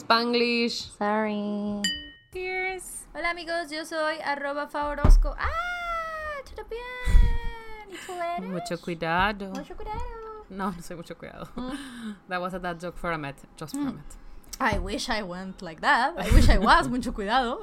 [0.00, 0.96] Spanglish.
[0.96, 1.82] Sorry.
[2.32, 3.04] Cheers.
[3.14, 5.34] Hola amigos, yo soy arroba favorosco.
[5.38, 5.46] ¡Ah!
[6.54, 7.90] ¿Todo bien?
[7.90, 8.48] ¿Y tú eres?
[8.48, 9.50] Mucho cuidado.
[9.50, 10.00] Mucho cuidado.
[10.48, 11.48] No, no soy mucho cuidado.
[12.28, 13.36] That was a dad joke for a met.
[13.56, 14.16] Just for a met.
[14.58, 16.14] I wish I went like that.
[16.18, 16.88] I wish I was.
[16.90, 17.60] Mucho cuidado.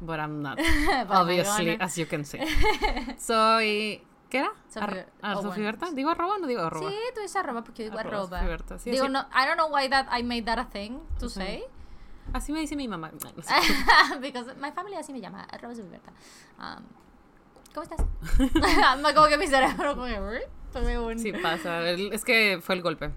[0.00, 0.56] But I'm not.
[1.08, 2.40] But Obviously, as you can see.
[3.18, 4.00] Soy.
[4.30, 4.52] ¿Qué era?
[4.68, 5.64] Sofía- Ar- ah, oh, Sofía.
[5.64, 5.90] Berta.
[5.90, 6.88] ¿Digo arroba o no digo arroba?
[6.88, 8.42] Sí, tú dices arroba porque digo Arroba, arroba.
[8.44, 8.78] Berta.
[8.78, 9.10] Sí, digo, sí.
[9.12, 11.30] no, I don't know why that I made that a thing to Ujú.
[11.30, 11.64] say.
[12.32, 13.10] Así me dice mi mamá.
[14.20, 16.12] Because my family así me llama, arroba Sofía Berta.
[16.58, 16.84] Um,
[17.74, 18.00] ¿Cómo estás?
[19.02, 21.88] Me como que mi cerebro como que, Sí, pasa.
[21.90, 23.10] Es que fue el golpe.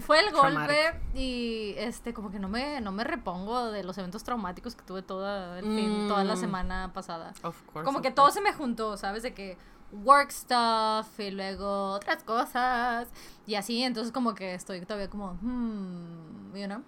[0.00, 4.24] Fue el golpe y este como que no me, no me repongo de los eventos
[4.24, 6.08] traumáticos que tuve toda el fin, Mm.
[6.08, 7.32] toda la semana pasada.
[7.44, 7.84] Of course.
[7.84, 8.14] Como of que course.
[8.16, 9.22] todo se me juntó, ¿sabes?
[9.22, 9.56] De que
[9.92, 13.08] work stuff y luego otras cosas
[13.46, 16.82] y así, entonces como que estoy todavía como, hmm, you know,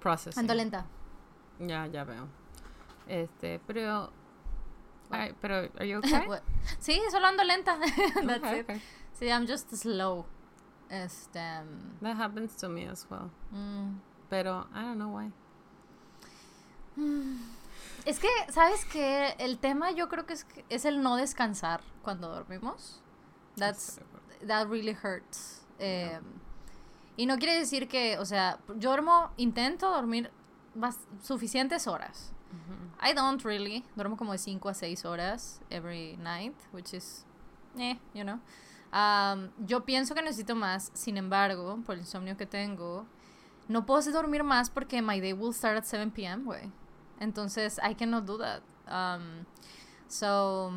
[0.00, 0.40] Processing.
[0.40, 0.86] ando lenta.
[1.58, 2.28] Ya, ya veo.
[3.08, 4.10] Este, pero.
[5.10, 6.22] Ay, pero, ¿are you okay?
[6.80, 7.78] Sí, solo ando lenta.
[8.26, 8.64] That's Okay, it.
[8.64, 8.82] okay.
[9.18, 10.26] Sí, I'm just slow.
[10.90, 13.30] Este, um, That happens to me as well.
[13.52, 13.98] mm.
[14.28, 15.30] Pero, I don't know why.
[18.04, 19.34] Es que, ¿sabes qué?
[19.38, 23.02] El tema yo creo que es, es el no descansar cuando dormimos.
[23.56, 24.00] That's,
[24.46, 25.66] that really hurts.
[25.78, 26.20] Eh,
[27.16, 30.30] y no quiere decir que, o sea, yo duermo, intento dormir
[31.22, 32.32] suficientes horas.
[33.02, 33.84] I don't really.
[33.94, 37.26] Duermo como de 5 a 6 horas every night, which is,
[37.78, 38.40] eh, you know.
[38.92, 43.04] Um, yo pienso que necesito más, sin embargo, por el insomnio que tengo,
[43.68, 46.70] no puedo dormir más porque my day will start at 7 p.m., güey.
[47.20, 48.62] Entonces, I cannot do that.
[48.88, 49.46] Um,
[50.08, 50.72] so,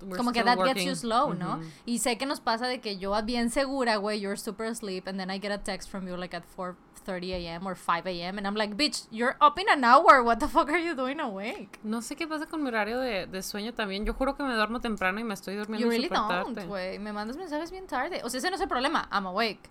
[0.00, 0.88] We're como que that gets working.
[0.88, 1.56] you slow, ¿no?
[1.58, 1.64] Ujú.
[1.86, 5.18] Y sé que nos pasa de que yo bien segura, güey, you're super asleep, and
[5.18, 7.66] then I get a text from you like at 4.30 a.m.
[7.66, 8.38] or 5 a.m.
[8.38, 10.22] And I'm like, bitch, you're up in an hour.
[10.22, 11.78] What the fuck are you doing awake?
[11.82, 14.04] No sé qué pasa con mi horario de, de sueño también.
[14.06, 16.66] Yo juro que me duermo temprano y me estoy durmiendo You really súper don't, tarde.
[16.66, 16.98] güey.
[16.98, 18.20] Me mandas mensajes bien tarde.
[18.24, 19.08] O sea, ese no es el problema.
[19.12, 19.68] I'm awake.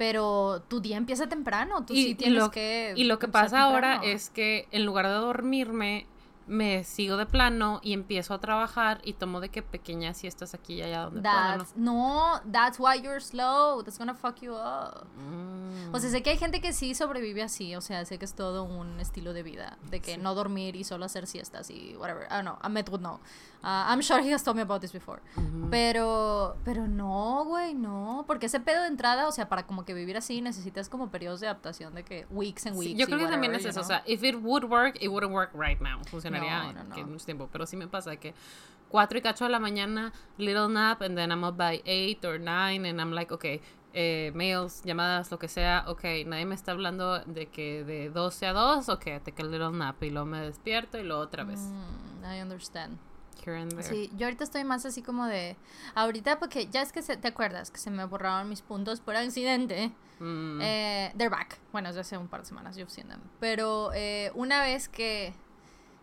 [0.00, 1.84] Pero tu día empieza temprano.
[1.84, 2.94] Tú sí tienes lo, que.
[2.96, 6.06] y lo que pasa ahora es que en lugar de dormirme,
[6.50, 10.74] me sigo de plano y empiezo a trabajar y tomo de que pequeñas siestas aquí
[10.74, 11.58] y allá donde puedo, ¿no?
[11.58, 13.82] That's, no, that's why you're slow.
[13.84, 15.06] That's gonna fuck you up.
[15.16, 15.94] Mm.
[15.94, 18.34] O sea, sé que hay gente que sí sobrevive así, o sea, sé que es
[18.34, 20.20] todo un estilo de vida, de que Sí.
[20.20, 22.24] no dormir y solo hacer siestas y whatever.
[22.26, 23.20] I don't know, Ahmed would know.
[23.62, 25.20] Uh, I'm sure he has told me about this before.
[25.70, 29.92] Pero, pero no, güey, no, porque ese pedo de entrada, o sea, para como que
[29.94, 32.98] vivir así necesitas como periodos de adaptación de que weeks and Sí, weeks.
[32.98, 33.80] yo y creo que también es eso.
[33.80, 36.00] O sea, if it would work, it wouldn't work right now.
[36.10, 36.96] Funcionaría No, no, no.
[36.96, 37.48] en mucho tiempo.
[37.52, 38.34] Pero sí me pasa que
[38.88, 42.38] cuatro y cacho de la mañana, little nap, and then I'm up by eight or
[42.40, 43.60] nine, and I'm like, okay,
[43.92, 48.46] eh, mails, llamadas, lo que sea, okay, nadie me está hablando de que de 12
[48.46, 51.44] a 2, okay, I take a little nap, y luego me despierto y luego otra
[51.44, 51.60] vez.
[51.60, 52.98] Mm, I understand.
[53.44, 53.82] Here and there.
[53.84, 55.56] Sí, yo ahorita estoy más así como de.
[55.94, 59.16] Ahorita, porque ya es que se, te acuerdas que se me borraron mis puntos por
[59.16, 59.90] accidente.
[60.18, 61.58] Mm, Eh, they're back.
[61.72, 63.20] Bueno, desde hace un par de semanas you've seen them.
[63.40, 65.32] Pero eh, una vez que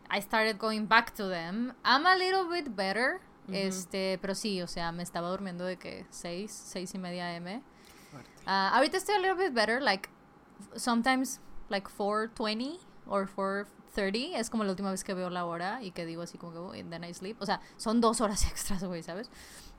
[0.09, 3.19] I started going back to them, I'm a little bit better.
[3.50, 7.62] Este, pero sí, o sea, me estaba durmiendo de que 6, 6 y media M.
[8.45, 10.09] Ah, ahorita estoy a little bit better, like
[10.75, 15.91] sometimes like 4.20 or 4.30 es como la última vez que veo la hora y
[15.91, 17.38] que digo así como que "Oh, and then I sleep.
[17.41, 19.29] O sea, son dos horas extras, güey, ¿sabes?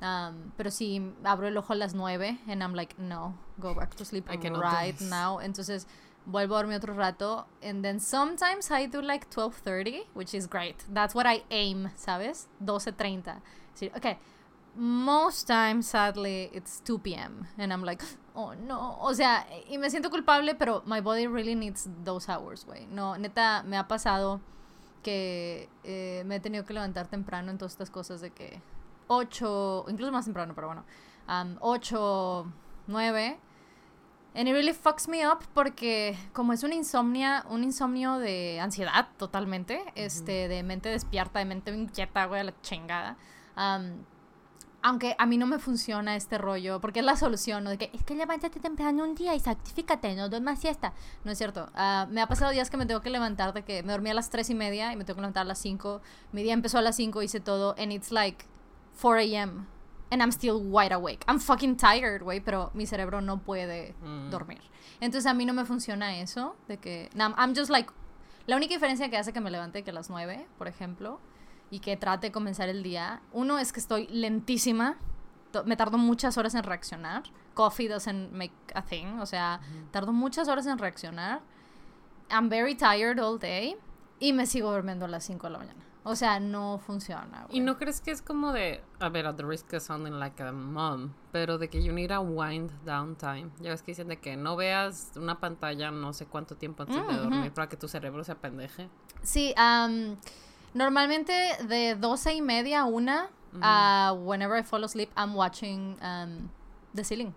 [0.00, 3.94] Um, pero si abro el ojo a las 9 and I'm like, no, go back
[3.96, 5.40] to sleep right now.
[5.40, 5.86] Entonces
[6.28, 10.84] vuelvo a dormir otro rato and then sometimes I do like 12.30, which is great.
[10.92, 12.48] That's what I aim, ¿sabes?
[12.62, 13.40] 12.30.
[13.74, 14.18] Sí, okay.
[14.76, 17.48] Most times, sadly, it's 2 p.m.
[17.56, 18.02] And I'm like,
[18.36, 18.98] oh no.
[19.00, 22.86] O sea, y me siento culpable, pero my body really needs those hours, güey.
[22.90, 24.40] No, neta, me ha pasado
[25.02, 28.60] que eh, me he tenido que levantar temprano en todas estas cosas de que
[29.08, 30.84] 8, incluso más temprano, pero bueno,
[31.28, 32.46] um, 8,
[32.88, 33.38] 9.
[34.38, 39.08] And it really fucks me up porque como es una insomnia, un insomnio de ansiedad
[39.16, 43.16] totalmente, este, de mente despierta, de mente inquieta, güey, a la chingada.
[43.56, 44.04] Um,
[44.80, 47.70] aunque a mí no me funciona este rollo, porque es la solución, ¿no?
[47.70, 50.92] De que es que levántate temprano un día y sacrifícate, no duermas siesta.
[51.24, 51.68] No es cierto.
[51.74, 54.14] Ah, me ha pasado días que me tengo que levantar, de que me dormí a
[54.14, 56.00] las 3 y media y me tengo que levantar a las 5.
[56.30, 58.46] Mi día empezó a las 5, hice todo, and it's like
[59.02, 59.66] 4 a.m.
[60.10, 61.24] And I'm still wide awake.
[61.28, 64.30] I'm fucking tired, güey, pero mi cerebro no puede Mm.
[64.30, 64.60] dormir.
[65.00, 67.10] Entonces a mí no me funciona eso, de que...
[67.14, 67.92] I'm just like...
[68.46, 71.20] La única diferencia que hace que me levante que a las 9, por ejemplo,
[71.70, 74.96] y que trate de comenzar el día, uno es que estoy lentísima,
[75.66, 77.24] me tardo muchas horas en reaccionar.
[77.52, 79.60] Coffee doesn't make a thing, o sea,
[79.90, 81.42] tardo muchas horas en reaccionar.
[82.30, 83.76] I'm very tired all day
[84.18, 85.84] y me sigo durmiendo a las 5 de la mañana.
[86.04, 87.46] O sea, no funciona.
[87.50, 90.42] ¿Y no crees que es como de, a ver, at the risk of sounding like
[90.42, 93.50] a mom, pero de que you need a wind down time?
[93.60, 96.96] Ya ves que dicen de que no veas una pantalla no sé cuánto tiempo antes
[96.96, 98.88] de dormir para que tu cerebro se apendeje.
[99.22, 100.16] Sí, um,
[100.72, 101.32] normalmente
[101.68, 106.48] de 12 y media a una, uh, whenever I fall asleep, I'm watching um,
[106.94, 107.34] the ceiling.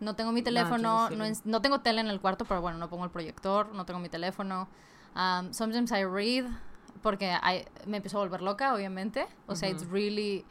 [0.00, 3.04] No tengo mi teléfono, no, no, tengo tele en el cuarto, pero bueno, no pongo
[3.04, 4.68] el proyector, no tengo mi teléfono.
[5.14, 6.44] Um, sometimes I read
[7.04, 7.38] porque
[7.86, 9.26] me empezó a volver loca, obviamente.
[9.46, 10.42] O sea, it's really...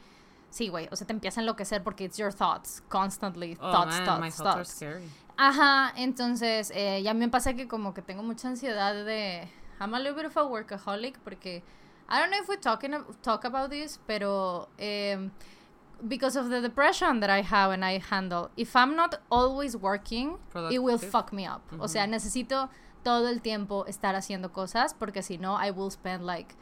[0.50, 3.98] Sí, güey, o sea, te empieza a enloquecer porque it's your thoughts, constantly, oh, thoughts,
[4.04, 4.56] thoughts, my thoughts.
[4.56, 5.10] Are scary.
[5.36, 9.48] Ajá, entonces, eh, ya me pasa que como que tengo mucha ansiedad de...
[9.80, 11.64] I'm a little bit of a workaholic porque...
[12.08, 14.68] I don't know if we talking, talk about this, pero...
[14.78, 15.32] Um,
[16.06, 20.38] because of the depression that I have and I handle, if I'm not always working,
[20.70, 21.62] it will fuck me up.
[21.80, 22.68] O sea, necesito
[23.04, 26.54] todo el tiempo estar haciendo cosas porque si no, I will spend like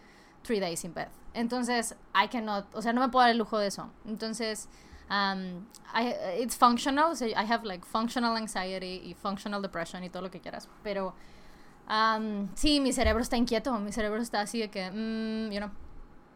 [0.43, 1.09] three days in bed.
[1.35, 3.89] Entonces, I cannot, o sea, no me puedo dar el lujo de eso.
[4.06, 4.69] Entonces,
[5.09, 10.23] um, I, it's functional, so I have like functional anxiety y functional depression y todo
[10.23, 11.15] lo que quieras, pero
[11.89, 15.71] um, sí, mi cerebro está inquieto, mi cerebro está así de que, mm, you know.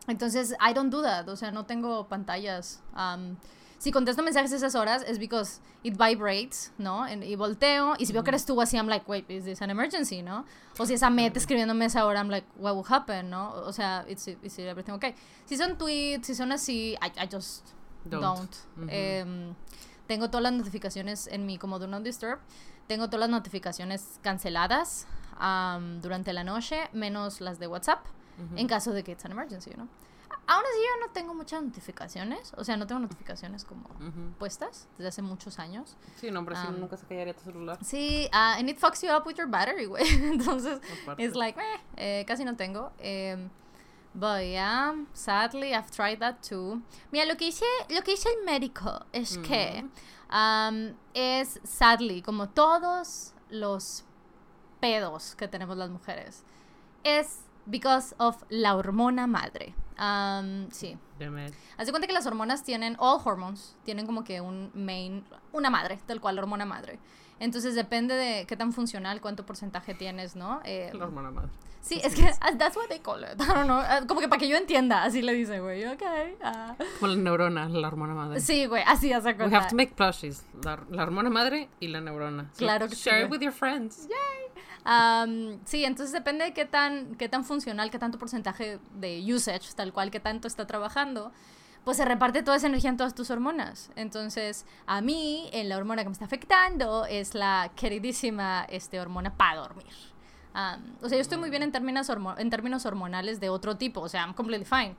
[0.09, 2.81] Entonces, I don't do that, o sea, no tengo pantallas.
[2.95, 3.37] Um,
[3.79, 7.07] si contesto mensajes a esas horas es because it vibrates, ¿no?
[7.09, 9.71] y volteo y si veo que eres tú así, I'm like, wait, is this an
[9.71, 10.45] emergency, ¿no?
[10.79, 13.53] O si es Amet escribiéndome esa hora, I'm like, what will happen, ¿no?
[13.53, 15.15] O sea, it's, it's everything okay.
[15.45, 17.69] Si son tweets, si son así, I, I just
[18.05, 18.51] don't.
[18.89, 19.55] Em,
[20.07, 22.39] tengo todas las notificaciones en mi como Do Not Disturb.
[22.87, 25.07] Tengo todas las notificaciones canceladas
[26.01, 28.07] durante la noche, menos las de WhatsApp,
[28.55, 29.89] en caso de que it's an emergency, ¿no?
[30.49, 33.89] Aún así yo no tengo muchas notificaciones, o sea, no tengo notificaciones como
[34.39, 35.97] puestas desde hace muchos años.
[36.17, 37.79] Sí, no, pero si nunca se callaría tu celular.
[37.83, 40.05] Sí, uh, and it fucks you up with your battery, güey.
[40.33, 40.81] Entonces,
[41.19, 42.93] it's like, eh, eh, casi no tengo.
[43.01, 43.37] Eh,
[44.15, 46.81] but yeah, sadly, I've tried that too.
[47.11, 49.85] Mira, lo que dice, lo que dice el médico es que
[50.31, 54.05] um, es, sadly, como todos los
[54.81, 56.45] pedos que tenemos las mujeres,
[57.03, 59.75] es because of la hormona madre.
[59.99, 60.97] Um, sí.
[61.79, 65.71] Haz de cuenta que las hormonas tienen, all hormones, tienen como que un main, una
[65.71, 66.99] madre, tal cual, la hormona madre.
[67.39, 70.61] Entonces depende de qué tan funcional, cuánto porcentaje tienes, ¿no?
[70.65, 71.51] Eh, la hormona madre.
[71.83, 73.35] Sí, es que ah, that's what they call it.
[73.41, 73.79] I don't know.
[73.79, 75.85] Ah, como que para que yo entienda, así le dice, güey.
[75.87, 76.03] Ok.
[76.03, 76.85] Uh.
[76.99, 78.41] Como la neurona, la hormona madre.
[78.41, 79.35] Sí, güey, así hace.
[79.35, 80.45] We have to make plushies.
[80.65, 82.51] La, la hormona madre y la neurona.
[82.57, 84.09] claro que Share it with your friends.
[84.09, 84.47] Yay
[85.65, 89.93] sí, entonces depende de qué tan, qué tan funcional, qué tanto porcentaje de usage, tal
[89.93, 91.33] cual, qué tanto está trabajando,
[91.87, 93.93] pues se reparte toda esa energía en todas tus hormonas.
[93.95, 99.37] Entonces, a mí, en la hormona que me está afectando es la queridísima este, hormona
[99.37, 99.93] para dormir.
[101.01, 104.09] o sea, yo estoy muy bien en términos, en términos hormonales de otro tipo, o
[104.09, 104.97] sea, I'm completely fine.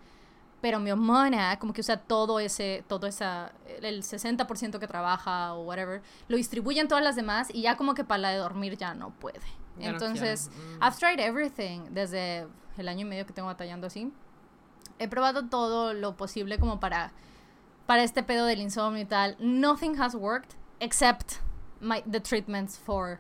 [0.62, 3.52] Pero mi hormona, como que usa todo ese, todo esa,
[3.82, 7.96] el 60% que trabaja o whatever, lo distribuye en todas las demás y ya como
[7.96, 9.42] que para la de dormir ya no puede.
[9.78, 10.84] Entonces, mm.
[10.84, 12.48] I've tried everything desde
[12.78, 14.10] el año y medio que tengo batallando así.
[15.00, 17.12] He probado todo lo posible como para,
[17.86, 19.36] para este pedo del insomnio y tal.
[19.40, 21.42] Nothing has worked except
[21.80, 23.20] my, the treatments for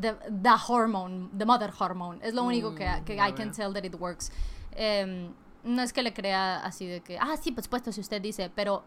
[0.00, 2.18] the, the hormone, the mother hormone.
[2.22, 4.30] Es lo único que, mm, que I can tell that it works.
[4.72, 5.32] Em,
[5.64, 8.50] no es que le crea así de que, ah, sí, por supuesto, si usted dice,
[8.54, 8.84] pero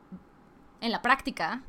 [0.82, 1.62] en la práctica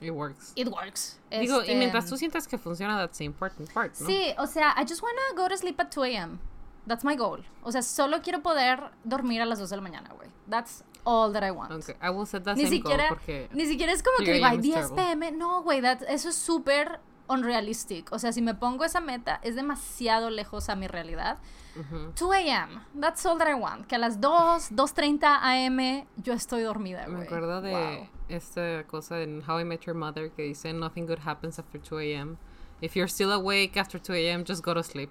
[0.00, 0.52] It works.
[0.56, 1.18] It works.
[1.30, 4.06] Digo, y mientras este, tú sientas que funciona, that's the important part, ¿no?
[4.06, 6.38] Sí, o sea, I just wanna go to sleep at 2 a.m.
[6.86, 7.44] That's my goal.
[7.62, 10.30] O sea, solo quiero poder dormir a las 2 de la mañana, güey.
[10.48, 11.72] That's all that I want.
[11.72, 13.48] Okay, I will set that ni same siquiera, goal porque...
[13.52, 15.32] Ni siquiera es como que digo, 10 pm.
[15.32, 18.12] No, güey, eso es súper unrealistic.
[18.12, 21.38] O sea, si me pongo esa meta, es demasiado lejos a mi realidad.
[22.18, 22.80] 2 a.m.
[22.98, 23.86] That's all that I want.
[23.86, 26.06] Que a las 2, 2.30 a.m.
[26.16, 30.42] yo estoy dormida, Me acuerdo de esta cosa en How I Met Your Mother que
[30.42, 32.36] dice Nothing good happens after 2 a.m.
[32.80, 35.10] If you're still awake after 2 a.m., just go to sleep.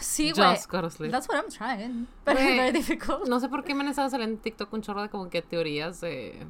[0.00, 0.54] Sí, güey.
[0.54, 1.10] Just go to sleep.
[1.10, 2.06] That's what I'm trying.
[2.24, 3.28] But it's very difficult.
[3.28, 5.40] No sé por qué me han estado saliendo en TikTok un chorro de como que
[5.40, 6.46] teorías de,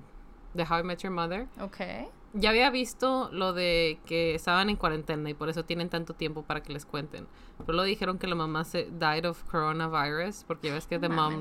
[0.55, 1.47] de How I Met Your Mother.
[1.61, 2.09] Okay
[2.39, 6.43] ya había visto lo de que estaban en cuarentena y por eso tienen tanto tiempo
[6.43, 7.27] para que les cuenten.
[7.59, 11.09] Pero lo dijeron que la mamá se died of coronavirus porque ya ves que the
[11.09, 11.41] mom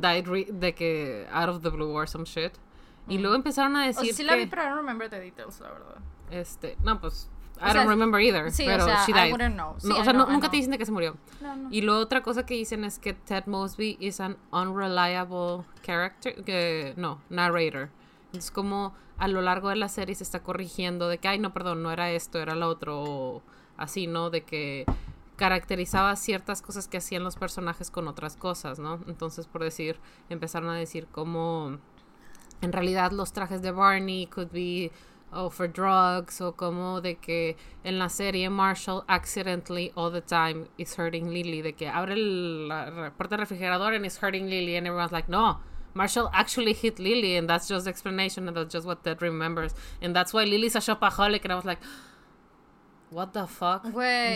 [0.00, 2.52] died de que out of the blue or some shit.
[3.06, 5.20] Y luego empezaron a decir o sea, sí la vi, pero I don't remember the
[5.20, 5.96] details, la verdad.
[6.30, 7.30] Este, no, pues
[7.64, 8.50] I don't remember either.
[8.50, 9.28] Sí, pero o sea, she died.
[9.28, 9.76] I wouldn't know.
[9.82, 11.16] no, o sea, nunca te dicen que se murió.
[11.40, 11.68] No, no.
[11.70, 16.94] Y luego otra cosa que dicen es que Ted Mosby is an unreliable character, que
[16.96, 17.90] no, narrator.
[18.32, 21.52] Es como a lo largo de la serie se está corrigiendo de que, ay, no,
[21.52, 23.42] perdón, no era esto, era lo otro, o
[23.76, 24.30] así, ¿no?
[24.30, 24.84] De que
[25.36, 29.00] caracterizaba ciertas cosas que hacían los personajes con otras cosas, ¿no?
[29.06, 31.78] Entonces, por decir, empezaron a decir como
[32.60, 34.90] en realidad los trajes de Barney could be
[35.34, 40.68] oh, for drugs o como de que en la serie Marshall accidentally all the time
[40.78, 44.76] is hurting Lily, de que abre el, la puerta del refrigerador and is hurting Lily
[44.76, 45.58] and everyone's like, no,
[45.94, 49.74] Marshall actually hit Lily and that's just the explanation and that's just what Ted remembers
[50.00, 51.78] and that's why Lily's a shopaholic and I was like,
[53.10, 53.84] what the fuck?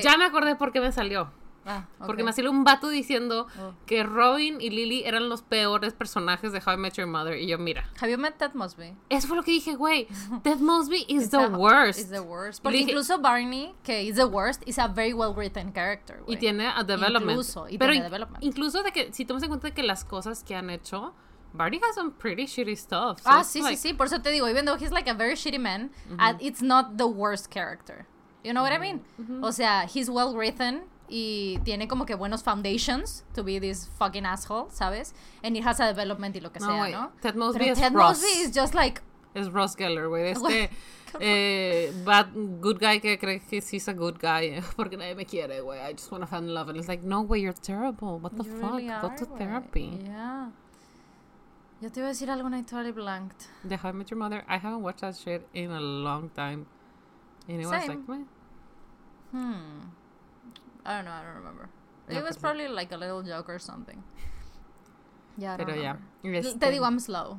[0.02, 1.28] Ya me acordé por qué me salió.
[1.70, 2.26] Ah, Porque ok.
[2.26, 3.74] me salió un vato diciendo Oh.
[3.86, 7.36] que Robin y Lily eran los peores personajes de How I Met Your Mother.
[7.36, 8.96] Y yo, mira, Have you met Ted Mosby?
[9.10, 10.06] eso fue lo que dije, güey.
[10.42, 11.98] Ted Mosby is It's the a- worst.
[11.98, 12.62] Is the worst.
[12.62, 16.22] Porque dije- incluso Barney, que is the worst, is a very well written character.
[16.26, 17.30] Y tiene a development.
[17.32, 18.42] Incluso, y Pero tiene development.
[18.42, 21.12] incluso de que, si tomas en cuenta que las cosas que han hecho,
[21.52, 23.20] Barney has some pretty shitty stuff.
[23.22, 23.94] So Ah, sí, like- sí, sí.
[23.94, 26.96] Por eso te digo, even though he's like a very shitty man, uh, it's not
[26.98, 28.06] the worst character.
[28.44, 29.02] You know what I mean?
[29.42, 34.26] O sea, he's well written y tiene como que buenos foundations to be this fucking
[34.26, 35.14] asshole, ¿sabes?
[35.42, 36.92] And it has a development y lo que No, sea, güey.
[36.92, 37.12] ¿no?
[37.20, 38.20] Ted Mosby Pero es Ted Ross.
[38.20, 39.00] Mosby is just like,
[39.34, 40.30] Es Ross Geller, güey.
[40.32, 40.70] Este
[41.20, 42.28] eh, bad,
[42.60, 44.60] good guy que cree que sí es a good guy.
[44.76, 45.80] Porque nadie me quiere, güey.
[45.80, 46.68] I just want to fall in love.
[46.68, 48.18] And it's like, no, güey, you're terrible.
[48.18, 48.72] What the you fuck?
[48.72, 49.38] really Go are, to güey.
[49.38, 49.98] therapy.
[50.04, 50.50] Yeah.
[51.80, 53.48] Yo te iba a decir algo I totally blanked.
[53.64, 56.66] The How I Met Your Mother, I haven't watched that shit in a long time.
[57.48, 57.88] And it was Same.
[57.88, 58.24] like, meh.
[59.30, 59.97] Hmm.
[60.88, 61.68] I don't know, I don't remember.
[62.08, 64.02] No, It was pues, probably like a little joke or something.
[65.36, 65.96] Yeah, Pero ya.
[66.24, 67.38] este, Te digo, I'm slow.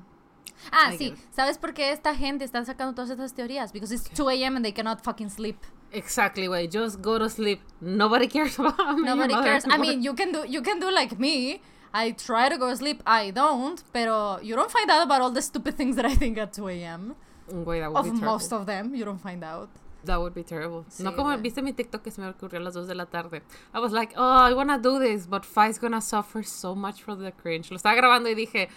[0.72, 1.08] Ah, I sí.
[1.08, 1.18] it.
[1.36, 3.72] ¿Sabes por qué esta gente está sacando todas estas teorías?
[3.74, 4.56] Because it's 2 a.m.
[4.56, 5.58] and they cannot fucking sleep.
[5.92, 6.70] Exactly, güey.
[6.70, 7.62] Just go to sleep.
[7.82, 9.66] Nobody cares about Your Nobody cares.
[9.68, 11.62] I mean, you can do you can do like me.
[11.92, 13.02] I try to go to sleep.
[13.08, 13.82] I don't.
[13.92, 16.68] Pero you don't find out about all the stupid things that I think at 2
[16.70, 17.16] a.m.
[17.50, 19.70] Güey, that would Of most of them, you don't find out.
[20.06, 20.86] That would be terrible.
[21.00, 21.42] no Sí, como güey.
[21.42, 23.42] viste mi TikTok que se me ocurrió a las 2 de la tarde.
[23.74, 27.16] I was like, oh, I wanna do this, but Fai's gonna suffer so much for
[27.16, 27.70] the cringe.
[27.72, 28.70] Lo estaba grabando y dije,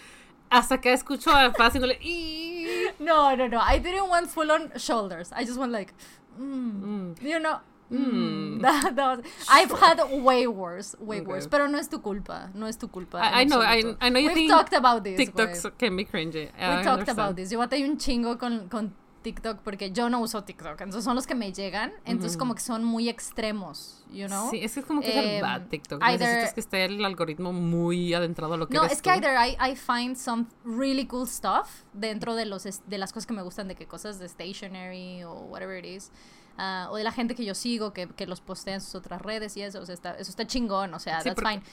[0.51, 1.97] hasta que escucho a Fa haciéndole.
[2.99, 3.59] No, no, no.
[3.59, 5.31] I didn't want full on shoulders.
[5.33, 5.93] I just went like,
[6.39, 7.21] mm, Mm.
[7.21, 7.59] you know.
[7.91, 8.59] Mm.
[8.59, 8.61] Mm.
[8.61, 11.27] That, that was, I've had way worse, way Okay.
[11.27, 11.47] worse.
[11.47, 12.49] Pero no es tu culpa.
[12.53, 13.17] No es tu culpa.
[13.19, 13.95] I- I know, I-.
[14.01, 15.19] I know you We've think talked about this.
[15.19, 16.47] TikToks can be cringy.
[16.47, 17.35] We I talked about understand.
[17.37, 17.51] this.
[17.51, 20.79] Yo batallé un chingo con, con TikTok porque yo no uso TikTok.
[20.81, 21.91] Entonces son los que me llegan.
[22.05, 24.49] Entonces como que son muy extremos, you know?
[24.51, 26.01] Sí, es que es como que es el Em, bad TikTok.
[26.03, 29.09] either- Necesitas que esté el algoritmo muy adentrado a lo que No, eres es que
[29.09, 29.15] tú.
[29.17, 33.33] either I, I find some really cool stuff dentro de, los, de las cosas que
[33.33, 36.11] me gustan, de que cosas de stationery o whatever it is,
[36.57, 39.21] ah, o de la gente que yo sigo, que, que los postea en sus otras
[39.21, 41.63] redes y eso, o sea, está, eso está chingón, o sea, Sí, that's fine.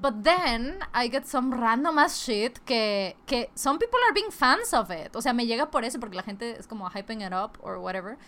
[0.00, 4.74] But then I get some random ass shit que, que some people are being fans
[4.74, 5.14] of it.
[5.14, 7.78] O sea, me llega por eso, porque la gente es como hyping it up or
[7.78, 8.18] whatever.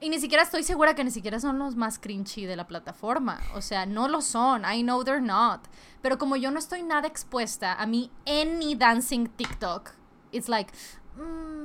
[0.00, 3.40] Y ni siquiera estoy segura que ni siquiera son los más cringy de la plataforma.
[3.54, 4.64] O sea, no lo son.
[4.64, 5.60] I know they're not.
[6.02, 9.92] Pero como yo no estoy nada expuesta a mi any dancing TikTok,
[10.32, 10.72] it's like,
[11.16, 11.63] mm,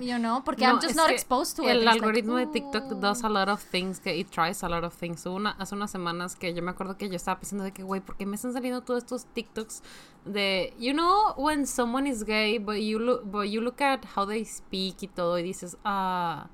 [0.00, 0.08] Sí.
[0.10, 1.70] you know, porque No, I'm just not exposed to it.
[1.70, 4.68] El It's like, algoritmo de TikTok does a lot of things, que it tries a
[4.68, 5.24] lot of things.
[5.26, 8.00] Una, hace unas semanas que yo me acuerdo que yo estaba pensando de que, güey,
[8.00, 9.82] ¿por qué me están saliendo todos estos TikToks
[10.24, 14.26] de, you know, when someone is gay, but you look, but you look at how
[14.26, 16.48] they speak y todo y dices, ah,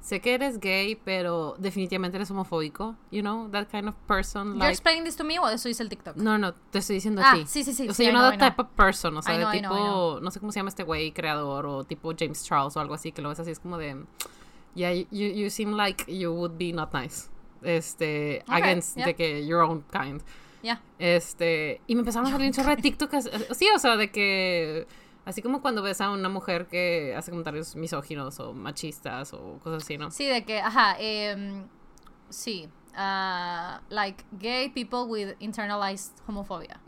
[0.00, 4.58] sé que eres gay, pero definitivamente eres homofóbico, you know, that kind of person, ¿You're
[4.58, 6.16] like, explaining this to me o eso dice el TikTok?
[6.16, 7.44] no, no, te estoy diciendo Ah, a ti.
[7.46, 8.48] sí, sí, sí, O sea, know know, the I know.
[8.50, 10.20] type of person, o sea, I de know, I tipo, know, I know.
[10.20, 13.10] no sé cómo se llama este güey creador, o tipo James Charles o algo así,
[13.12, 13.96] que lo ves así, es como de,
[14.74, 17.28] yeah, you, you, seem like you would be not nice.
[17.62, 19.06] Este, Okay, against yeah.
[19.06, 20.22] de que your own kind.
[20.62, 20.80] Yeah.
[20.98, 24.10] Este, y me empezaron a salir un chorro de TikTok, as- sí, o sea, de
[24.10, 24.86] que,
[25.26, 29.82] así como cuando ves a una mujer que hace comentarios misóginos o machistas o cosas
[29.82, 30.10] así, ¿no?
[30.10, 31.66] Sí, de que, ajá, em,
[32.30, 32.70] sí.
[32.96, 36.80] ah, like gay people with internalized homophobia.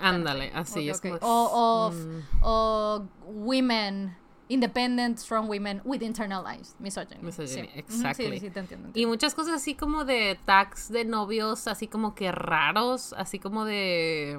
[0.00, 1.18] Ándale, así, es ok.
[1.18, 1.18] como...
[1.22, 2.22] O, o, mm.
[2.42, 4.16] o women,
[4.48, 7.20] independent, strong women with internalized misogyny.
[7.22, 7.70] Misogyny, sí.
[7.74, 8.38] Exactly.
[8.38, 8.90] Sí, sí, te entiendo.
[8.94, 13.64] Y muchas cosas así como de tags de novios, así como que raros, así como
[13.64, 14.38] de...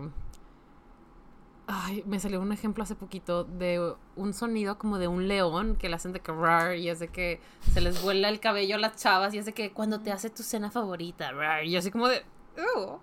[1.69, 5.89] Ay, me salió un ejemplo hace poquito de un sonido como de un león que
[5.89, 7.41] le hacen de que rar y es de que
[7.73, 10.29] se les vuela el cabello a las chavas y es de que cuando te hace
[10.29, 12.23] tu cena favorita, rar, y así como de...
[12.55, 12.99] Ew,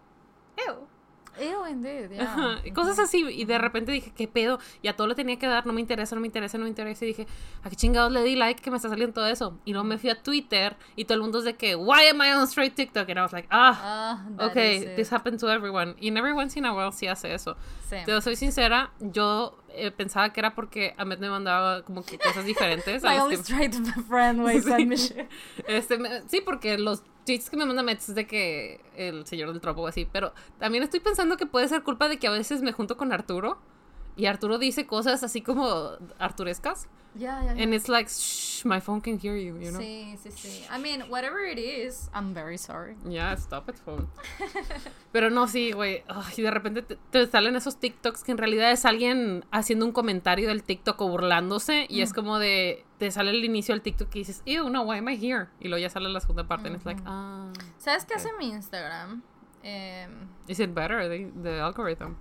[0.66, 0.93] ew.
[1.38, 2.22] Ew, indeed, yeah.
[2.22, 4.58] Ajá, cosas así, y de repente dije, ¿qué pedo?
[4.82, 6.70] Y a todo le tenía que dar, no me interesa, no me interesa, no me
[6.70, 7.04] interesa.
[7.04, 7.26] Y dije,
[7.62, 9.58] ¿a qué chingados le di like que me está saliendo todo eso?
[9.64, 12.22] Y luego me fui a Twitter y todo el mundo es de que, ¿Why am
[12.22, 13.08] I on straight TikTok?
[13.08, 14.24] And I was like, ah,
[14.56, 14.96] is it.
[14.96, 15.94] this happened to everyone.
[16.00, 17.56] Y every once in a while sí hace eso.
[17.88, 17.96] Sí.
[18.04, 22.44] Te soy sincera, yo eh, pensaba que era porque Ahmed me mandaba como que cosas
[22.44, 23.02] diferentes.
[23.02, 23.74] My only straight
[24.08, 24.44] friend,
[24.98, 25.14] Sí.
[25.66, 29.60] Este, me- sí, porque los tweets que me mandan es de que el señor del
[29.60, 32.62] tropo o así, pero también estoy pensando que puede ser culpa de que a veces
[32.62, 33.58] me junto con Arturo
[34.16, 36.88] y Arturo dice cosas así como arturescas.
[37.16, 37.62] Yeah, yeah, yeah.
[37.62, 39.78] And it's like, shh, my phone can hear you, you know?
[39.78, 40.66] Sí, sí, sí.
[40.68, 42.96] I mean, whatever it is, I'm very sorry.
[43.08, 44.08] Yeah, stop it, phone.
[45.12, 46.02] Pero no, sí, güey.
[46.36, 49.92] Y de repente te, te salen esos TikToks que en realidad es alguien haciendo un
[49.92, 51.86] comentario del TikTok o burlándose.
[51.88, 52.84] Y es como de.
[52.98, 55.46] Te sale el inicio del TikTok y dices, ew, no, why am I here?
[55.60, 56.66] Y luego ya sale la segunda parte.
[56.66, 57.52] And it's like, ah.
[57.78, 59.22] ¿Sabes qué hace mi Instagram?
[59.62, 62.16] Em, Is it better, the, the algorithm?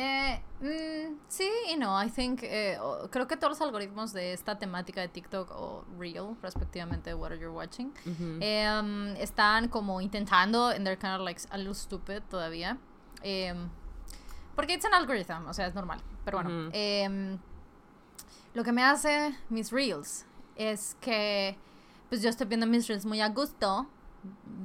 [0.00, 2.78] Eh, mm, sí y no, I think, eh,
[3.10, 7.48] creo que todos los algoritmos de esta temática de TikTok o Reel, respectivamente, what you're
[7.50, 8.38] watching, Ujú.
[8.40, 12.78] em, están como intentando, and they're kind of like a little stupid todavía,
[13.24, 13.68] em,
[14.54, 17.36] porque it's an algorithm, o sea, es normal, pero bueno, em,
[18.54, 20.24] lo que me hace mis Reels
[20.54, 21.58] es que,
[22.08, 23.88] pues yo estoy viendo mis Reels muy a gusto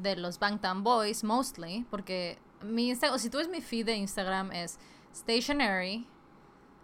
[0.03, 3.95] de los Bangtan Boys, mostly, porque mi Insta- o si tú ves mi feed de
[3.95, 4.77] Instagram es
[5.13, 6.07] stationary,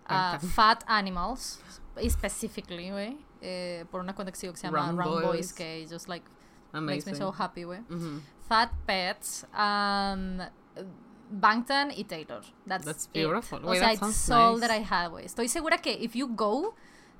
[0.08, 0.50] uh, Bangtan.
[0.56, 1.60] fat animals,
[2.08, 5.24] specifically, güey, eh, por una cuenta que se llama Round Round, Boys.
[5.26, 5.54] Boys.
[5.54, 6.24] que just like
[6.74, 7.82] makes me so happy, güey.
[7.90, 8.22] Ujú.
[8.48, 10.40] Fat Pets, um,
[11.32, 12.42] Bangtan y Taylor.
[12.66, 13.14] That's, That's it.
[13.14, 13.60] beautiful.
[13.64, 14.62] O Wait, sea, that it's all nice.
[14.62, 15.26] that I have, güey.
[15.26, 16.74] Estoy segura que if you go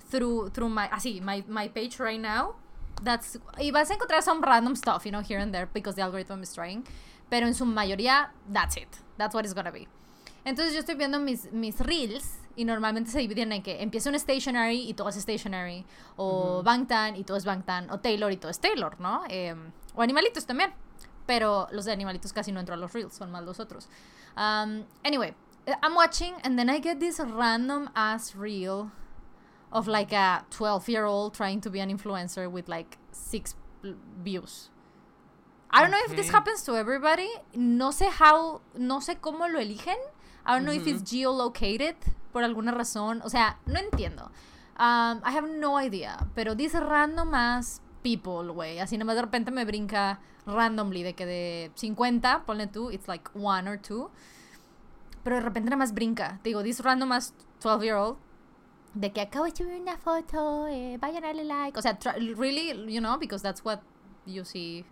[0.10, 2.56] through through my así my my page right now,
[3.04, 6.02] that's y vas a encontrar some random stuff, you know, here and there because the
[6.02, 6.84] algorithm is trying,
[7.30, 8.98] pero en su mayoría that's it.
[9.18, 9.88] That's what it's gonna be.
[10.50, 14.20] Entonces yo estoy viendo mis, mis reels y normalmente se dividen en que empieza un
[14.20, 18.50] stationary y todo es stationary, o Bangtan y todo es Bangtan, o Taylor y todo
[18.50, 19.22] es Taylor, ¿no?
[19.30, 20.74] Em, o animalitos también.
[21.28, 23.88] Pero los de animalitos casi no entro a los reels, son más los otros.
[24.36, 25.36] Um, anyway,
[25.68, 28.92] eh, I'm watching and then I get this random ass reel
[29.72, 33.56] of like a 12 year old trying to be an influencer with like six
[34.24, 34.72] views.
[35.70, 37.30] I don't know if this happens to everybody.
[37.54, 39.98] No sé how, no sé cómo lo eligen.
[40.46, 41.96] I don't know if it's geolocated
[42.32, 43.22] por alguna razón.
[43.24, 44.32] O sea, no entiendo.
[44.80, 46.28] Um, I have no idea.
[46.36, 48.80] Pero dice random ass people, güey.
[48.80, 53.30] Así nomás de repente me brinca randomly de que de 50, ponle tú, it's like
[53.34, 54.10] one or two.
[55.24, 56.40] Pero de repente nada más brinca.
[56.44, 58.18] Digo, this random ass 12 year old.
[58.94, 61.78] De que acabo de subir una foto, eh, vayan a darle like.
[61.78, 61.98] O sea,
[62.38, 63.82] really, you know, because that's what
[64.26, 64.86] you see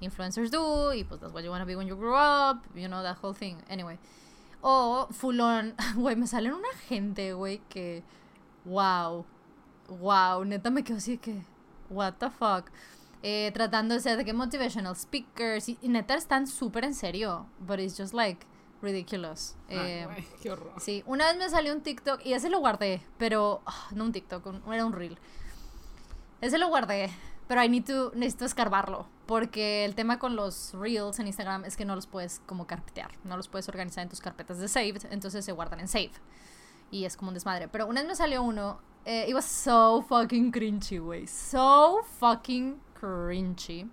[0.00, 0.92] influencers do.
[0.92, 2.66] Y pues that's what you want to be when you grow up.
[2.74, 3.62] You know, that whole thing.
[3.70, 3.98] Anyway.
[4.62, 8.02] O fulón, güey, me salen una gente, güey, que.
[8.64, 9.24] Wow.
[9.88, 11.42] Wow, neta me quedo así que.
[11.88, 12.70] What the fuck.
[13.22, 15.68] Eh, tratando de ser de que motivational speakers.
[15.68, 17.46] Y, y neta están súper en serio.
[17.58, 18.46] But it's just like
[18.82, 19.56] ridiculous.
[19.68, 20.08] Ay, Eh,
[20.42, 20.72] qué horror.
[20.78, 24.12] Sí, una vez me salió un TikTok y ese lo guardé, pero ah, no un
[24.12, 25.18] TikTok, un- era un reel.
[26.40, 27.10] Ese lo guardé,
[27.50, 31.76] pero I need to, necesito escarbarlo, porque el tema con los reels en Instagram es
[31.76, 35.02] que no los puedes como carpetear, no los puedes organizar en tus carpetas de saved,
[35.10, 36.12] entonces se guardan en save.
[36.92, 37.66] Y es como un desmadre.
[37.66, 41.26] Pero una vez me salió uno, eh, it was so fucking cringy, güey.
[41.26, 43.90] So fucking cringy.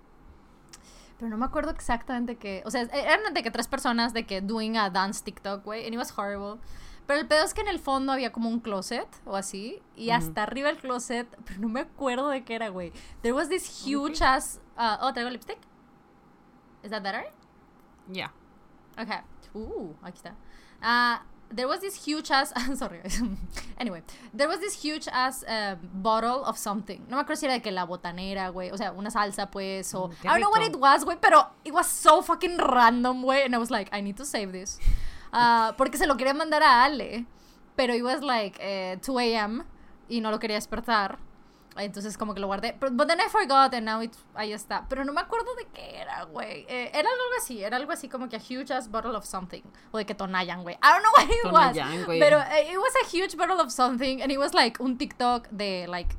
[1.18, 2.62] Pero no me acuerdo exactamente qué.
[2.64, 5.84] O sea, eran de que tres personas de que doing a dance TikTok, güey.
[5.84, 6.60] And it was horrible.
[7.08, 9.82] Pero el pedo es que en el fondo había como un closet o así.
[9.96, 11.28] Y hasta arriba el closet.
[11.46, 12.92] Pero no me acuerdo de qué era, güey.
[13.22, 14.60] There was this huge ass.
[14.78, 15.60] uh, oh, traigo lipstick.
[16.84, 17.26] Is that better?
[18.12, 18.32] Yeah.
[18.98, 19.20] Okay.
[19.56, 20.36] Uh, aquí está.
[20.82, 22.54] Uh, there was this huge ass.
[22.76, 23.00] sorry.
[23.80, 24.02] anyway,
[24.34, 27.06] there was this huge ass uh, bottle of something.
[27.10, 28.72] No me acuerdo si era de que la botanera, güey.
[28.72, 29.94] O sea, una salsa, pues.
[29.94, 30.10] O.
[30.10, 31.18] Mm, I don't know what it was, güey.
[31.22, 33.46] Pero it was so fucking random, güey.
[33.46, 34.80] And I was like, I need to save this.
[35.34, 37.26] Uh, porque se lo quería mandar a Ale.
[37.76, 39.64] Pero it was like eh, 2 a.m.
[40.10, 41.20] Y no lo quería despertar.
[41.78, 42.76] Entonces como que lo guardé.
[42.80, 44.88] But, but then I forgot and now it, ahí está.
[44.90, 46.66] Pero no me acuerdo de qué era, güey.
[46.68, 47.64] Eh, era algo así.
[47.64, 49.62] Era algo así como que a huge ass bottle of something.
[49.92, 50.76] O de que Tonayan, güey.
[50.76, 52.06] I don't know what it Tonayán, was.
[52.08, 52.20] güey.
[52.20, 54.22] Pero eh, it was a huge bottle of something.
[54.24, 56.16] And it was like un TikTok de like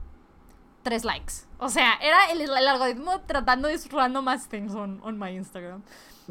[0.84, 1.46] tres likes.
[1.58, 5.82] O sea, era el, el algoritmo tratando de random más things on, on my Instagram.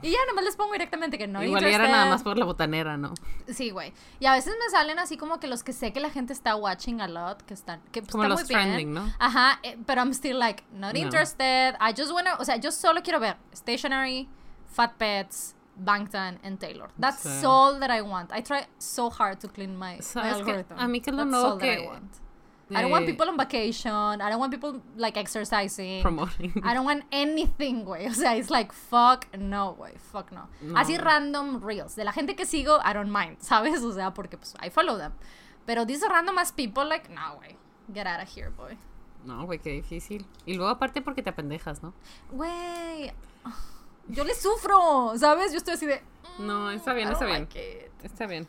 [0.01, 1.43] Y ya nomás les pongo directamente que no.
[1.43, 3.13] Igual era nada más por la botanera, ¿no?
[3.47, 3.93] Sí, güey.
[4.19, 6.55] Y a veces me salen así como que los que sé que la gente está
[6.55, 8.62] watching a lot, que están, que Como está los muy bien.
[8.62, 9.12] trending, ¿no?
[9.19, 10.99] Ajá, eh, pero I'm still like not No.
[10.99, 11.75] interested.
[11.81, 14.29] I just wanna, o sea, yo solo quiero ver Stationary,
[14.67, 16.89] Fat Pets, Bangtan and Taylor.
[16.99, 17.45] That's Sí.
[17.45, 18.31] all that I want.
[18.33, 20.77] I try so hard to clean my, my algorithm.
[20.79, 22.13] A mí que lo nuevo all that I que- want.
[22.69, 23.91] I don't want people on vacation.
[24.21, 26.01] I don't want people like exercising.
[26.01, 26.51] promoting.
[26.63, 28.08] I don't want anything, güey.
[28.08, 29.97] O sea, it's like, fuck no, güey.
[29.97, 30.47] Fuck no.
[30.62, 30.75] No.
[30.77, 31.95] Así random reels.
[31.95, 33.82] De la gente que sigo, I don't mind, ¿sabes?
[33.84, 35.13] O sea, porque pues I follow them.
[35.65, 37.56] Pero these random ass people, like, no, güey.
[37.93, 38.77] Get out of here, boy.
[39.23, 40.25] No, güey, qué difícil.
[40.45, 41.93] Y luego aparte porque te apendejas, ¿no?
[42.32, 43.12] Güey.
[44.10, 45.51] Yo le sufro, ¿sabes?
[45.51, 46.01] Yo estoy así de.
[46.39, 47.39] No, está bien, I está bien.
[47.39, 47.91] like.
[48.03, 48.47] Está bien.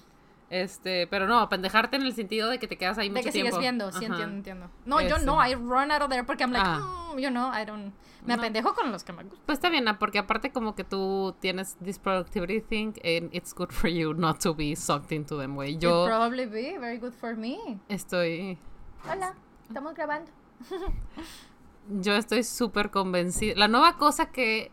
[0.50, 3.32] Este, pero no, apendejarte en el sentido de que te quedas ahí De mucho que
[3.32, 3.50] tiempo.
[3.50, 4.06] sigues viendo, sí Ajá.
[4.14, 4.70] entiendo, entiendo.
[4.87, 7.12] No, yo no, I run out of there porque I'm like, Ah.
[7.14, 7.92] mm, you know, I don't.
[8.24, 8.40] Me No.
[8.42, 9.42] apendejo con los que me gustan.
[9.46, 13.54] Pues está bien, ah, porque aparte como que tú tienes this productivity thing and it's
[13.54, 15.61] good for you not to be sucked into them.
[15.61, 17.78] It'd Yo probably be very good for me.
[17.88, 18.58] estoy
[19.04, 19.34] Hola,
[19.68, 20.30] estamos grabando.
[21.88, 23.54] yo estoy súper convencida.
[23.56, 24.70] La nueva cosa que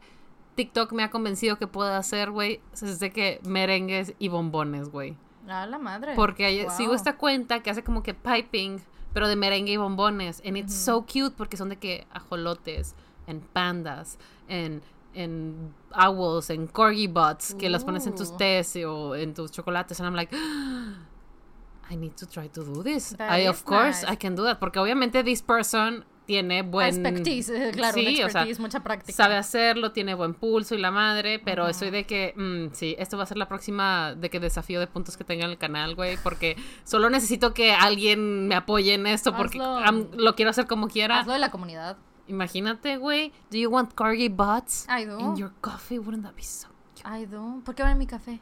[0.55, 5.17] TikTok me ha convencido que puedo hacer, güey, es de que merengues y bombones, güey.
[5.45, 6.13] La madre.
[6.15, 6.71] Porque hay- Wow.
[6.75, 8.81] sigo esta cuenta que hace como que piping,
[9.13, 10.41] pero de merengue y bombones.
[10.45, 12.95] And it's so cute porque son de que ajolotes,
[13.27, 14.81] en pandas, en,
[15.13, 18.37] en owls, en corgi bots, que las pones en tus Ooh.
[18.37, 19.99] tés o en tus chocolates.
[19.99, 20.35] And I'm like,
[21.89, 23.15] I need to try to do this.
[23.17, 24.03] That I, of course.
[24.07, 24.59] I can do that.
[24.59, 26.87] Porque obviamente this person tiene buen...
[26.87, 29.15] Expertise, eh, claro, Sí, una o sea, expertise, mucha práctica.
[29.15, 31.71] Sabe hacerlo, tiene buen pulso y la madre, pero Ujú.
[31.71, 34.87] estoy de que, mm, sí, esto va a ser la próxima de que desafío de
[34.87, 39.07] puntos que tenga en el canal, güey, porque solo necesito que alguien me apoye en
[39.07, 41.19] esto porque lo quiero hacer como quiera.
[41.19, 41.97] Hazlo de la comunidad.
[42.27, 45.19] Imagínate, güey, do you want corgi bots I do.
[45.19, 45.99] in your coffee?
[45.99, 47.07] Wouldn't that be so cute?
[47.07, 47.61] I do.
[47.63, 48.39] ¿Por qué van en mi café?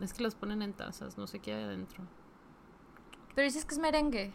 [0.00, 2.04] Es que los ponen en tazas, no sé qué hay adentro.
[3.34, 4.32] Pero dices que es merengue.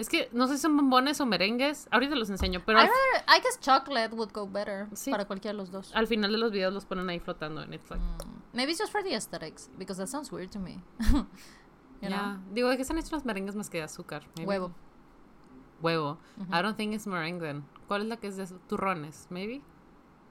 [0.00, 3.24] Es que no sé si son bombones o merengues, ahorita los enseño, pero I, rather,
[3.28, 5.10] I guess chocolate would go better Sí.
[5.10, 5.94] para cualquiera de los dos.
[5.94, 8.80] al final de los videos los ponen ahí flotando en it's like, Mm, Maybe it's
[8.80, 10.82] just for the aesthetics, because that sounds weird to me.
[12.00, 12.08] you know?
[12.08, 12.40] yeah.
[12.52, 14.22] Digo, ¿de qué están hechos los merengues más que de azúcar?
[14.36, 14.48] Maybe.
[14.48, 14.72] Huevo.
[15.82, 16.18] Huevo.
[16.52, 17.64] I don't think it's meringue then.
[17.86, 19.26] ¿Cuál es la que es de turrones?
[19.30, 19.62] Maybe.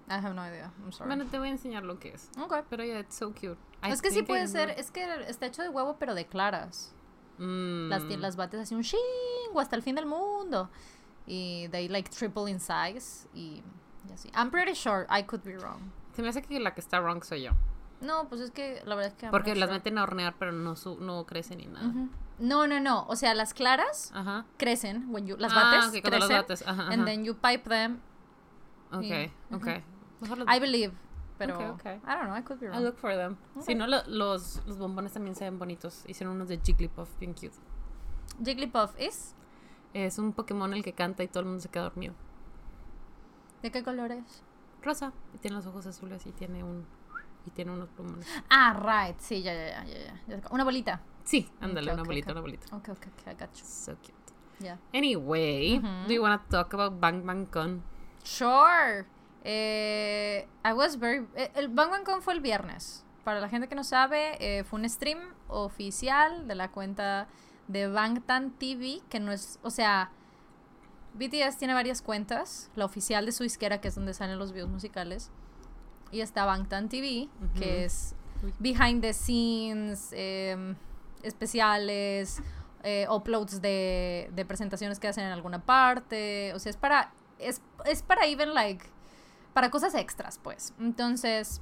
[0.09, 0.71] I have no idea.
[0.83, 1.07] I'm sorry.
[1.07, 2.29] Bueno, te voy a enseñar lo que es.
[2.39, 2.61] Okay.
[2.69, 3.57] Pero yeah, it's so cute.
[3.83, 4.51] I es que sí puede know.
[4.51, 6.95] ser, es que está hecho de huevo pero de claras.
[7.39, 7.89] Mm.
[7.89, 10.69] Las, ti- las bates así un chingo hasta el fin del mundo.
[11.25, 13.63] Y they like triple in size y,
[14.09, 14.29] y así.
[14.35, 15.91] I'm pretty sure I could be wrong.
[16.13, 17.51] Se me hace que la que está wrong soy yo.
[18.01, 19.77] No, pues es que la verdad es que I'm Porque las sure.
[19.79, 21.91] meten a hornear, pero no, su no crecen ni nada.
[22.39, 23.05] No, no, no.
[23.07, 24.45] O sea, las claras Ajá.
[24.57, 27.35] crecen when you las Ah, bates ok, cuando las crecen bates, ajá, and then you
[27.35, 27.99] pipe them.
[28.91, 29.67] Ok, y- ok.
[30.21, 30.93] Mejor I believe,
[31.39, 31.85] pero Ok, ok.
[31.85, 32.83] I don't know, I could be I'll wrong.
[32.83, 33.37] look for them.
[33.61, 36.03] Si no, lo- los, los bombones también se ven bonitos.
[36.07, 37.55] Hicieron unos de Jigglypuff bien cute.
[38.43, 39.33] Jigglypuff is
[39.93, 42.13] Es un Pokémon el que canta y todo el mundo se queda dormido.
[43.63, 44.43] ¿De qué color es?
[44.81, 45.11] Rosa.
[45.33, 46.85] Y tiene los ojos azules y tiene un...
[47.45, 48.27] Y tiene unos plumones.
[48.49, 48.73] Ah,
[49.07, 49.17] right.
[49.19, 50.41] Sí, ya, ya, ya, ya.
[50.51, 51.01] Una bolita.
[51.23, 52.75] Sí, ándale, una bolita, una bolita.
[52.75, 53.65] Okay, okay, okay, I got you.
[53.65, 54.13] So cute.
[54.59, 54.77] Yeah.
[54.93, 57.81] Anyway, do you want to talk about Bang Bang Con?
[58.23, 59.05] Sure.
[59.43, 61.25] Eh, I was very.
[61.35, 63.05] eh, El Bang Bang Con fue el viernes.
[63.23, 67.27] Para la gente que no sabe, eh, fue un stream oficial de la cuenta
[67.67, 69.59] de Bangtan TV, que no es.
[69.61, 70.11] O sea,
[71.13, 72.71] BTS tiene varias cuentas.
[72.75, 75.31] La oficial de su disquera, que es donde salen los videos musicales.
[76.11, 78.15] Y está Bangtan TV, que es
[78.57, 80.75] behind the scenes, em,
[81.21, 82.41] especiales,
[82.83, 86.51] eh, uploads de, de presentaciones que hacen en alguna parte.
[86.55, 87.11] O sea, es para.
[87.37, 88.85] Es, es para even like.
[89.59, 90.73] Para cosas extras, pues.
[90.79, 91.59] Entonces.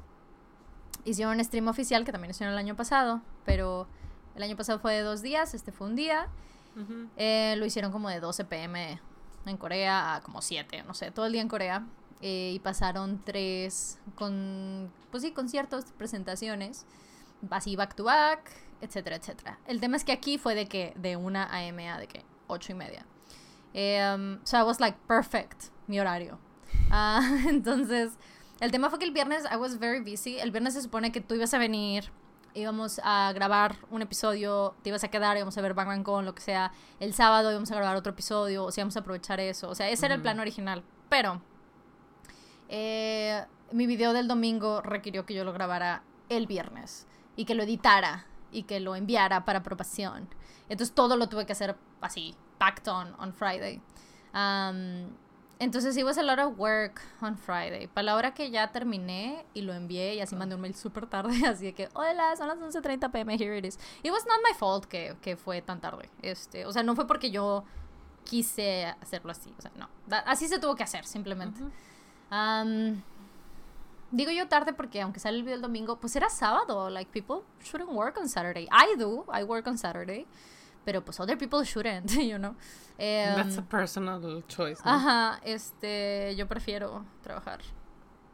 [1.03, 3.23] Hicieron un stream oficial que también hicieron el año pasado.
[3.43, 3.88] Pero
[4.36, 5.55] el año pasado fue de dos días.
[5.55, 6.27] Este fue un día.
[7.15, 9.01] Eh, lo hicieron como de 12 pm
[9.47, 11.88] en Corea a como 7, no sé, todo el día en Corea.
[12.21, 16.86] Eh, y pasaron tres con, pues sí, conciertos, presentaciones,
[17.49, 19.57] así back to back, etcétera, etcétera.
[19.65, 22.73] El tema es que aquí fue de que, de una AM a de que 8
[22.73, 23.05] y media.
[23.73, 26.38] Eh, um, so I was like, perfect, mi horario.
[26.89, 28.13] Ah, entonces,
[28.60, 30.39] el tema fue que el viernes I was very busy.
[30.39, 32.12] El viernes se supone que tú ibas a venir,
[32.53, 36.25] íbamos a grabar un episodio, te ibas a quedar, íbamos a ver Bang Bang Con,
[36.25, 36.71] lo que sea.
[36.99, 39.69] El sábado íbamos a grabar otro episodio, o sea, íbamos a aprovechar eso.
[39.69, 40.84] O sea, ese era el plan original.
[41.10, 41.41] Pero
[42.69, 47.63] eh, mi video del domingo requirió que yo lo grabara el viernes y que lo
[47.63, 50.27] editara y que lo enviara para aprobación.
[50.69, 53.82] Entonces todo lo tuve que hacer así, packed on on Friday.
[54.34, 55.10] Um,
[55.59, 57.87] entonces it was a lot of work on Friday.
[57.87, 61.07] Para la hora que ya terminé y lo envié y así mandé un mail súper
[61.07, 63.79] tarde, así de que, hola, son las 11.30 pm, here it is.
[64.03, 66.09] It was not my fault que, que fue tan tarde.
[66.21, 67.63] Este, o sea, no fue porque yo
[68.23, 69.53] quise hacerlo así.
[69.57, 69.89] O sea, no.
[70.05, 71.61] Da- así se tuvo que hacer, simplemente.
[71.61, 71.71] Ujú.
[72.29, 73.01] Um,
[74.11, 76.89] digo yo tarde porque aunque sale el video el domingo, pues era sábado.
[76.89, 78.67] Like, people shouldn't work on Saturday.
[78.71, 79.25] I do.
[79.33, 80.27] I work on Saturday.
[80.88, 82.56] Pero pues other people shouldn't, you know.
[82.97, 84.80] Em, That's a personal choice.
[84.86, 84.91] ¿no?
[84.91, 87.60] Ajá, este, yo prefiero trabajar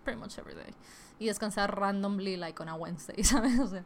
[0.03, 0.71] pretty much every day.
[1.19, 3.59] Y descansar randomly, like on a Wednesday, ¿sabes?
[3.59, 3.83] O sea,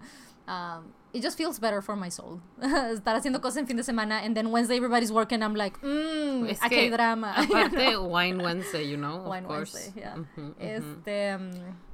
[0.49, 2.41] um, it just feels better for my soul.
[2.61, 6.49] Estar haciendo cosas en fin de semana, and then Wednesday everybody's working, I'm like, mmm,
[6.49, 7.35] Es aquí hay drama.
[7.37, 9.73] Aparte, Wine Wednesday, you know, of Wine course.
[9.73, 10.15] Wednesday, yeah.
[10.17, 10.55] Ujú, ujú.
[10.59, 11.51] Este, um,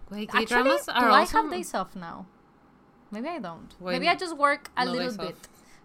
[0.10, 2.26] Güey, actually, K-dramas do I have days off now?
[3.12, 3.72] Maybe I don't.
[3.80, 5.34] When- Maybe I just work a no little off.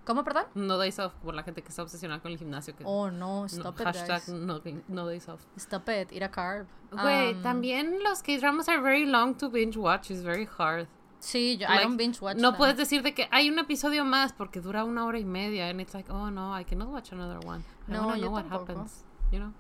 [0.08, 0.44] ¿Cómo, perdón?
[0.54, 2.74] No days off por la gente que está obsesionada con el gimnasio.
[2.74, 4.28] Que Oh, no, no- stop it, hashtag guys.
[4.30, 5.42] no, no days off.
[5.58, 6.66] Stop it, eat a carb.
[6.90, 10.10] Güey, Um, también los K-dramas are very long to binge watch.
[10.10, 10.88] It's very hard.
[11.20, 12.58] Sí, yo, I like, don't binge watch no them.
[12.58, 15.68] puedes decir de que hay un episodio más porque dura una hora y media.
[15.68, 17.62] And it's like, oh no, I cannot watch another one.
[17.86, 18.72] I No, yo know what tampoco.
[18.72, 19.04] happens.
[19.30, 19.52] You know?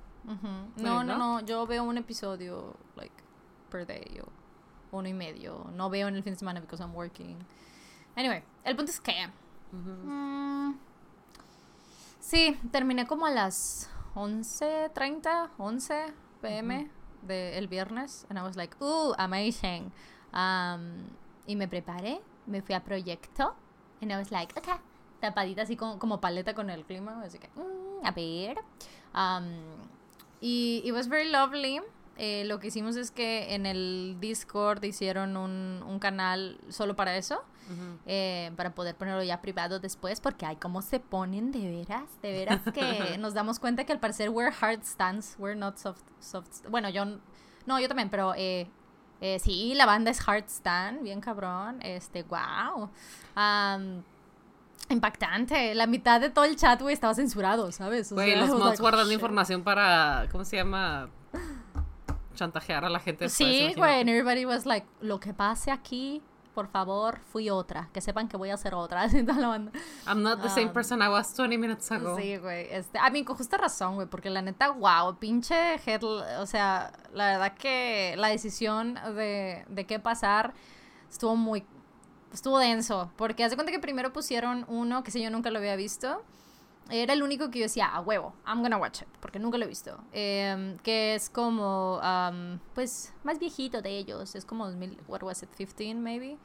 [0.76, 1.18] No, no, ¿no?
[1.18, 3.12] no, yo veo un episodio, like,
[3.70, 5.70] per day, o uno y medio.
[5.74, 7.36] No veo en el fin de semana because I'm working.
[8.16, 9.12] Anyway, el punto es que...
[9.72, 10.74] Mm,
[12.20, 16.90] sí, terminé como a las 11.30, 11 pm
[17.22, 18.26] del viernes.
[18.28, 19.92] And I was like, ooh, amazing.
[20.32, 21.08] Um,
[21.46, 23.54] y me preparé, me fui a proyecto.
[24.00, 24.74] And I was like, okay.
[25.20, 27.22] Tapadita así como, como paleta con el clima.
[27.22, 28.58] Así que, mm, a ver.
[29.14, 29.48] Um,
[30.40, 31.80] y it was very lovely.
[32.16, 37.16] Eh, lo que hicimos es que en el Discord hicieron un, un canal solo para
[37.16, 37.42] eso.
[38.06, 42.32] Eh, para poder ponerlo ya privado después, porque hay cómo se ponen de veras, de
[42.32, 46.66] veras que nos damos cuenta que al parecer we're hard stands, we're not soft, soft.
[46.68, 47.04] Bueno, yo
[47.66, 48.70] no, yo también, pero eh,
[49.20, 52.88] eh, sí, la banda es hard stand, bien cabrón, este, wow.
[54.90, 58.10] Impactante, la mitad de todo el chat, güey, estaba censurado, ¿sabes?
[58.10, 61.10] O Güey, sea, los mods like, guardando información para, ¿cómo se llama?
[62.34, 63.24] Chantajear a la gente.
[63.24, 66.22] después, Sí, güey, and everybody was like, lo que pase aquí,
[66.58, 69.06] por favor, fui otra, que sepan que voy a hacer otra.
[70.08, 72.16] I'm not the same Um, person I was 20 minutes ago.
[72.16, 72.66] Sí, güey.
[72.68, 75.54] Este, a mí con justa razón, güey, porque la neta, wow, pinche
[75.86, 80.52] head, o sea, la verdad que la decisión de, de qué pasar
[81.08, 81.64] estuvo muy,
[82.32, 85.76] estuvo denso, porque hace cuenta que primero pusieron uno que sé yo nunca lo había
[85.76, 86.24] visto.
[86.90, 89.64] Era el único que yo decía, a huevo, I'm gonna watch it, porque nunca lo
[89.64, 89.98] he visto.
[90.12, 92.00] Em, que es como,
[92.74, 94.34] pues, más viejito de ellos.
[94.34, 96.38] Es como 2000, what was it, 15 maybe?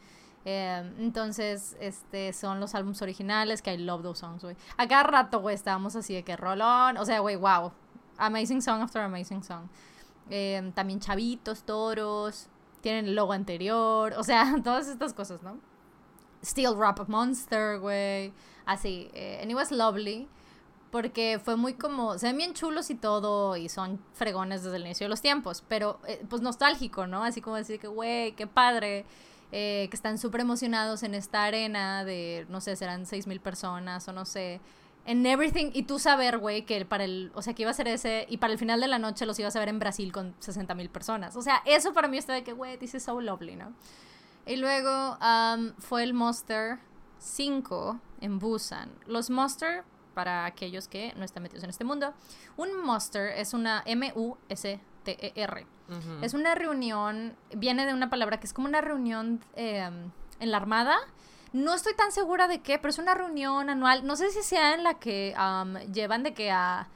[0.46, 4.58] Em, entonces, este, son los álbumes originales, que I love those songs, güey.
[4.78, 7.72] A rato, güey, estábamos así de que rolón, o sea, güey, wow.
[8.18, 9.68] Amazing song after amazing song.
[10.30, 12.50] Em, también chavitos, toros,
[12.82, 15.58] tienen el logo anterior, o sea, todas estas cosas, ¿no?
[16.44, 18.34] Steel Rap Monster, güey.
[18.66, 19.10] Así.
[19.14, 20.28] eh, and it was lovely.
[20.92, 22.18] Porque fue muy como.
[22.20, 23.58] Se ven bien chulos y todo.
[23.58, 25.64] Y son fregones desde el inicio de los tiempos.
[25.68, 27.24] Pero, eh, pues nostálgico, ¿no?
[27.24, 29.06] Así como decir que, güey, qué padre.
[29.56, 34.08] eh, que están súper emocionados en esta arena de, no sé, serán seis mil personas
[34.08, 34.60] o no sé.
[35.06, 35.70] En everything.
[35.74, 37.32] Y tú saber, güey, que para el.
[37.36, 38.26] O sea, que iba a ser ese.
[38.30, 40.74] Y para el final de la noche los ibas a ver en Brasil con 60
[40.76, 41.36] mil personas.
[41.36, 43.74] O sea, eso para mí está de que, güey, this is so lovely, ¿no?
[44.46, 46.80] Y luego um, fue el Monster
[47.20, 48.92] 5 en Busan.
[49.08, 52.14] Los Monster, para aquellos que no están metidos en este mundo,
[52.58, 55.68] un Monster es una M-U-S-T-E-R.
[56.22, 59.90] Es una reunión, viene de una palabra que es como una reunión eh,
[60.40, 60.98] en la Armada.
[61.52, 64.06] No estoy tan segura de qué, pero es una reunión anual.
[64.08, 66.88] No sé si sea en la que um, llevan de que a,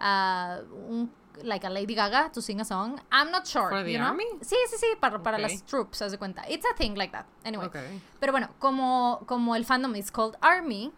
[0.00, 1.12] a un
[1.44, 3.00] like a Lady Gaga to sing a song.
[3.10, 3.68] I'm not sure.
[3.70, 4.06] For the you know?
[4.06, 4.24] army?
[4.42, 6.42] Sí, sí, sí, para, para las troops, haz de cuenta.
[6.48, 7.26] It's a thing like that.
[7.44, 7.66] Anyway.
[7.66, 7.76] Ok.
[8.20, 10.92] Pero bueno, como, como el fandom is called Army,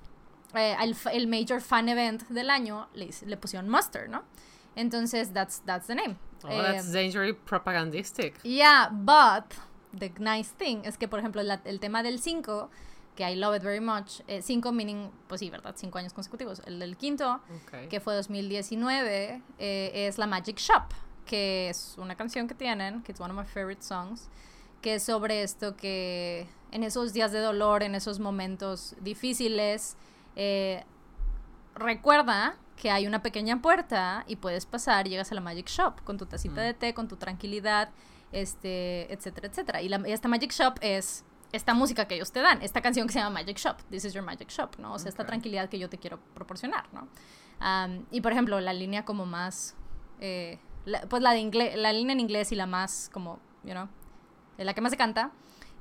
[0.54, 4.22] eh, el, fa- el major fan event del año le, le pusieron Muster, ¿no?
[4.76, 6.16] Entonces, that's, that's the name.
[6.44, 8.34] Oh, that's Em, dangerously propagandistic.
[8.42, 9.54] Yeah, but
[9.92, 12.70] the nice thing es que, por ejemplo, la- el tema del 5,
[13.16, 15.74] que I love it very much, 5 meaning, pues sí, ¿verdad?
[15.76, 16.62] 5 años consecutivos.
[16.64, 17.40] El del quinto,
[17.90, 20.84] que fue 2019, eh, es la Magic Shop,
[21.26, 24.28] que es una canción que tienen, que es one of my favorite songs,
[24.80, 29.96] que es sobre esto que en esos días de dolor, en esos momentos difíciles,
[30.36, 30.82] eh,
[31.74, 36.18] recuerda que hay una pequeña puerta y puedes pasar, llegas a la Magic Shop con
[36.18, 36.64] tu tacita Mm.
[36.64, 37.90] de té, con tu tranquilidad,
[38.32, 39.82] este, etcétera, etcétera.
[39.82, 43.06] Y, la- y esta Magic Shop es esta música que ellos te dan, esta canción
[43.06, 44.94] que se llama Magic Shop, This is your Magic Shop, ¿no?
[44.94, 45.28] O sea, esta Ok.
[45.28, 47.06] tranquilidad que yo te quiero proporcionar, ¿no?
[48.10, 49.76] Y por ejemplo, la línea como más,
[50.20, 53.70] eh, la- pues la de inglés, la línea en inglés y la más como, you
[53.72, 53.88] know,
[54.58, 55.30] eh, la que más se canta,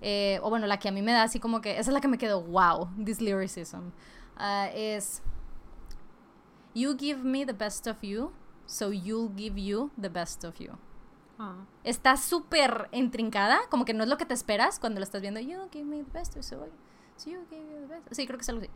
[0.02, 2.02] eh, o bueno, la que a mí me da así como que, esa es la
[2.02, 3.92] que me quedó, wow, this lyricism,
[4.38, 5.22] ah, es,
[6.76, 8.32] you give me the best of you,
[8.66, 10.78] so you'll give you the best of you.
[11.42, 11.56] Ah.
[11.84, 15.40] Está súper intrincada, como que no es lo que te esperas cuando lo estás viendo.
[15.40, 16.68] You give me the best, so,
[17.26, 18.08] you give me the best.
[18.12, 18.70] Sí, creo que es algo así.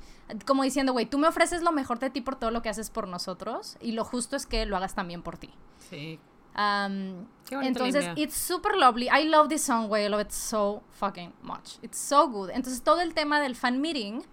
[0.46, 2.90] Como diciendo, güey, tú me ofreces lo mejor de ti por todo lo que haces
[2.90, 5.54] por nosotros y lo justo es que lo hagas también por ti.
[5.90, 6.20] Sí.
[6.58, 8.24] Um, Qué entonces, línea.
[8.24, 9.10] it's super lovely.
[9.10, 10.06] I love this song, güey.
[10.06, 11.78] I love it so fucking much.
[11.84, 12.50] It's so good.
[12.50, 14.24] Entonces, todo el tema del fan meeting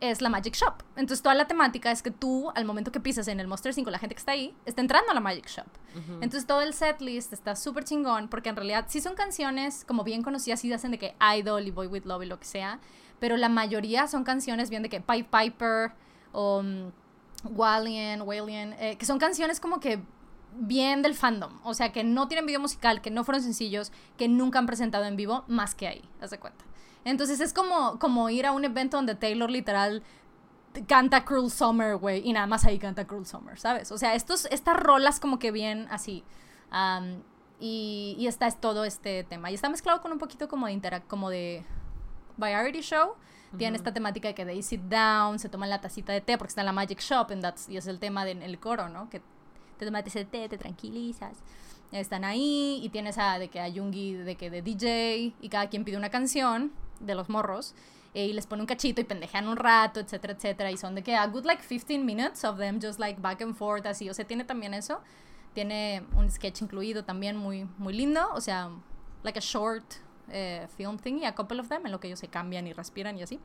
[0.00, 0.82] es la Magic Shop.
[0.96, 3.90] Entonces, toda la temática es que tú, al momento que pisas en el Monster 5,
[3.90, 5.66] la gente que está ahí, está entrando a la Magic Shop.
[6.20, 10.22] Entonces, todo el setlist está súper chingón, porque en realidad sí son canciones como bien
[10.22, 12.80] conocidas, sí hacen de que Idol y Boy With Love y lo que sea,
[13.18, 15.92] pero la mayoría son canciones bien de que Pipe Piper
[16.32, 16.92] o um,
[17.44, 20.00] Walian, Walian, eh, que son canciones como que
[20.54, 24.28] bien del fandom, o sea, que no tienen video musical, que no fueron sencillos, que
[24.28, 26.64] nunca han presentado en vivo, más que ahí, haz de cuenta.
[27.04, 30.02] Entonces es como, como ir a un evento donde Taylor literal
[30.86, 33.90] canta Cruel Summer, güey, y nada más ahí canta Cruel Summer, ¿sabes?
[33.90, 36.22] O sea, estos, estas rolas como que bien así.
[36.70, 37.22] am,
[37.58, 39.50] y, y está es todo este tema.
[39.50, 41.64] Y está mezclado con un poquito como de, interac como de
[42.36, 43.14] variety show.
[43.58, 46.50] Tiene esta temática de que they sit down, se toman la tacita de té porque
[46.50, 49.10] está en la Magic Shop and that's- y es el tema del coro, ¿no?
[49.10, 49.20] Que
[49.76, 51.36] te tomas ese té, te tranquilizas.
[51.90, 55.68] Están ahí y tienes a, de que a Yungi de que de DJ y cada
[55.68, 57.74] quien pide una canción de los morros
[58.14, 60.70] eh, y les pone un cachito y pendejean un rato, etcétera, etcétera.
[60.70, 63.54] Y son de que a good like 15 minutes of them just like back and
[63.54, 64.10] forth así.
[64.10, 65.00] O sea, tiene también eso.
[65.54, 68.28] Tiene un sketch incluido también muy, muy lindo.
[68.34, 68.70] O sea,
[69.22, 69.84] like a short
[70.28, 72.72] eh, film thing y a couple of them en lo que ellos se cambian y
[72.72, 73.40] respiran y así.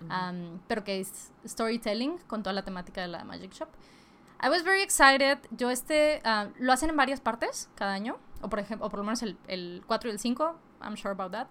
[0.00, 3.68] Um, pero que es storytelling con toda la temática de la Magic Shop.
[4.40, 5.38] I was very excited.
[5.50, 8.18] Yo este ah, lo hacen en varias partes cada año.
[8.40, 10.56] O por ejemplo, o por lo menos el, el 4 y el 5.
[10.80, 11.48] I'm sure about that.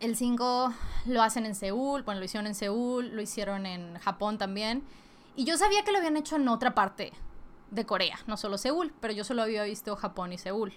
[0.00, 0.72] El 5
[1.06, 2.02] lo hacen en Seúl.
[2.02, 3.08] Bueno, lo hicieron en Seúl.
[3.14, 4.82] Lo hicieron en Japón también.
[5.34, 7.12] Y yo sabía que lo habían hecho en otra parte
[7.70, 8.18] de Corea.
[8.26, 8.92] No solo Seúl.
[9.00, 10.72] Pero yo solo había visto Japón y Seúl.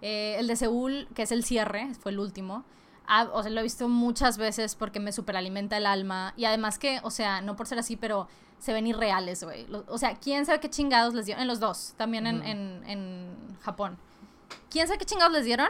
[0.00, 2.64] Eh, el de Seúl, que es el cierre, fue el último.
[3.06, 6.34] Ah, o sea, lo he visto muchas veces porque me superalimenta el alma.
[6.36, 9.66] Y además que, o sea, no por ser así, pero se ven irreales, güey.
[9.88, 11.42] O sea, quién sabe qué chingados les dieron.
[11.42, 13.98] En los dos, también en, en, en Japón.
[14.70, 15.68] ¿Quién sabe qué chingados les dieron?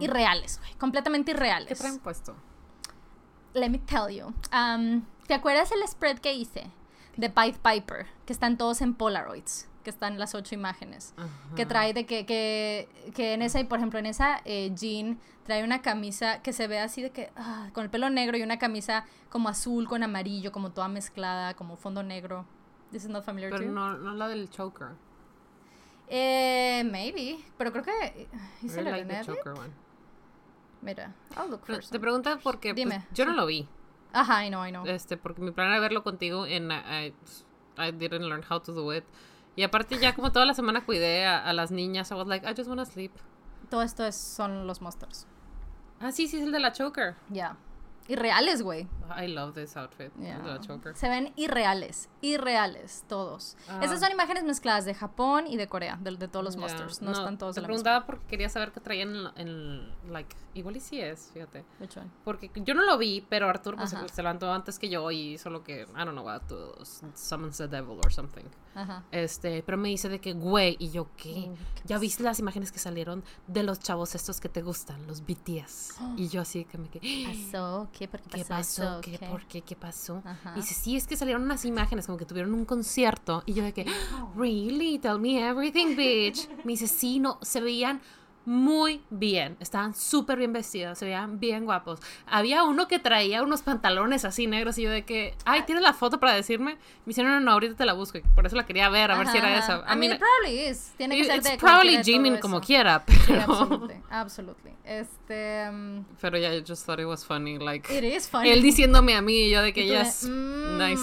[0.00, 0.74] Irreales, güey.
[0.74, 1.68] Completamente irreales.
[1.68, 2.34] ¿Qué traen puesto?
[3.54, 4.32] Let me tell you.
[4.52, 6.70] Um, ¿Te acuerdas el spread que hice?
[7.16, 11.14] De Pied Piper, que están todos en Polaroids, que están las ocho imágenes.
[11.56, 15.62] Que trae de que, que, que en esa, por ejemplo, en esa eh, Jean trae
[15.64, 18.58] una camisa que se ve así de que, ah, con el pelo negro y una
[18.58, 22.46] camisa como azul con amarillo, como toda mezclada, como fondo negro.
[22.90, 23.74] This is not familiar to Pero you?
[23.74, 24.88] no, no la del choker.
[26.08, 28.28] Eh, maybe, pero creo que
[28.62, 29.24] I hice la like.
[30.82, 32.00] Mira, I'll look for te some.
[32.00, 33.68] pregunto porque pues, Dime, yo no lo vi.
[34.12, 34.84] Ajá, I know, I know.
[34.86, 37.14] Este, porque mi plan era verlo contigo en I,
[37.78, 39.04] I didn't learn how to do it.
[39.54, 42.44] Y aparte ya como toda la semana cuidé a, a las niñas, I was like,
[42.46, 43.12] I just wanna sleep.
[43.70, 45.26] Todo esto es, son los monsters.
[46.00, 47.14] Ah, sí, sí, es el de la choker.
[47.30, 47.56] Ya.
[48.08, 48.88] Irreales, güey.
[49.16, 50.10] I love this outfit.
[50.60, 50.96] Choker.
[50.96, 53.56] Se ven irreales, irreales todos.
[53.68, 53.80] Ah.
[53.82, 56.60] Esas son imágenes mezcladas de Japón y de Corea, de, de todos los Ya.
[56.60, 57.00] monsters.
[57.02, 57.82] No, están todos Te de la misma.
[57.84, 61.64] preguntaba porque quería saber qué traían en, en, like, igual y sí es, fíjate.
[61.80, 62.10] Which one?
[62.24, 65.50] Porque yo no lo vi, pero Arthur pues, se levantó antes que yo y hizo
[65.50, 66.74] lo que, I don't know what, to
[67.14, 68.44] summons the devil or something.
[68.74, 69.04] Ajá.
[69.10, 71.48] Este, pero me dice de que, güey, y yo, ¿qué?
[71.50, 75.06] Mm, ¿qué ¿Ya viste las imágenes que salieron de los chavos estos que te gustan,
[75.06, 75.94] los BTS?
[76.16, 77.88] Y yo así que me quedé, ¿Pasó?
[77.92, 78.08] ¿Qué?
[78.08, 78.82] ¿Por qué ¿qué pasó?
[78.82, 79.00] pasó?
[79.00, 79.18] ¿Qué?
[79.18, 79.26] ¿Qué?
[79.26, 79.62] ¿Por qué?
[79.62, 80.22] ¿Qué pasó?
[80.24, 80.52] Ajá.
[80.56, 83.42] Y dice, sí, es que salieron unas imágenes como que tuvieron un concierto.
[83.46, 83.86] Y yo de que,
[84.36, 84.98] really?
[84.98, 86.48] Tell me everything, bitch.
[86.64, 88.00] Me dice, sí, no, se veían
[88.44, 89.56] muy bien.
[89.60, 92.00] Estaban súper bien vestidos, se veían bien guapos.
[92.26, 95.92] Había uno que traía unos pantalones así negros y yo de que, ay, ¿tienes la
[95.92, 96.72] foto para decirme?
[96.74, 98.18] Me dice, no, no, ahorita te la busco.
[98.34, 99.74] Por eso la quería ver, a ver si Ajá, era ajá.
[99.74, 99.84] eso.
[99.92, 100.92] I mean, it probably is.
[100.96, 103.42] Tiene que ser It's de probably Jimin como quiera, Sí, pero...
[103.42, 104.72] absolutely, absolutely.
[104.84, 107.88] Este, um, Pero ya, I just thought it was funny, like...
[107.96, 108.50] it is funny.
[108.50, 110.78] Él diciéndome a mí y yo de que yes, "Mm".
[110.78, 111.02] nice.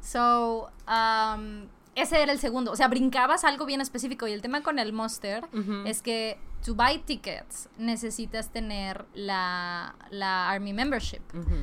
[0.00, 1.68] So, um,
[2.00, 2.72] ese era el segundo.
[2.72, 4.26] O sea, brincabas algo bien específico.
[4.26, 5.44] Y el tema con el Monster
[5.86, 11.20] es que to buy tickets necesitas tener la, la Army Membership.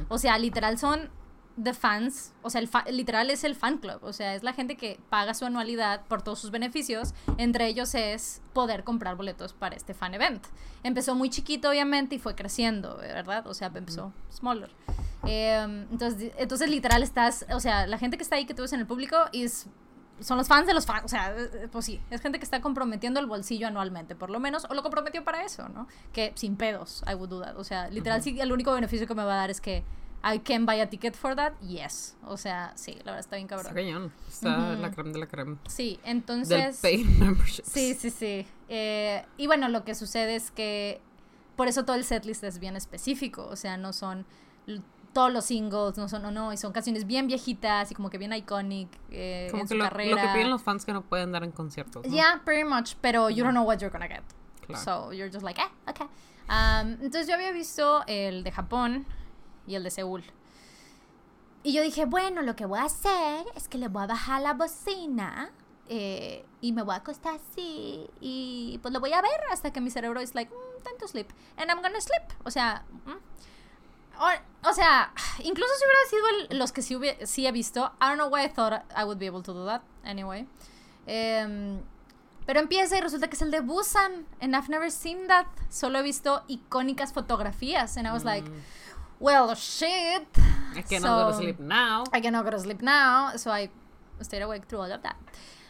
[0.10, 1.10] O sea, literal son
[1.64, 4.52] the fans, o sea, el fa- literal es el fan club, o sea, es la
[4.52, 9.54] gente que paga su anualidad por todos sus beneficios, entre ellos es poder comprar boletos
[9.54, 10.46] para este fan event.
[10.84, 13.48] Empezó muy chiquito, obviamente, y fue creciendo, ¿verdad?
[13.48, 14.70] O sea, empezó smaller.
[15.26, 18.74] Eh, entonces, entonces, literal, estás, o sea, la gente que está ahí que tú ves
[18.74, 19.68] en el público es
[20.20, 22.62] son los fans de los fans, o sea, eh, pues sí, es gente que está
[22.62, 25.88] comprometiendo el bolsillo anualmente, por lo menos, o lo comprometió para eso, ¿no?
[26.14, 27.58] Que sin pedos, I would do that.
[27.58, 29.84] O sea, literal, sí, el único beneficio que me va a dar es que
[30.24, 32.16] I can buy a ticket for that, yes.
[32.26, 33.74] O sea, sí, la verdad está bien Está cabrón.
[33.76, 34.12] cañón.
[34.28, 35.58] Está la creme de la creme.
[35.68, 36.80] Sí, Del entonces...
[36.82, 37.70] paid memberships.
[37.70, 38.48] Sí, sí, sí.
[38.70, 41.00] Eh, y bueno, lo que sucede es que
[41.56, 44.26] por eso todo el setlist es bien específico, o sea, no son
[45.16, 48.18] todos los singles, no son, no, no, y son canciones bien viejitas y como que
[48.18, 50.10] bien iconic eh, Como en que su lo, carrera.
[50.12, 52.06] lo que piden los fans que no pueden dar en conciertos.
[52.06, 52.12] ¿no?
[52.14, 54.24] Yeah, pretty much, pero you don't know what you're gonna get.
[54.68, 54.84] Claro.
[54.84, 56.06] So you're just like, eh, okay.
[56.50, 59.06] Um, entonces yo había visto el de Japón
[59.66, 60.22] y el de Seúl.
[61.64, 64.42] Y yo dije, bueno, lo que voy a hacer es que le voy a bajar
[64.42, 65.50] la bocina
[65.88, 69.80] eh, y me voy a acostar así y pues lo voy a ver hasta que
[69.80, 71.30] mi cerebro es like, mm, time to sleep.
[71.56, 72.24] And I'm gonna sleep.
[72.44, 73.36] O sea, mm.
[74.20, 75.12] O, o sea,
[75.44, 78.30] incluso si hubiera sido el- los que sí, hubie- sí he visto, I don't know
[78.30, 80.48] why I thought I would be able to do that anyway.
[81.08, 81.82] Em,
[82.46, 84.26] pero empieza y resulta que es el de Busan.
[84.42, 85.48] And I've never seen that.
[85.70, 87.98] Solo he visto icónicas fotografías.
[87.98, 88.48] And I was like,
[89.20, 90.28] well, shit.
[90.76, 92.04] I cannot go to sleep now.
[92.12, 93.36] I cannot go to sleep now.
[93.38, 93.70] So I
[94.22, 95.16] stayed awake through all of that.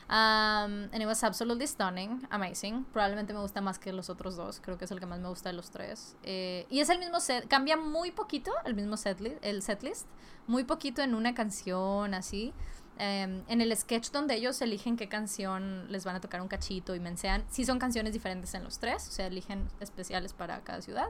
[0.08, 2.86] Um, and it was absolutely stunning, amazing.
[2.94, 4.60] Probablemente me gusta más que los otros dos.
[4.60, 6.16] Creo que es el que más me gusta de los tres.
[6.24, 10.08] Eh, y es el mismo set, cambia muy poquito el mismo setlist, el setlist,
[10.46, 12.54] muy poquito en una canción así.
[12.98, 16.96] Em, en el sketch donde ellos eligen qué canción les van a tocar un cachito
[16.96, 20.82] y mensean, sí son canciones diferentes en los tres, o sea, eligen especiales para cada
[20.82, 21.10] ciudad.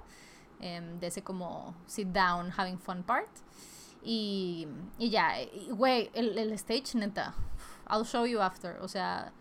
[0.62, 3.28] em, de ese como sit down, having fun part.
[4.02, 4.68] Y,
[4.98, 5.34] y ya,
[5.72, 7.36] güey, el, el stage, neta,
[7.90, 8.78] I'll show you after.
[8.82, 9.32] O sea,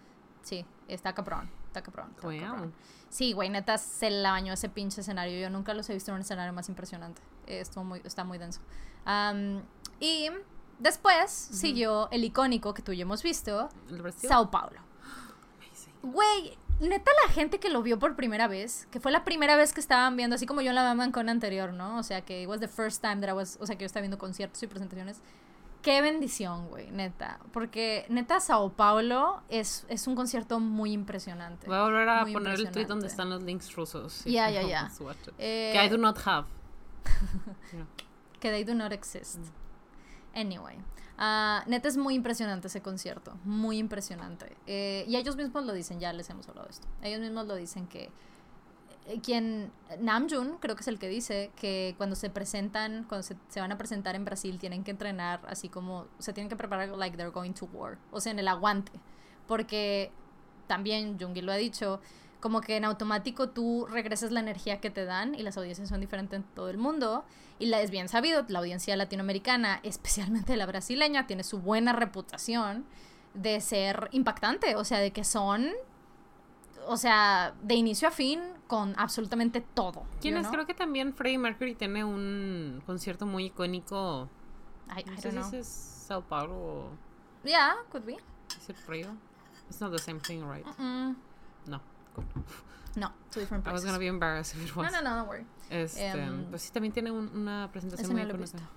[0.42, 2.12] sí, está cabrón, está cabrón.
[2.14, 2.40] está Wow.
[2.40, 2.74] cabrón.
[3.08, 5.38] Sí, güey, neta, se la bañó ese pinche escenario.
[5.40, 7.22] Yo nunca los he visto en un escenario más impresionante.
[7.46, 8.60] Estuvo muy, está muy denso.
[9.04, 9.62] Am,
[10.00, 10.30] y
[10.78, 13.68] después siguió el icónico que tú y yo hemos visto.
[14.16, 14.80] Sao Paulo.
[16.02, 19.72] Güey, neta la gente que lo vio por primera vez, que fue la primera vez
[19.72, 21.98] que estaban viendo, así como yo en la Mama con anterior, ¿no?
[21.98, 23.86] O sea, que it was the first time that I was, o sea, que yo
[23.86, 25.20] estaba viendo conciertos y presentaciones.
[25.84, 27.38] Qué bendición, güey, neta.
[27.52, 31.66] Porque neta Sao Paulo es, es un concierto muy impresionante.
[31.66, 34.24] Voy a volver a poner el tweet donde están los links rusos.
[34.24, 34.90] Ya, ya, ya.
[35.36, 36.46] Eh, Que I do not have.
[37.72, 37.86] Yeah.
[38.40, 39.38] que they do not exist.
[40.34, 40.78] Anyway,
[41.18, 44.56] ah, neta es muy impresionante ese concierto, muy impresionante.
[44.66, 46.86] Eh, y ellos mismos lo dicen, ya les hemos hablado de esto.
[47.02, 48.10] Ellos mismos lo dicen que
[49.22, 53.72] quien Namjoon creo que es el que dice que cuando se presentan, cuando se, van
[53.72, 57.30] a presentar en Brasil tienen que entrenar así como se tienen que preparar like they're
[57.30, 58.92] going to war, o sea, en el aguante,
[59.46, 60.10] porque
[60.66, 62.00] también Jungi lo ha dicho,
[62.40, 66.00] como que en automático tú regresas la energía que te dan y las audiencias son
[66.00, 67.24] diferentes en todo el mundo.
[67.58, 72.84] Y es bien sabido, la audiencia latinoamericana, especialmente la brasileña, tiene su buena reputación
[73.32, 75.70] de ser impactante, o sea, de que son
[76.86, 80.04] o sea, de inicio a fin con absolutamente todo.
[80.20, 80.46] ¿Quién you es?
[80.46, 80.52] know?
[80.52, 84.28] Creo que también Freddie Mercury tiene un concierto muy icónico.
[84.96, 86.90] I, I No sé si es Sao Paulo o
[87.44, 88.14] Yeah, could be.
[88.14, 89.16] is it Rio.
[89.68, 90.66] It's not the same thing, right?
[90.78, 91.14] Mm,
[91.66, 91.80] No.
[92.14, 92.24] Good.
[92.96, 93.84] no, two different I was places.
[93.86, 94.92] gonna be embarrassed if it No, was.
[94.92, 95.46] no, no, don't worry.
[95.70, 98.68] Este, Em, pues sí, también tiene un- una presentación Ese muy no icónica.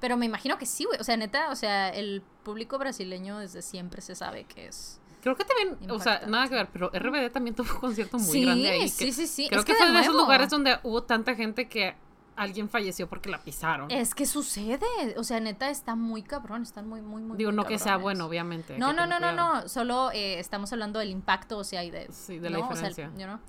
[0.00, 0.98] Pero me imagino que sí, güey.
[1.00, 5.00] O sea, neta, o sea, el público brasileño desde siempre se sabe que es.
[5.22, 8.30] Creo que también, o sea, nada que ver, pero RBD también tuvo un concierto muy
[8.30, 8.88] sí, grande ahí.
[8.88, 9.48] sí, que sí, sí.
[9.48, 11.94] Creo es que, que, fue de esos lugares donde hubo tanta gente que
[12.38, 13.90] alguien falleció porque la pisaron.
[13.90, 14.86] Es que sucede.
[15.16, 16.62] O sea, neta, está muy cabrón.
[16.62, 17.36] Están muy, muy, muy.
[17.36, 18.78] Digo, muy no que sea bueno, obviamente.
[18.78, 19.68] No, no, no, no, no.
[19.68, 22.06] Solo eh, estamos hablando del impacto, o sea, y de.
[22.12, 22.68] Sí, de la ¿no?
[22.68, 23.10] O sea, diferencia.
[23.18, 23.40] you know,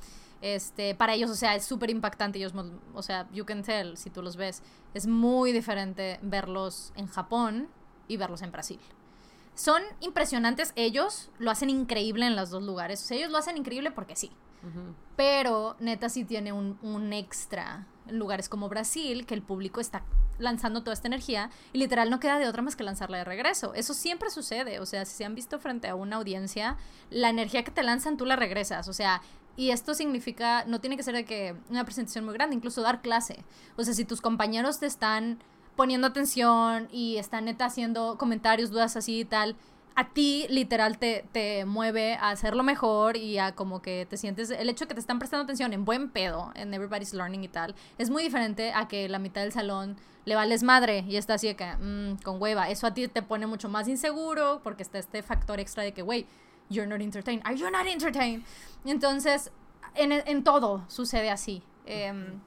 [0.41, 2.39] Este, para ellos, o sea, es súper impactante.
[2.39, 2.53] Ellos,
[2.93, 4.63] o sea, you can tell si tú los ves.
[4.93, 7.69] Es muy diferente verlos en Japón
[8.07, 8.79] y verlos en Brasil.
[9.59, 13.03] Son impresionantes ellos, lo hacen increíble en los dos lugares.
[13.03, 14.31] O sea, ellos lo hacen increíble porque sí.
[15.17, 20.05] Pero neta sí tiene un, un extra en lugares como Brasil, que el público está
[20.37, 23.73] lanzando toda esta energía y literal no queda de otra más que lanzarla de regreso.
[23.73, 24.79] Eso siempre sucede.
[24.79, 26.77] O sea, si se han visto frente a una audiencia,
[27.09, 28.87] la energía que te lanzan tú la regresas.
[28.87, 29.21] O sea,
[29.57, 33.01] y esto significa, no tiene que ser de que una presentación muy grande, incluso dar
[33.01, 33.43] clase.
[33.75, 35.43] O sea, si tus compañeros te están
[35.79, 39.55] poniendo atención y están neta haciendo comentarios, dudas así y tal,
[39.95, 44.49] a ti literal te, te mueve a hacerlo mejor y a como que te sientes,
[44.49, 47.47] el hecho de que te están prestando atención en buen pedo, en everybody's learning y
[47.47, 51.35] tal, es muy diferente a que la mitad del salón le vales madre y está
[51.35, 54.83] así de que, mm, con hueva, eso a ti te pone mucho más inseguro porque
[54.83, 56.25] está este factor extra de que, güey,
[56.69, 58.43] you're not entertained, are you not entertained?
[58.83, 59.49] Entonces,
[59.95, 61.63] en, en todo sucede así.
[61.85, 62.41] Em,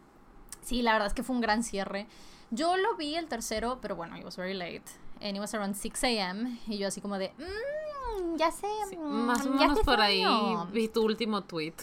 [0.60, 2.06] sí, la verdad es que fue un gran cierre.
[2.54, 4.84] Yo lo vi el tercero, pero bueno, it was very late.
[5.22, 6.58] And it was around 6 a.m.
[6.66, 8.66] Y yo así como de, mmm, ya sé.
[8.90, 10.66] Sí, mm, más o menos por ahí sueño".
[10.66, 11.74] vi tu último tweet.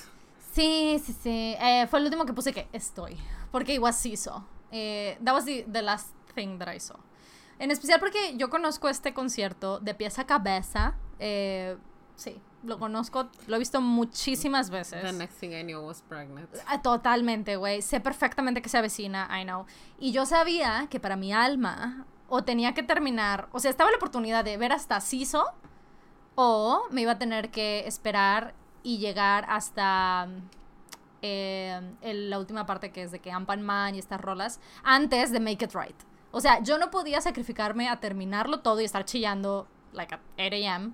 [0.54, 1.56] Sí, sí, sí.
[1.60, 3.18] Eh, fue el último que puse que estoy.
[3.52, 4.46] Porque it was Siso.
[4.72, 6.98] Eh, that was the, the last thing that I saw.
[7.58, 10.96] En especial porque yo conozco este concierto de pieza a cabeza.
[11.18, 11.78] Eh,
[12.16, 15.02] sí, lo conozco, lo he visto muchísimas veces.
[15.02, 16.50] The next thing I knew was pregnant.
[16.68, 17.82] Ah, Totalmente, güey.
[17.82, 19.66] Sé perfectamente que se avecina, I know.
[20.00, 23.98] Y yo sabía que para mi alma, o tenía que terminar, o sea, estaba la
[23.98, 25.46] oportunidad de ver hasta Siso,
[26.36, 28.54] o me iba a tener que esperar
[28.84, 30.28] y llegar hasta
[31.22, 35.32] eh, el- la última parte que es de que Ampan Man y estas rolas, antes
[35.32, 35.96] de Make It Right.
[36.32, 40.56] O sea, yo no podía sacrificarme a terminarlo todo y estar chillando, like at 8
[40.56, 40.92] a.m.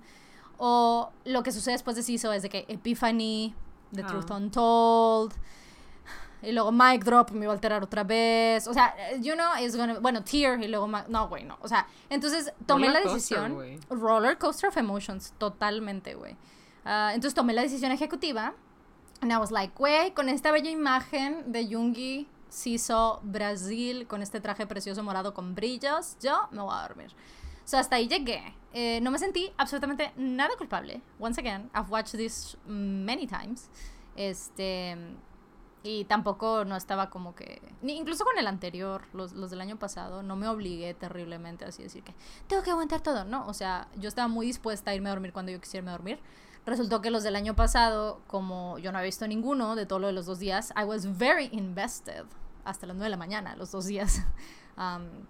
[0.58, 3.54] O lo que sucede después de Siso es de que Epiphany,
[3.94, 4.06] The Ah.
[4.06, 5.32] Truth Untold,
[6.42, 8.66] y luego Mic Drop me iba a alterar otra vez.
[8.68, 11.56] O sea, you know, it's gonna, bueno, Tear y luego, no, güey, no.
[11.60, 13.80] O sea, entonces tomé Roller la decisión.
[13.90, 16.36] Roller coaster of emotions, totalmente, güey.
[16.84, 18.54] Ah, entonces tomé la decisión ejecutiva.
[19.22, 24.40] And I was like, güey, con esta bella imagen de Yungi, Siso, Brasil, con este
[24.40, 27.12] traje precioso morado con brillos, yo me voy a dormir.
[27.66, 28.54] So hasta ahí llegué.
[28.72, 31.02] Eh, no me sentí absolutamente nada culpable.
[31.18, 33.68] Once again, I've watched this many times.
[34.14, 34.96] Este.
[35.82, 37.60] Y tampoco no estaba como que.
[37.82, 41.82] Ni, incluso con el anterior, los, los del año pasado, no me obligué terriblemente así
[41.82, 42.14] decir que
[42.46, 43.46] tengo que aguantar todo, ¿no?
[43.46, 45.94] O sea, yo estaba muy dispuesta a irme a dormir cuando yo quisiera irme a
[45.94, 46.20] dormir.
[46.66, 50.06] Resultó que los del año pasado, como yo no había visto ninguno de todo lo
[50.08, 52.24] de los dos días, I was very invested
[52.64, 54.22] hasta las 9 de la mañana, los dos días.
[54.78, 55.24] Um,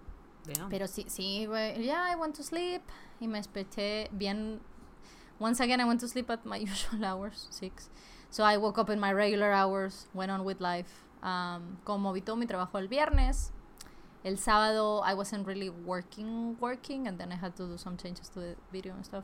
[0.69, 1.83] Pero sí, sí, güey.
[1.83, 2.81] Yeah, I went to sleep.
[3.19, 4.59] Y me desperté bien.
[5.39, 7.89] Once again, I went to sleep at my usual hours, six.
[8.29, 11.03] So I woke up in my regular hours, went on with life.
[11.23, 13.51] Um, como vi todo mi trabajo el viernes,
[14.23, 18.29] el sábado I wasn't really working, working, and then I had to do some changes
[18.29, 19.23] to the video and stuff.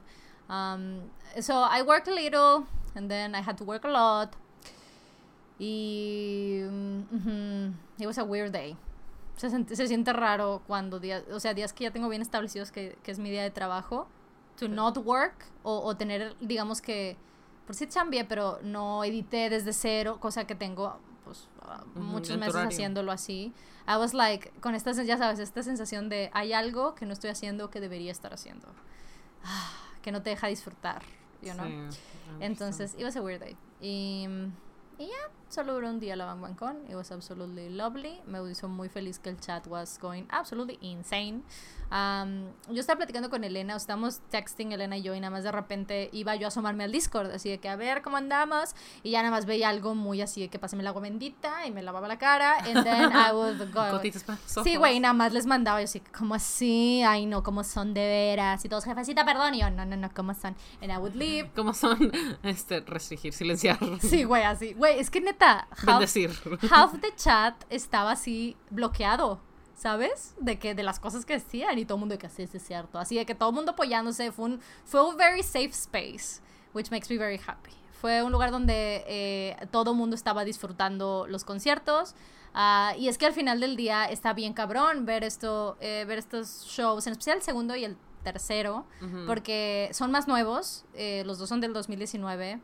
[0.50, 4.36] Um, so I worked a little, and then I had to work a lot.
[5.60, 6.66] Y.
[6.66, 8.76] mm, ujú, it was a weird day
[9.36, 12.72] se, sent- se siente raro cuando días, o sea, días que ya tengo bien establecidos
[12.72, 14.08] que, que es mi día de trabajo,
[14.58, 17.18] to not work o, o tener, digamos que,
[17.66, 21.48] por sí chambié, pero no edité desde cero, cosa que tengo pues
[21.96, 22.70] muchos meses horario.
[22.70, 23.54] haciéndolo así.
[23.88, 27.30] I was like, con esta, ya sabes, esta sensación de hay algo que no estoy
[27.30, 28.68] haciendo que debería estar haciendo.
[29.44, 29.72] Ah,
[30.02, 31.02] que no te deja disfrutar,
[31.42, 31.66] you know?
[31.92, 32.00] Sí.
[32.40, 33.56] Entonces, it was a weird day.
[33.82, 34.28] Y,
[35.50, 36.86] solo duró un día la Con.
[36.90, 38.22] It was absolutely lovely.
[38.26, 41.44] Me hizo muy feliz que el chat was going absolutely insane.
[41.94, 45.44] Um, yo estaba platicando con Elena, o estábamos texting Elena y yo, y nada más
[45.44, 48.72] de repente iba yo a asomarme al Discord, así de que a ver cómo andamos.
[49.04, 51.72] Y ya nada más veía algo muy así de que pásame el agua bendita y
[51.72, 52.58] me lavaba la cara.
[52.66, 54.02] And then I would go.
[54.64, 57.04] Sí, güey, nada más les mandaba yo así, ¿cómo así?
[57.04, 58.66] Ay, no, ¿cómo son de veras?
[58.66, 59.54] Y todos, jefecita, perdón.
[59.54, 60.56] Y yo, no, no, no, ¿cómo son?
[60.82, 61.52] And I would leave.
[61.56, 62.12] ¿Cómo son?
[62.42, 63.78] Este, restringir, silenciar.
[64.02, 64.74] Sí, güey, así.
[64.74, 66.32] Güey, es que neta, half, Bendecir.
[66.72, 69.40] half the chat estaba así bloqueado,
[69.76, 70.36] ¿sabes?
[70.40, 72.64] De que de las cosas que decían y todo el mundo que sí, sí, es
[72.66, 73.00] cierto.
[73.00, 74.32] Así de que todo el mundo apoyándose.
[74.32, 76.42] Fue un, fue un very safe space,
[76.74, 77.72] which makes me very happy.
[78.00, 82.16] Fue un lugar donde eh, todo el mundo estaba disfrutando los conciertos.
[82.54, 86.20] ah, y es que al final del día está bien cabrón ver esto, eh, ver
[86.20, 88.86] estos shows, en especial el segundo y el tercero,
[89.28, 92.60] porque son más nuevos, eh, los dos son del 2019,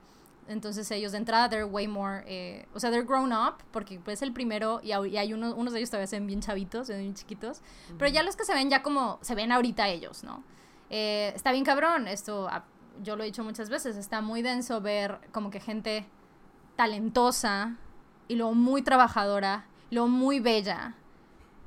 [0.50, 4.22] entonces ellos de entrada they're way more, eh, o sea, they're grown up, porque pues
[4.22, 7.04] el primero y, hay unos, unos de ellos todavía se ven bien chavitos, se ven
[7.04, 7.62] bien chiquitos,
[7.98, 10.44] pero ya los que se ven ya como, se ven ahorita ellos, ¿no?
[10.90, 12.66] Eh, está bien cabrón, esto ah,
[13.04, 16.08] yo lo he dicho muchas veces, está muy denso ver como que gente
[16.76, 17.78] talentosa
[18.28, 20.96] y luego muy trabajadora, y luego muy bella.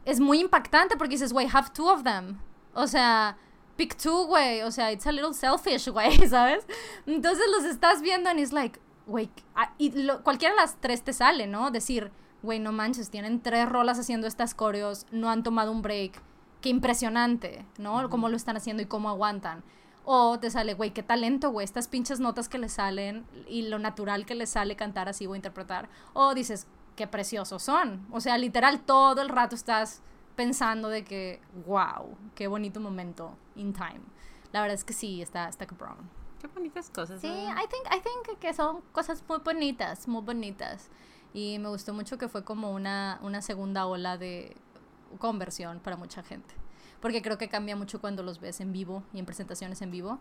[0.05, 2.39] Es muy impactante porque dices, güey, have two of them.
[2.74, 3.37] O sea,
[3.77, 4.62] pick two, güey.
[4.62, 6.66] O sea, it's a little selfish, güey, ¿sabes?
[7.07, 11.03] Entonces los estás viendo and it's like, güey, ah, y lo- cualquiera de las tres
[11.03, 11.70] te sale, ¿no?
[11.70, 12.11] Decir,
[12.43, 16.20] güey, no manches, tienen tres rolas haciendo estas coreos, no han tomado un break.
[16.61, 18.09] Qué impresionante, ¿no?
[18.09, 19.64] Cómo lo están haciendo y cómo aguantan.
[20.05, 23.79] O te sale, güey, qué talento, güey, estas pinches notas que le salen y lo
[23.79, 25.89] natural que le sale cantar así o interpretar.
[26.12, 26.66] O dices,
[26.97, 28.07] qué preciosos son.
[28.12, 30.03] O sea, literal, todo el rato estás
[30.37, 34.01] pensando de que, wow, qué bonito momento in time.
[34.53, 35.97] La verdad es que sí, está, está cabrón.
[36.41, 37.20] Qué bonitas cosas.
[37.20, 37.51] Sí, ¿no?
[37.51, 40.91] I think, I think que son cosas muy bonitas, muy bonitas.
[41.33, 44.57] Y me gustó mucho que fue como una, una segunda ola de
[45.18, 46.55] conversión para mucha gente.
[47.01, 50.18] Porque creo que cambia mucho cuando los ves en vivo y en presentaciones en vivo.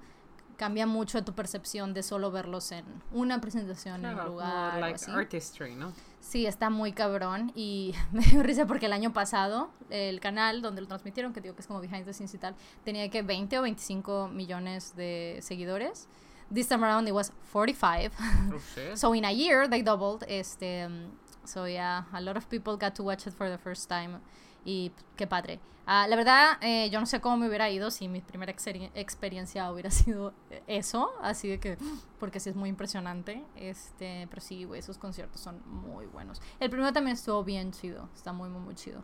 [0.58, 4.76] Cambia mucho tu percepción de solo verlos en una presentación en un lugar.
[4.76, 5.12] o like así.
[5.12, 5.94] artistry, ¿no?
[6.20, 10.82] Sí, está muy cabrón y me dio risa porque el año pasado el canal donde
[10.82, 13.60] lo transmitieron, que digo que es como Behind the Scenes y tal, tenía que 20
[13.60, 16.08] o 25 millones de seguidores.
[16.54, 18.12] This time around it was 45.
[18.54, 18.60] Oh,
[18.96, 20.26] so in a year they doubled.
[20.28, 21.12] Este, um,
[21.46, 24.20] so yeah, a lot of people got to watch it for the first time.
[24.66, 25.60] Y qué padre.
[25.86, 29.72] Ah, la verdad, eh, yo no sé cómo me hubiera ido si mi primera experiencia
[29.72, 30.34] hubiera sido
[30.68, 31.78] eso, así de que,
[32.20, 36.42] porque sí es muy impresionante, este, pero sí, güey, esos conciertos son muy buenos.
[36.60, 39.04] El primero también estuvo bien chido, está muy, muy, muy chido.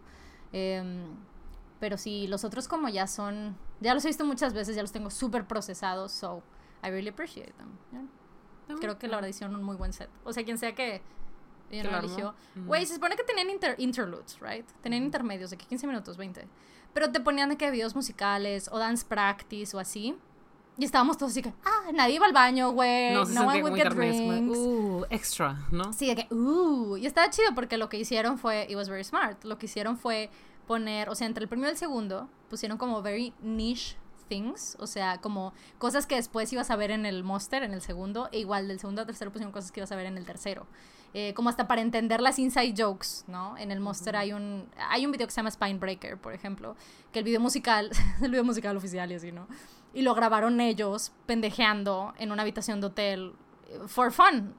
[0.54, 1.16] Em,
[1.80, 4.92] pero sí, los otros como ya son, ya los he visto muchas veces, ya los
[4.92, 6.44] tengo súper procesados, so
[6.84, 7.78] I really appreciate them.
[7.92, 8.78] yeah.
[8.80, 10.10] Creo que la verdad hicieron un muy buen set.
[10.24, 11.02] O sea, quien sea que
[11.70, 12.08] know, lo armó.
[12.08, 12.36] eligió.
[12.56, 14.66] Güey, se supone que tenían inter- interludes, right?
[14.82, 16.48] Tenían intermedios de que 15 minutos, 20.
[16.94, 20.16] Pero te ponían de que videos musicales o dance practice o así.
[20.80, 23.12] Y estábamos todos así que, ah, nadie iba al baño, güey.
[23.14, 24.56] No, No, one would get drinks.
[24.58, 25.92] Uh, extra, ¿no?
[25.92, 29.04] Sí, de que, uh, y estaba chido porque lo que hicieron fue, it was very
[29.04, 30.30] smart, lo que hicieron fue
[30.68, 33.98] poner, o sea, entre el primero y el segundo, pusieron como very niche
[34.28, 37.82] things, o sea, como cosas que después ibas a ver en el monster, en el
[37.82, 40.26] segundo, e igual del segundo al tercero pusieron cosas que ibas a ver en el
[40.26, 40.68] tercero.
[41.20, 43.58] Eh, como hasta para entender las inside jokes, ¿no?
[43.58, 46.76] En el monster hay un hay un video que se llama Spine Breaker, por ejemplo,
[47.12, 47.90] que el video musical,
[48.22, 49.48] el video musical oficial y así, ¿no?
[49.96, 53.34] Y lo grabaron ellos pendejeando en una habitación de hotel
[53.68, 54.54] eh, for fun,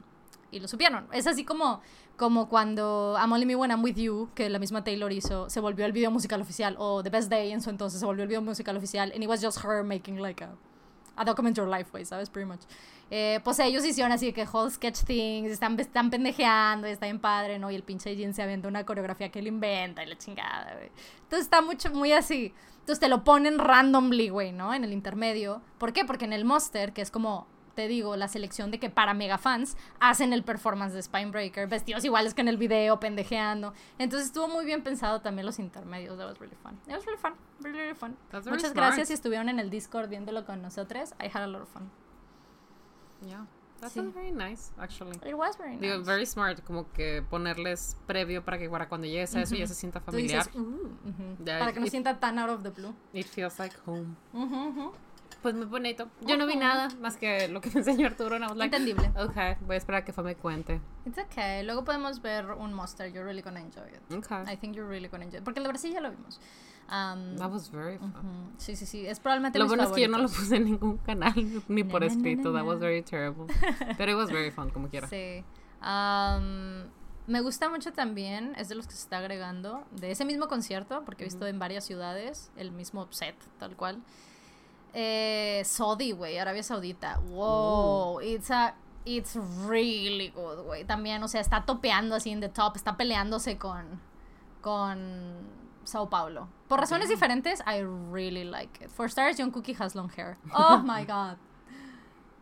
[0.50, 1.06] y lo supieron.
[1.12, 1.80] Es así como,
[2.16, 5.61] como cuando I'm Only Me When I'm With You, que la misma Taylor hizo, se
[5.61, 8.28] volvió el video musical oficial, o The Best Day en su entonces se volvió el
[8.28, 10.56] video musical oficial, and it was just her making like a,
[11.14, 12.28] a document your life, way, ¿sabes?
[12.28, 12.62] Pretty much.
[13.11, 17.20] Eh, pues ellos hicieron así que whole sketch things, están, están pendejeando, y está bien
[17.20, 17.70] padre, ¿no?
[17.70, 20.90] Y el pinche Jin se avienta una coreografía que él inventa y la chingada, güey.
[21.22, 22.52] Entonces está mucho, muy así.
[22.80, 24.72] Entonces te lo ponen randomly, güey, ¿no?
[24.72, 25.62] En el intermedio.
[25.78, 26.04] ¿Por qué?
[26.04, 27.46] Porque en el Monster, que es como
[27.78, 32.04] te digo, la selección de que para mega fans hacen el performance de Spinebreaker, vestidos
[32.04, 33.72] iguales que en el video, pendejeando.
[33.98, 36.18] Entonces estuvo muy bien pensado también los intermedios.
[36.18, 36.76] That was really fun.
[36.88, 37.34] It was really fun.
[37.61, 38.16] Really, really fun.
[38.32, 38.76] That's Muchas smart.
[38.76, 41.12] gracias si estuvieron en el Discord viéndolo con nosotros.
[41.20, 41.88] I had a lot of fun.
[43.23, 43.47] Yeah.
[43.81, 44.01] That Sí.
[44.01, 45.16] sounds very nice, actually.
[45.25, 45.81] It was very nice.
[45.83, 49.69] Digo, very smart, como que ponerles previo para que para cuando llegues a eso ya
[49.69, 50.45] se sienta familiar.
[50.47, 50.61] dices, "Uh",
[51.09, 52.93] ujú, Ya, para que no it- sienta tan out of the blue.
[53.12, 54.16] It feels like home.
[54.33, 54.93] Ujú, ujú.
[55.43, 56.09] Pues muy bonito.
[56.23, 58.35] Yo no vi nada más que lo que me enseñó Arturo.
[58.35, 59.12] And I was like, Entendible.
[59.23, 60.81] okay, voy a esperar a que Fa me cuente.
[61.07, 61.62] It's okay.
[61.62, 63.07] Luego podemos ver un monster.
[63.12, 64.12] You're really gonna enjoy it.
[64.12, 64.43] Okay.
[64.53, 65.45] I think you're really gonna enjoy it.
[65.45, 66.41] Porque la verdad sí ya lo vimos.
[66.91, 68.11] Um, That was very fun.
[68.11, 69.07] ujú, Sí, sí, sí.
[69.07, 70.45] Es probablemente Lo mis bueno es que yo no lo favoritos.
[70.45, 71.34] puse en ningún canal
[71.68, 72.51] ni por na, escrito.
[72.51, 73.47] na, That was very terrible.
[73.99, 75.07] Pero it was very fun, como quiera.
[75.09, 75.45] Sí.
[75.82, 76.84] Um,
[77.26, 81.05] me gusta mucho también, es de los que se está agregando, de ese mismo concierto,
[81.05, 84.03] porque he visto en varias ciudades el mismo set, tal cual.
[84.95, 87.18] Eh, Saudi, güey, Arabia Saudita.
[87.28, 88.74] Wow, it's a
[89.05, 89.36] it's
[89.68, 90.84] really good, güey.
[90.86, 94.01] También, o sea, está topeando así en the top, está peleándose con
[94.62, 95.36] con
[95.89, 96.49] Sao Paulo.
[96.68, 98.91] Por razones diferentes, I really like it.
[98.91, 100.36] For starters, John Cookie has long hair.
[100.53, 101.39] Oh my god.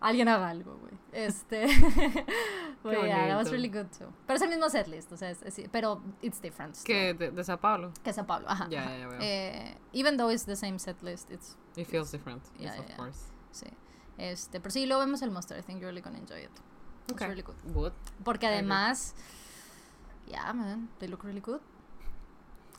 [0.00, 0.98] Alguien haga algo, güey.
[1.12, 1.66] Este.
[2.82, 4.12] But yeah, that was really good too.
[4.26, 6.76] Pero es el mismo setlist, o sea, es, es- pero it's different.
[6.84, 7.92] Que de, de Sao Paulo.
[8.04, 8.68] Que Sao Paulo, ajá.
[8.68, 8.90] Ya, ajá.
[8.90, 9.18] ya, ya veo.
[9.22, 11.56] Eh, even though it's the same setlist, it's.
[11.76, 12.42] It feels different.
[12.58, 12.96] Yeah, yes, of yeah.
[12.96, 13.18] course.
[13.52, 13.66] Sí.
[14.18, 15.56] Este, pero sí, luego vemos el monster.
[15.58, 16.50] I think you're really gonna enjoy it.
[17.08, 17.28] It's Okay.
[17.28, 17.56] really good.
[17.72, 17.92] Good.
[18.24, 19.14] Porque además,
[20.26, 21.60] yeah, man, they look really good.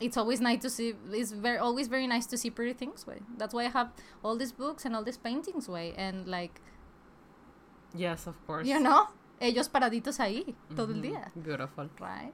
[0.00, 0.94] It's always nice to see.
[1.10, 3.06] It's very always very nice to see pretty things.
[3.06, 3.20] Way.
[3.36, 3.90] That's why I have
[4.22, 5.68] all these books and all these paintings.
[5.68, 6.60] Way and like
[7.94, 8.66] Yes, of course.
[8.68, 9.08] you know,
[9.40, 11.88] ellos paraditos ahí todo el día, Beautiful.
[12.00, 12.32] right?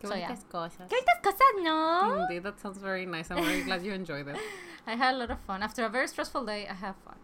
[0.00, 0.28] Qué So, yeah.
[0.28, 0.88] bonitas cosas.
[0.90, 2.22] ¿Qué estas cosas no?
[2.22, 3.30] Indeed, that sounds very nice.
[3.30, 4.36] I'm very glad you enjoyed it.
[4.86, 5.62] I had a lot of fun.
[5.62, 7.14] After a very stressful day, I have fun.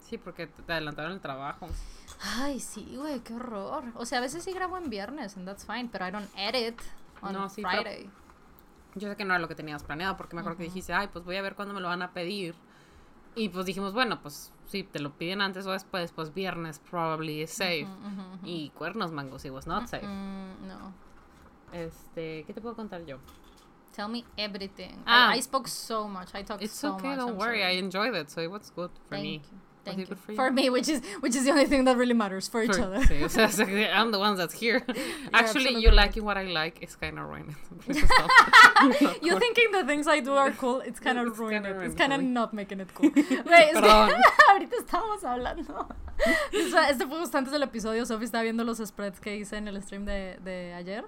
[0.00, 1.66] Sí, porque te adelantaron el trabajo.
[2.38, 3.82] Ay, sí, güey, qué horror.
[3.96, 6.80] O sea, a veces sí grabo en viernes, and that's fine, pero I don't edit
[7.20, 8.10] on No, sí, pero- Friday.
[8.96, 11.08] Yo sé que no era lo que tenías planeado, porque me acuerdo que dijiste, ay,
[11.12, 12.54] pues voy a ver cuándo me lo van a pedir.
[13.36, 17.42] Y pues dijimos, bueno, pues si te lo piden antes o después, pues viernes probably
[17.42, 17.88] is safe.
[18.44, 20.06] Y cuernos mangos, it was not safe.
[20.06, 20.92] Mm, no.
[21.72, 23.18] Este, ¿qué te puedo contar yo?
[23.92, 25.02] Tell me everything.
[25.06, 25.32] Ah.
[25.34, 26.34] I, I spoke so much.
[26.34, 27.18] I talked It's so okay, much.
[27.18, 27.62] don't I'm worry.
[27.64, 29.34] I enjoyed it, so it was good for Thank me.
[29.34, 29.58] you.
[29.84, 30.06] Thank you.
[30.06, 30.36] good for you?
[30.36, 32.82] For me, which is which is the only thing that really matters for each For-
[32.82, 33.00] other.
[33.00, 33.48] sí, o sea,
[33.94, 34.82] I'm the one that's here.
[35.32, 37.56] Actually, you liking what I like is kind of ruining.
[39.22, 40.80] You thinking the things I do are cool?
[40.80, 41.86] It's kind of kinda it.
[41.86, 43.10] It's kind of not making it cool.
[43.14, 43.88] Güey, es que
[44.50, 45.88] ahorita estábamos hablando.
[46.52, 48.06] Este fue justo antes del episodio.
[48.06, 51.04] Sophie estaba viendo los spreads que hice en el stream de, de ayer.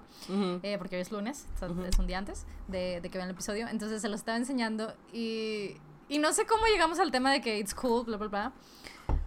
[0.63, 1.47] Eh, porque hoy es lunes,
[1.87, 3.67] es un día antes de, de que vean el episodio.
[3.67, 5.77] Entonces se lo estaba enseñando y,
[6.09, 8.53] y no sé cómo llegamos al tema de que it's cool, bla, bla, bla.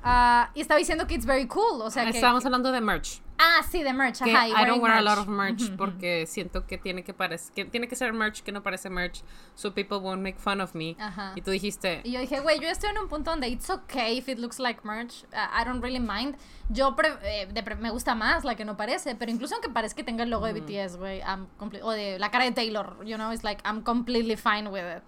[0.02, 2.10] Ah, y estaba diciendo que it's very cool, o sea, que...
[2.10, 3.20] Estábamos hablando de merch.
[3.42, 4.22] Ah, sí, de merch.
[4.22, 7.14] que Ajá, I don't wear a lot of merch porque siento que tiene que
[7.54, 9.22] que tiene que ser merch que no parece merch
[9.54, 10.94] so people won't make fun of me.
[10.98, 11.32] Ajá.
[11.36, 14.18] Y tú dijiste, Y yo dije, güey, yo estoy en un punto donde it's okay
[14.18, 15.24] if it looks like merch.
[15.32, 16.36] Uh, I don't really mind.
[16.68, 19.70] Yo pre- eh, de pre- me gusta más la que no parece, pero incluso aunque
[19.70, 21.22] parezca que tenga el logo de BTS, güey,
[21.82, 25.02] o de la cara de Taylor, you know, it's like I'm completely fine with it.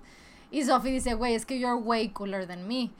[0.52, 2.90] Y Sophie dice, güey, es que you're way cooler than me.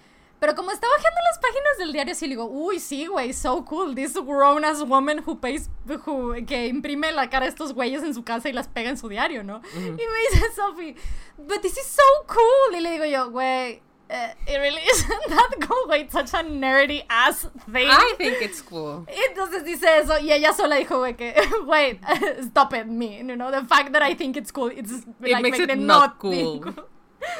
[0.40, 3.64] Pero como estaba bajando las páginas del diario, sí le digo, uy, sí, güey, so
[3.64, 3.94] cool.
[3.94, 8.12] This grown ass woman who pays, who, que imprime la cara de estos güeyes en
[8.12, 9.61] su casa y las pega en su diario, ¿no?
[9.76, 10.96] Y me dice Sophie,
[11.38, 12.76] but this is so cool.
[12.76, 17.05] Y le digo yo, güey, eh, it really isn't that cool, it's such a nerdy
[17.09, 17.88] ass thing.
[17.88, 19.07] I think it's cool.
[19.30, 21.34] Entonces dice eso y ella sola dijo, güey, que,
[21.66, 22.00] wait,
[22.50, 25.59] stop it, me, you know, the fact that I think it's cool, it's like makes
[25.59, 26.64] make it not cool.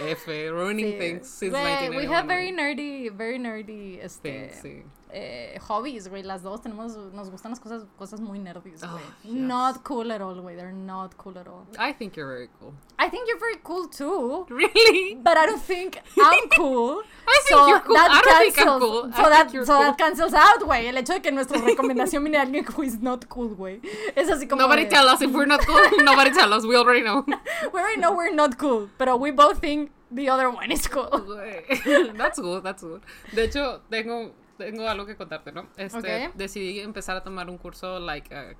[0.01, 0.99] F, ruining Sí.
[0.99, 4.83] things since we have very nerdy, very nerdy, este, Things, sí.
[5.13, 6.23] Eh, hobbies, güey.
[6.23, 9.33] Las dos tenemos, nos gustan las cosas, cosas muy nerdies, Oh, yes.
[9.35, 10.57] Not cool at all, güey.
[10.57, 11.67] They're not cool at all.
[11.79, 12.73] I think you're very cool.
[12.99, 15.15] I think you're very cool too, Really?
[15.17, 17.03] but I don't think I'm cool.
[17.29, 17.97] I think you're cool.
[17.97, 19.11] I don't think I'm cancels- cool.
[19.13, 20.87] I So that, so that cancels out, güey.
[20.87, 23.81] El hecho de que nuestra recomendación viene alguien who is not cool, güey.
[24.17, 24.63] Es así como.
[24.63, 25.81] Nobody de- tell us if we're not cool.
[26.05, 26.65] Nobody tell us.
[26.65, 27.25] We already know.
[27.73, 31.09] We already know we're not cool, but we both think the other one is cool.
[32.17, 33.01] That's good, that's good.
[33.35, 34.33] De hecho, tengo,
[34.65, 35.67] tengo algo que contarte, ¿no?
[35.77, 36.35] Este, Ok.
[36.35, 38.55] Decidí empezar a tomar un curso like uh,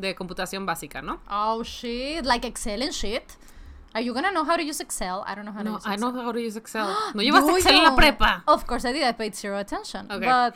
[0.00, 1.20] de computación básica, ¿no?
[1.30, 3.22] Oh shit, like Excel and shit.
[3.92, 5.24] Are you gonna know how to use Excel?
[5.26, 6.12] I don't know how to No, use I Excel.
[6.12, 6.86] know how to use Excel.
[7.14, 8.44] ¿No llevas Do Excel en la prepa?
[8.46, 9.02] Of course I did.
[9.02, 10.06] I paid zero attention.
[10.08, 10.28] Okay.
[10.28, 10.54] But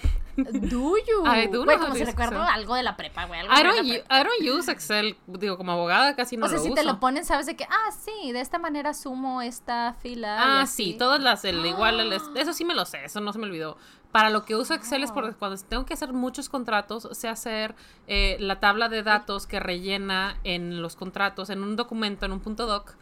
[0.70, 1.24] do you?
[1.26, 2.54] I do know Güey, how como to si use recuerdo Excel.
[2.54, 3.40] algo de la prepa, güey.
[3.40, 4.06] I don't, prepa.
[4.08, 6.76] I don't use Excel, digo, como abogada casi no o sea, lo si uso.
[6.76, 10.60] te lo ponen, sabes de que, ah, sí, de esta manera sumo esta fila.
[10.60, 13.40] Ah, sí, todas las, el igual, el- eso sí me lo sé, eso no se
[13.40, 13.76] me olvidó.
[14.14, 17.74] Para lo que uso Excel es porque cuando tengo que hacer muchos contratos, sé hacer
[18.06, 22.38] eh, la tabla de datos que rellena en los contratos, en un documento, en un
[22.38, 22.94] punto doc,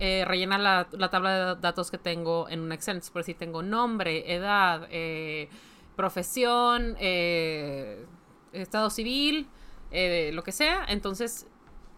[0.00, 2.96] eh, rellena la, la tabla de datos que tengo en un Excel.
[2.96, 5.48] Entonces, por si tengo nombre, edad, eh,
[5.94, 8.04] profesión, eh,
[8.52, 9.48] estado civil,
[9.92, 11.46] eh, lo que sea, entonces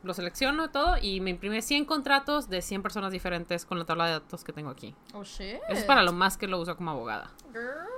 [0.02, 4.08] lo selecciono todo y me imprime 100 contratos de 100 personas diferentes con la tabla
[4.08, 4.94] de datos que tengo aquí.
[5.14, 5.56] Oh shit.
[5.70, 7.30] Eso es para lo más que lo uso como abogada.
[7.50, 7.97] Girl,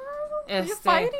[0.51, 1.11] Este, you're fighting.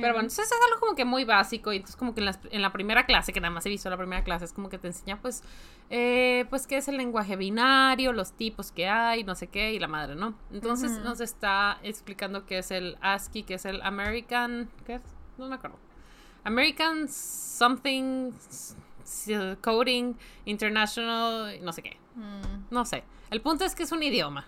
[0.00, 2.40] Pero bueno, entonces es algo como que muy básico y entonces como que en, las-
[2.50, 4.78] en la primera clase, que nada más he visto la primera clase, es como que
[4.78, 5.42] te enseña pues,
[5.90, 9.78] eh, pues qué es el lenguaje binario, los tipos que hay, no sé qué, y
[9.78, 10.34] la madre, ¿no?
[10.52, 15.02] Entonces nos está explicando qué es el ASCII, qué es el American, ¿qué es?
[15.38, 15.78] No me acuerdo.
[16.44, 18.32] American something
[19.62, 20.14] coding
[20.44, 23.04] international, no sé qué, Mm, no sé.
[23.30, 24.44] El punto es que es un idioma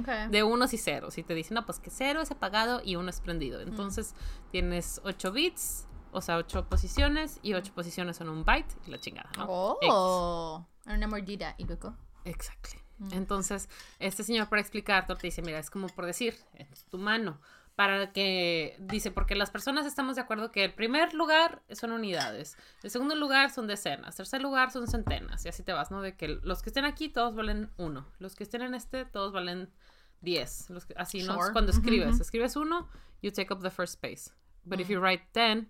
[0.00, 0.28] okay.
[0.28, 1.18] de unos y ceros.
[1.18, 3.60] Y te dicen, no, pues que cero es apagado y uno es prendido.
[3.60, 4.14] Entonces
[4.50, 8.98] tienes 8 bits, o sea, 8 posiciones, y 8 posiciones son un byte y la
[8.98, 9.46] chingada, ¿no?
[9.48, 11.96] Oh, una mordida y luego.
[12.24, 12.80] Exactly.
[13.10, 13.68] Entonces,
[13.98, 17.40] este señor para explicarte te dice, mira, es como por decir, es tu mano.
[17.74, 22.56] Para que, dice, porque las personas estamos de acuerdo que el primer lugar son unidades,
[22.84, 26.00] el segundo lugar son decenas, tercer lugar son centenas, y así te vas, ¿no?
[26.00, 29.32] De que los que estén aquí todos valen uno, los que estén en este todos
[29.32, 29.72] valen
[30.20, 31.34] diez, los que- así, ¿no?
[31.34, 31.52] Sure.
[31.52, 32.88] Cuando escribes, escribes uno,
[33.22, 34.30] you take up the first space.
[34.64, 35.68] But if you write ten,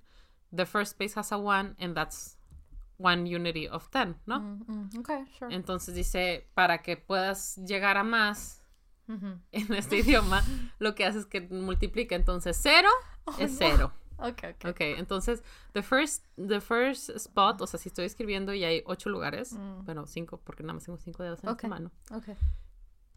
[0.54, 2.38] the first space has a one, and that's
[2.98, 4.40] one unity of ten, ¿no?
[4.40, 5.52] Mm, mm, okay, sure.
[5.52, 8.62] Entonces dice, para que puedas llegar a más
[9.08, 9.38] Ujú.
[9.52, 10.42] en este idioma,
[10.78, 12.14] lo que hace es que multiplica.
[12.14, 12.88] Entonces, cero
[13.38, 13.56] es no.
[13.58, 13.92] cero.
[14.16, 14.70] Okay, okay.
[14.70, 15.42] Ok, entonces,
[15.72, 19.84] the first, the first spot, o sea, si estoy escribiendo y hay ocho lugares, Mm.
[19.84, 21.56] bueno, cinco, porque nada más tengo cinco dedos en Ok.
[21.56, 21.90] esta mano.
[22.12, 22.36] Okay.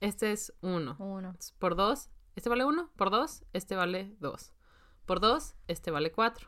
[0.01, 0.95] Este es uno.
[0.99, 1.35] Uno.
[1.59, 2.89] Por dos, este vale uno.
[2.95, 4.51] Por dos, este vale dos.
[5.05, 6.47] Por dos, este vale cuatro.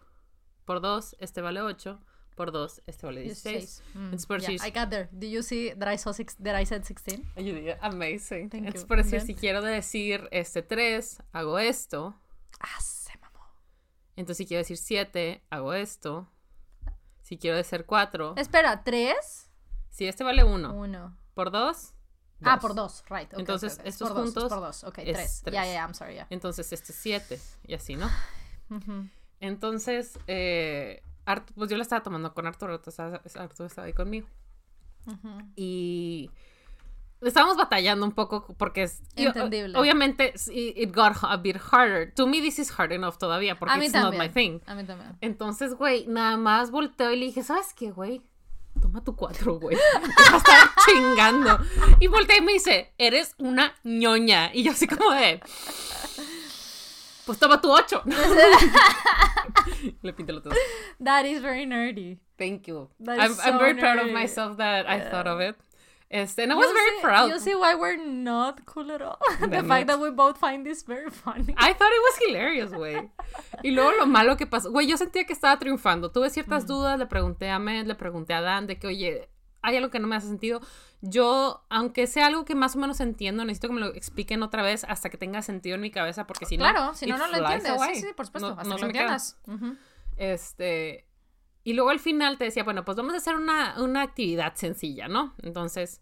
[0.66, 2.00] Por dos, este vale ocho.
[2.40, 3.84] Por dos, este vale dieciséis.
[3.94, 5.10] Mm, Entonces, por yeah, I got there.
[5.12, 7.20] Did you see that I saw six, that I said 16?
[7.36, 8.50] Yo diría, amazing.
[8.50, 8.88] Thank Entonces, you.
[8.88, 12.16] por decir, And si quiero decir este 3, hago esto.
[12.62, 13.46] Ah, se mamó.
[14.16, 16.32] Entonces, si quiero decir 7, hago esto.
[17.24, 19.50] Si quiero decir 4, Espera, ¿tres?
[19.90, 21.18] si este vale 1, Uno.
[21.34, 21.94] por 2,
[22.42, 23.28] Ah, por dos, right.
[23.28, 23.90] okay, Entonces, okay, okay.
[23.90, 25.42] estos por dos, juntos por dos, ok, es tres.
[25.44, 25.54] tres.
[25.56, 26.26] Ya, ya, I'm sorry, ya.
[26.30, 27.38] Entonces, este es 7,
[27.68, 28.10] y así, ¿no?
[29.42, 33.00] Entonces, eh, Art- pues yo la estaba tomando con Arturo, entonces
[33.36, 34.28] Arturo estaba ahí conmigo.
[35.06, 35.30] Ujú.
[35.56, 36.30] Y
[37.22, 39.78] estábamos batallando un poco porque es Entendible.
[39.78, 42.14] o- obviamente it got a bit harder.
[42.16, 44.22] To me this is hard enough todavía porque A it's not también.
[44.24, 44.60] my thing.
[44.66, 45.18] A mí también.
[45.22, 48.22] Entonces, güey, nada más volteo y le dije, ¿sabes qué, güey?
[48.82, 49.76] Toma tu cuatro, güey.
[49.76, 51.60] Deja de estar chingando.
[52.00, 54.52] Y volteé y me dice, eres una ñoña.
[54.54, 55.42] Y yo así como de...
[57.30, 58.02] Pues toma tu 8.
[60.02, 60.58] Le pinté los dedos.
[61.00, 62.18] That is very nerdy.
[62.40, 62.90] Thank you.
[63.02, 65.56] That I'm, is I'm so very proud of myself that I thought of it.
[66.10, 67.30] Este, and I was You very see- proud.
[67.30, 69.20] You see why we're not cool at all?
[69.42, 69.88] the Damn fact it.
[69.90, 71.54] that we both find this very funny.
[71.56, 73.12] I thought it was hilarious, güey.
[73.64, 74.72] Y luego lo malo que pasó.
[74.72, 76.10] Güey, yo sentía que estaba triunfando.
[76.12, 79.30] Tuve ciertas dudas, le pregunté a Med, le pregunté a Dan de que, oye,
[79.62, 80.62] hay algo que no me hace sentido.
[81.02, 84.64] Yo, aunque sea algo que más o menos entiendo, necesito que me lo expliquen otra
[84.64, 86.64] vez hasta que tenga sentido en mi cabeza, porque si no.
[86.64, 87.70] claro, si no, no lo entiendes.
[87.72, 87.96] away.
[87.96, 88.50] Sí, sí, por supuesto.
[88.56, 89.38] No- hasta no que se lo entiendas.
[90.18, 91.06] Este.
[91.64, 95.08] Y luego al final te decía, bueno, pues vamos a hacer una, una actividad sencilla,
[95.08, 95.36] ¿no?
[95.44, 96.02] Entonces,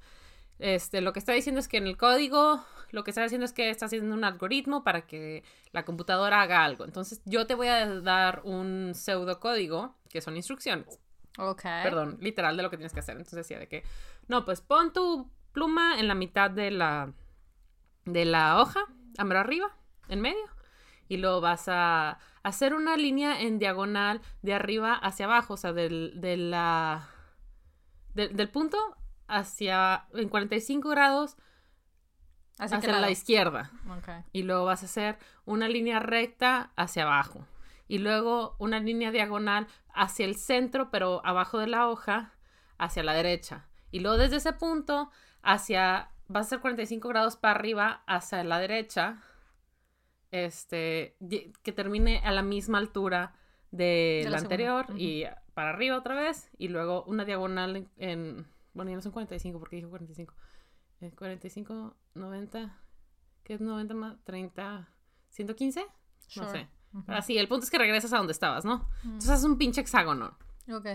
[0.60, 3.54] este, lo que está diciendo es que en el código, lo que está haciendo es
[3.54, 6.86] que está haciendo un algoritmo para que la computadora haga algo.
[6.86, 11.00] Entonces, yo te voy a dar un pseudocódigo, que son instrucciones.
[11.38, 11.62] Ok.
[11.62, 13.16] Perdón, literal de lo que tienes que hacer.
[13.18, 13.84] Entonces decía de que,
[14.28, 17.14] no, pues pon tu pluma en la mitad de la,
[18.06, 18.82] de la hoja,
[19.18, 19.76] a mero arriba,
[20.10, 20.44] en medio.
[21.08, 25.74] Y luego vas a hacer una línea en diagonal de arriba hacia abajo, o sea,
[25.74, 27.08] del, de la,
[28.14, 28.78] del- del punto
[29.28, 31.36] hacia, en 45 grados
[32.58, 33.72] que hacia la izquierda.
[33.98, 34.26] Ok.
[34.34, 37.46] Y luego vas a hacer una línea recta hacia abajo.
[37.88, 42.34] Y luego una línea diagonal hacia el centro, pero abajo de la hoja,
[42.78, 43.68] hacia la derecha.
[43.92, 45.10] Y luego desde ese punto
[45.42, 49.22] hacia, va a ser 45 grados para arriba, hacia la derecha,
[50.32, 51.16] este,
[51.64, 53.34] que termine a la misma altura
[53.72, 55.24] de, De la, anterior y
[55.54, 56.50] para arriba otra vez.
[56.58, 60.34] Y luego una diagonal en, en- bueno, ya no son 45 porque dijo 45.
[61.02, 62.78] Eh, 45, 90,
[63.44, 64.18] ¿qué es 90 más?
[64.24, 64.88] 30,
[65.30, 65.82] 115?
[65.82, 65.88] No
[66.28, 66.68] Sure.
[66.94, 67.04] Ujú.
[67.06, 68.88] Pero así, el punto es que regresas a donde estabas, ¿no?
[69.04, 70.38] Entonces haces un pinche hexágono.
[70.72, 70.88] Ok.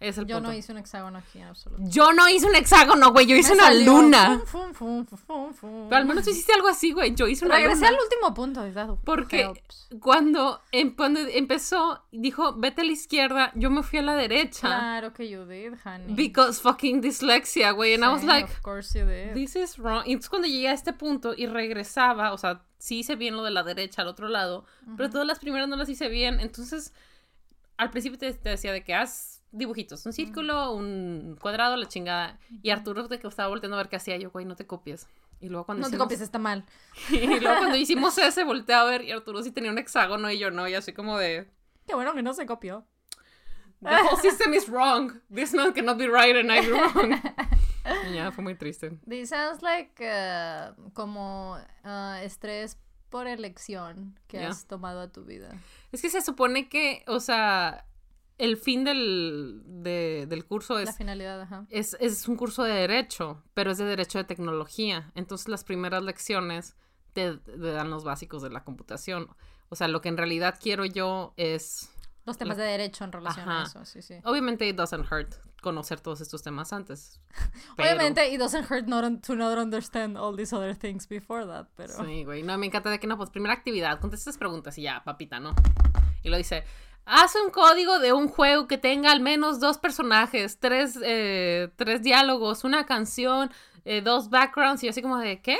[0.00, 0.50] Es el Yo punto.
[0.50, 1.80] no hice un hexágono aquí en absoluto.
[1.86, 3.26] Yo no hice un hexágono, güey.
[3.26, 4.42] Yo hice Me una salió luna.
[4.44, 5.88] fum, fum, fum, fum, fum.
[5.88, 7.14] Pero al menos tú hiciste algo así, güey.
[7.14, 7.88] Yo hice una Regresé luna.
[7.88, 8.72] al último punto.
[8.74, 9.88] that Porque helps.
[10.00, 14.66] cuando, em- cuando empezó, dijo, vete a la izquierda, yo me fui a la derecha.
[14.66, 16.12] Claro que you did, honey.
[16.12, 17.94] Because fucking dyslexia, güey.
[17.94, 19.32] And I was Sí, like, Of course you did.
[19.32, 20.02] This is wrong.
[20.06, 23.42] Y entonces cuando llegué a este punto y regresaba, o sea, sí hice bien lo
[23.44, 24.66] de la derecha al otro lado,
[24.98, 26.38] pero todas las primeras no las hice bien.
[26.38, 26.92] Entonces,
[27.78, 32.38] al principio te, te decía de que haz dibujitos, un círculo, un cuadrado, la chingada.
[32.62, 35.06] Y Arturo de que estaba volteando a ver qué hacía yo, güey, no te copies.
[35.40, 36.64] Y luego cuando No te hicimos- copies, está mal.
[37.10, 40.38] Y luego cuando hicimos ese, volteé a ver y Arturo sí tenía un hexágono y
[40.38, 41.48] yo no, y así como de...
[41.86, 42.84] Qué bueno que no se copió.
[43.82, 45.20] The whole system is wrong.
[45.34, 47.20] This man cannot be right and I be wrong.
[48.10, 48.98] Y ya, fue muy triste.
[49.08, 52.78] This sounds like uh, como uh, estrés
[53.10, 55.50] por elección que has tomado a tu vida.
[55.92, 57.86] Es que se supone que, o sea,
[58.38, 61.66] el fin del, de- del curso La es, finalidad, ajá.
[61.70, 65.12] es, es un curso de derecho, pero es de derecho de tecnología.
[65.14, 66.74] Entonces las primeras lecciones
[67.12, 69.28] te, te dan los básicos de la computación.
[69.68, 71.90] O sea, lo que en realidad quiero yo es,
[72.24, 73.60] Los temas de derecho en relación Ajá.
[73.60, 74.16] a eso, sí, sí.
[74.24, 77.20] obviamente it doesn't hurt conocer todos estos temas antes.
[77.76, 81.66] pero- Obviamente, it doesn't hurt not to not understand all these other things before that,
[81.74, 81.92] pero...
[82.04, 82.44] Sí, güey.
[82.44, 85.40] No, me encanta de que no, pues primera actividad, contesta estas preguntas y ya, papita,
[85.40, 85.54] ¿no?
[86.22, 86.62] Y lo dice,
[87.04, 92.02] haz un código de un juego que tenga al menos dos personajes, tres, eh, tres
[92.02, 93.50] diálogos, una canción,
[93.84, 95.58] eh, dos backgrounds, y yo así como de, ¿qué?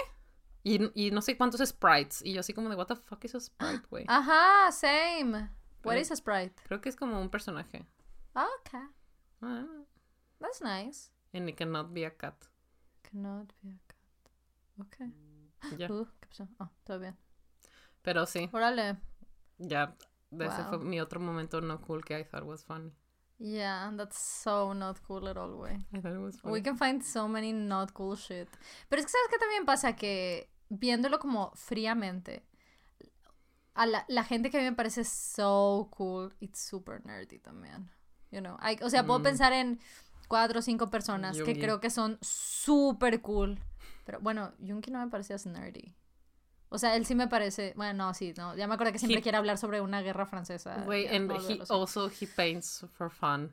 [0.62, 3.34] Y, y no sé cuántos sprites, y yo así como de, what the fuck is
[3.34, 4.05] a sprite, güey?
[4.09, 5.50] Ajá, same.
[5.82, 6.55] What Pero- is a sprite?
[6.66, 7.84] Creo que es como un personaje.
[8.34, 8.80] Okay,
[9.42, 9.66] Ah,
[10.45, 11.11] that's nice.
[11.32, 12.34] and it cannot be a cat.
[13.03, 14.86] Cannot be a cat.
[14.86, 15.11] Okay.
[15.78, 15.88] Ya.
[15.90, 16.49] Uh, ¿Qué pasó?
[16.61, 17.16] Oh, todo bien.
[18.03, 18.97] Pero sí, Órale.
[19.59, 19.97] ya,
[20.30, 20.68] de ese Wow.
[20.68, 22.92] fue mi otro momento no cool que I thought was funny.
[23.38, 25.74] Yeah, that's so not cool at all, güey.
[25.92, 26.53] I thought it was funny.
[26.53, 28.49] We can find so many not cool shit.
[28.88, 32.45] Pero es que sabes que también pasa que viéndolo como fríamente,
[33.74, 37.90] a la, la gente que a mí me parece so cool, it's super nerdy también.
[38.30, 39.24] You know, I- o sea, puedo Mm.
[39.24, 39.80] pensar en
[40.35, 41.61] cuatro o cinco personas que Jungi.
[41.61, 43.61] creo que son super cool.
[44.05, 45.95] Pero bueno, Junki no me parece as nerdy.
[46.70, 47.72] O sea, él sí me parece.
[47.76, 48.57] Bueno, no, sí, no.
[48.57, 50.82] Ya me acuerdo que siempre He- quiere hablar sobre una guerra francesa.
[50.89, 53.53] Wait, and he also he paints for fun.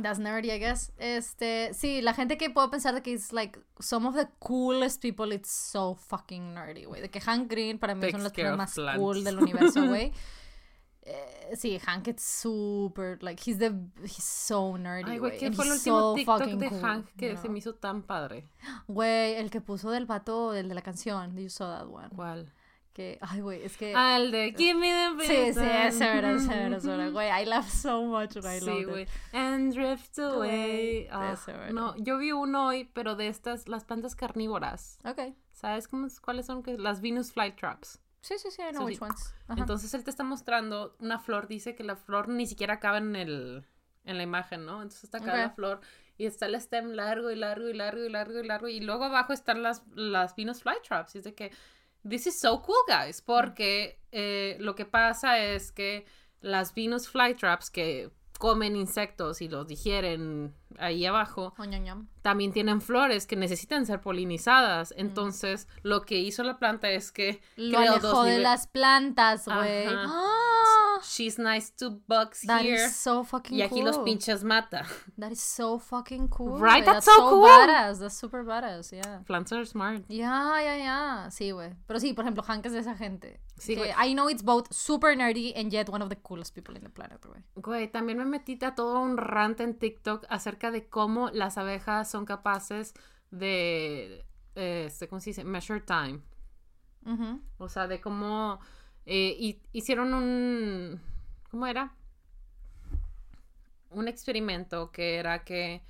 [0.00, 0.92] That's nerdy, I guess.
[0.98, 5.02] Este, sí, la gente que puedo pensar de que es like some of the coolest
[5.02, 7.00] people, it's so fucking nerdy, güey.
[7.00, 10.12] De que Hank Green para mí Takes son of más cool del universo, güey.
[11.08, 15.30] Eh, sí, Hank it's super, like, he's the, he's so nerdy, Ay, güey.
[15.30, 18.02] güey, ¿qué fue el último so TikTok de cool, Hank que se me hizo tan
[18.02, 18.48] padre?
[18.88, 22.08] Güey, el que puso del pato, el de la canción, you saw that one.
[22.14, 22.52] ¿Cuál?
[22.92, 23.92] Que, ay, güey, es que...
[23.94, 26.04] Ah, el de Give me the sí, sí, ese era, ese
[26.64, 27.10] era, ese era.
[27.10, 29.06] Güey, I laugh so much I Sí, güey.
[29.32, 31.06] And drift away.
[31.06, 31.08] Away.
[31.12, 31.70] Ah, Ese era.
[31.70, 34.98] no, yo vi uno hoy, pero de estas, las plantas carnívoras.
[35.04, 35.34] Ok.
[35.52, 36.64] ¿Sabes cómo, cuáles son?
[36.78, 38.00] Las Venus flytraps.
[38.26, 39.34] Sí, sí, sí, I know So, which ones.
[39.46, 39.60] Ajá.
[39.60, 43.14] Entonces él te está mostrando una flor, dice que la flor ni siquiera acaba en
[43.14, 43.64] el
[44.04, 44.82] en la imagen, ¿no?
[44.82, 45.80] Entonces está acá la flor
[46.18, 49.04] y está el stem largo y largo y largo y largo y largo y luego
[49.04, 51.52] abajo están las las Venus flytraps y es de que
[52.08, 56.04] this is so cool guys porque eh, lo que pasa es que
[56.40, 61.54] las Venus flytraps que comen insectos y los digieren ahí abajo
[62.22, 64.92] también tienen flores que necesitan ser polinizadas.
[64.96, 69.86] Entonces, lo que hizo la planta es que Lo alejó dos de las plantas, güey.
[69.88, 70.45] ¡Ah!
[71.02, 72.86] She's nice to bugs That here.
[72.86, 74.84] is so fucking Y aquí los pinches mata.
[75.18, 76.58] That is so fucking cool.
[76.58, 76.84] Right?
[76.84, 76.92] güey.
[76.92, 77.44] That's so cool.
[77.46, 77.98] badass.
[78.00, 79.20] That's super badass, yeah.
[79.26, 80.04] Plants are smart.
[80.08, 81.28] Ya, ya, ya.
[81.30, 81.74] Sí, güey.
[81.86, 83.40] Pero sí, por ejemplo, Hank es de esa gente.
[83.58, 83.90] Sí, güey.
[83.96, 86.90] I know it's both super nerdy and yet one of the coolest people in the
[86.90, 87.42] planet, güey.
[87.54, 92.10] Güey, también me metí a todo un rant en TikTok acerca de cómo las abejas
[92.10, 92.92] son capaces
[93.30, 95.44] de, este, ¿cómo se dice?
[95.44, 96.20] Measure time.
[97.06, 97.40] Ujú.
[97.58, 98.60] O sea, de cómo
[99.06, 101.00] eh, hi- hicieron un...
[101.50, 101.92] ¿Cómo era?
[103.90, 105.82] Un experimento que era que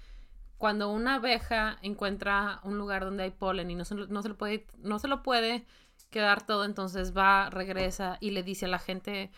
[0.59, 4.29] cuando una abeja encuentra un lugar donde hay polen y no se, lo- no se
[4.29, 5.67] lo puede, no se lo puede
[6.11, 9.31] quedar todo, entonces va, regresa y le dice a la gente,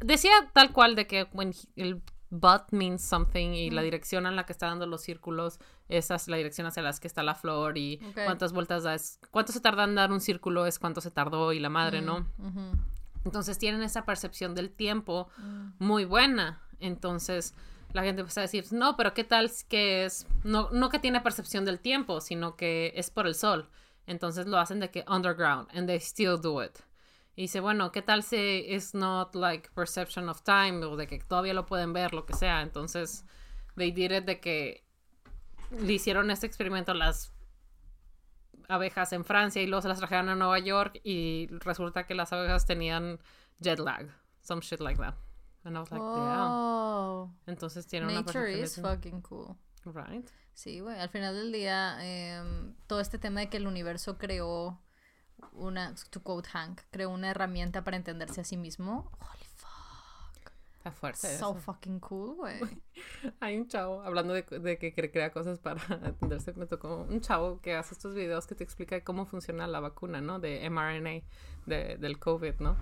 [0.00, 4.36] decía tal cual de que when he- el but means something y la dirección en
[4.36, 5.58] la que está dando los círculos,
[5.88, 9.18] esa es la dirección hacia las que está la flor y cuántas vueltas da es,
[9.30, 12.26] cuánto se tarda en dar un círculo es cuánto se tardó y la madre, ¿no?
[12.38, 12.76] Ujú.
[13.24, 15.70] Entonces tienen esa percepción del tiempo Mm.
[15.78, 16.62] muy buena.
[16.80, 17.54] Entonces
[17.92, 20.26] la gente empieza a decir, no, pero ¿qué tal que es?
[20.44, 23.68] No, no que tiene percepción del tiempo, sino que es por el sol.
[24.06, 26.78] Entonces lo hacen de que underground, and they still do it.
[27.36, 30.84] Y dice, bueno, ¿qué tal si es not like perception of time?
[30.84, 32.62] O de que todavía lo pueden ver, lo que sea.
[32.62, 33.24] Entonces,
[33.76, 34.82] they did it de que
[35.70, 37.32] le hicieron este experimento las
[38.68, 42.32] abejas en Francia y luego se las trajeron a Nueva York y resulta que las
[42.32, 43.18] abejas tenían
[43.58, 44.06] jet lag,
[44.42, 45.14] some shit like that.
[45.64, 46.50] And I was like, damn.
[46.50, 47.34] Oh.
[47.46, 49.56] Entonces tienen una Nature is fucking cool.
[49.84, 50.28] Right.
[50.52, 54.80] Sí, güey, al final del día, em, todo este tema de que el universo creó
[55.52, 59.10] una, to quote Hank, creó una herramienta para entenderse a sí mismo.
[59.20, 59.47] Holy.
[60.88, 61.20] Está fuerte.
[61.38, 61.54] So eso.
[61.54, 62.60] fucking cool, güey.
[63.40, 67.20] Hay un chavo, hablando de, de que cre- crea cosas para atenderse, me tocó un
[67.20, 70.38] chavo que hace estos videos que te explica cómo funciona la vacuna, ¿no?
[70.40, 71.22] De mRNA,
[71.66, 72.76] de, del COVID, ¿no?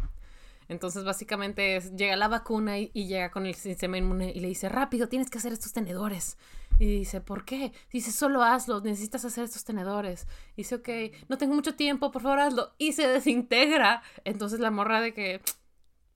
[0.69, 4.49] Entonces, básicamente, es, llega la vacuna y, y llega con el sistema inmune y le
[4.49, 6.39] dice, rápido, tienes que hacer estos tenedores.
[6.81, 7.73] Y dice, ¿por qué?
[7.93, 10.27] Dice, solo hazlos, necesitas hacer estos tenedores.
[10.57, 10.89] dice, ok,
[11.29, 12.75] no tengo mucho tiempo, por favor hazlo.
[12.79, 14.03] Y se desintegra.
[14.25, 15.41] Entonces la morra de que,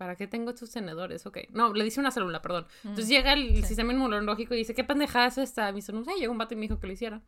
[0.00, 1.26] ¿para qué tengo estos tenedores?
[1.26, 2.66] Ok, no, le dice una célula, perdón.
[2.84, 5.66] Entonces llega el, el sistema inmunológico y dice, ¿qué pendejada es esta?
[5.66, 7.20] Me dice, no sé, llegó un vato y me dijo que lo hiciera.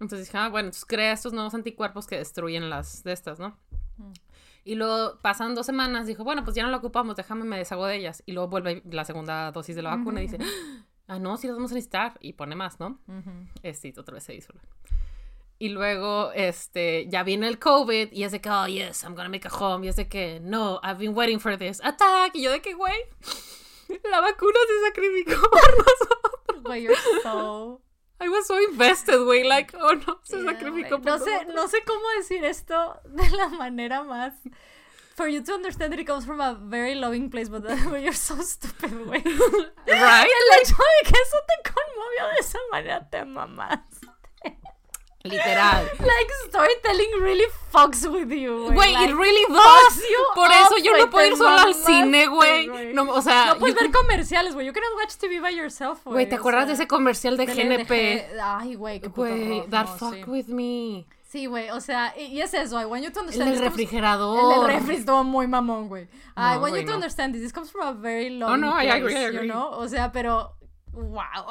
[0.00, 3.58] Entonces dije, ah, bueno, entonces crea estos nuevos anticuerpos que destruyen las de estas, ¿no?
[4.64, 7.84] Y luego pasan dos semanas, dijo, bueno, pues ya no lo ocupamos, déjame, me deshago
[7.84, 8.22] de ellas.
[8.24, 10.38] Y luego vuelve la segunda dosis de la vacuna y dice,
[11.08, 12.14] ah, no, sí las vamos a necesitar.
[12.20, 12.98] Y pone más, ¿no?
[13.06, 13.30] Ujú.
[13.62, 14.62] Este, otra vez se disuelve.
[15.60, 19.28] Y luego, este, ya viene el COVID y es de que, oh, yes, I'm gonna
[19.28, 19.84] make a home.
[19.84, 21.80] Y es de que, no, I've been waiting for this.
[21.82, 22.34] Attack.
[22.34, 22.94] Y yo de que, güey,
[24.10, 26.62] la vacuna se sacrificó por nosotros.
[26.64, 27.80] Güey, you're so...
[28.20, 31.54] I was so invested, güey, like, oh, no, se Yeah, sacrificó por No sé, nosotros.
[31.54, 34.34] no sé cómo decir esto de la manera más...
[35.16, 38.12] For you to understand that it comes from a very loving place, but güey, you're
[38.12, 39.22] so stupid, güey.
[39.86, 40.28] Right?
[40.28, 43.80] El hecho de que eso te conmovió de esa manera te mamás.
[45.24, 45.84] Literal.
[45.98, 48.76] Like storytelling really fucks with you, güey.
[48.92, 50.10] Like, it really fucks does.
[50.10, 52.92] you Por eso yo no puedo ir sola al cine, güey.
[52.94, 54.66] No, o sea, No puedes you ver comerciales, güey.
[54.66, 56.14] You cannot watch TV by yourself, güey.
[56.14, 58.28] Güey, ¿te acuerdas de ese comercial de GNP?
[58.40, 61.04] Ay, güey, qué Güey, that fuck with me.
[61.28, 63.50] Sí, güey, o sea, y, es eso, I want you to El understand.
[63.50, 64.54] del comes- refrigerador.
[64.54, 66.04] El del refri estuvo muy mamón, güey.
[66.36, 67.42] I want you to understand this.
[67.42, 69.48] This comes from a very long Oh, no, I agree, I you agree.
[69.50, 69.68] know?
[69.72, 70.54] O sea, pero...
[70.92, 71.46] Wow.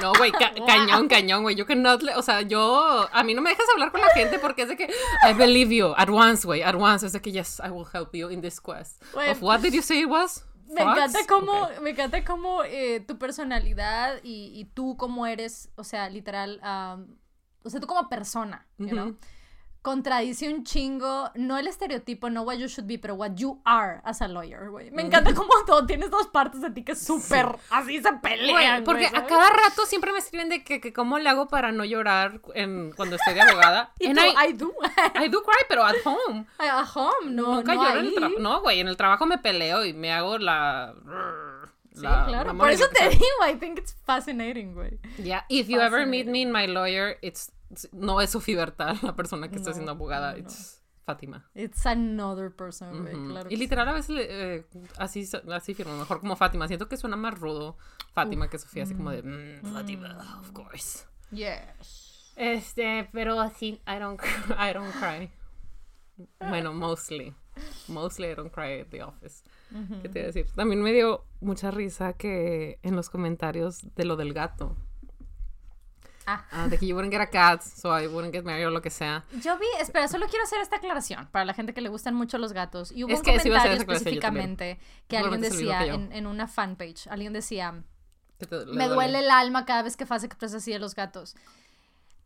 [0.00, 1.54] No, güey, ca- cañón, cañón, güey.
[1.56, 4.62] Yo cannot, o sea, yo, a mí no me dejas hablar con la gente porque
[4.62, 4.84] es de que,
[5.28, 7.04] I believe you, at once, güey, at once.
[7.06, 9.02] Es de que, yes, I will help you in this quest.
[9.12, 10.44] Güey, Of what did you say it was?
[10.66, 15.84] Me encanta cómo, me encanta cómo eh, tu personalidad y, y tú cómo eres, o
[15.84, 17.16] sea, literal, um,
[17.62, 19.16] o sea, tú como persona, you know.
[19.84, 24.00] Contradice un chingo, no el estereotipo, no what you should be, pero what you are
[24.04, 24.90] as a lawyer, güey.
[24.90, 29.10] Me encanta cómo todo, tienes dos partes de ti que súper, así se pelean, porque
[29.10, 31.84] güey, a cada rato siempre me escriben de que, que cómo le hago para no
[31.84, 33.92] llorar en, cuando estoy de abogada.
[33.98, 34.72] Y And tú, I, I do.
[35.22, 36.46] I do cry, pero at home.
[36.56, 38.40] At home, no, Nunca no lloro en el trabajo.
[38.40, 40.94] No, güey, en el trabajo me peleo y me hago la...
[41.94, 42.46] Sí, la claro.
[42.46, 44.98] mamona Por eso te digo, I think it's fascinating, güey.
[45.18, 47.52] Yeah, if you ever meet me in my lawyer, it's
[47.92, 50.32] no es Sofía Bertal, la persona que está siendo abogada.
[50.32, 50.38] no.
[50.38, 51.44] It's Fátima.
[51.54, 53.04] It's another person.
[53.28, 53.60] Claro y sí.
[53.60, 54.66] literal a veces le- eh,
[54.98, 56.66] así, así firmo, mejor como Fátima.
[56.66, 57.76] Siento que suena más rudo
[58.14, 61.04] Fátima que Sofía, así como de "Mm, Fátima, of course.
[61.30, 62.32] Yes.
[62.36, 64.18] Este, pero sí, I don't,
[64.58, 65.30] I don't cry.
[66.40, 67.34] Bueno, mostly.
[67.88, 69.42] Mostly I don't cry at the office.
[70.02, 70.46] ¿Qué te iba a decir?
[70.54, 74.76] También me dio mucha risa que en los comentarios de lo del gato.
[76.26, 76.44] Ah.
[76.50, 78.80] Ah, de que you wouldn't get a cat, so I wouldn't get married o lo
[78.80, 79.24] que sea.
[79.42, 82.38] Yo vi, espera, solo quiero hacer esta aclaración para la gente que le gustan mucho
[82.38, 82.92] los gatos.
[82.92, 87.06] Y hubo Es un que comentario específicamente que alguien decía que en, en una fanpage,
[87.08, 87.82] alguien decía,
[88.38, 91.36] Que te- me duele el alma cada vez que Fase expresa así de los gatos.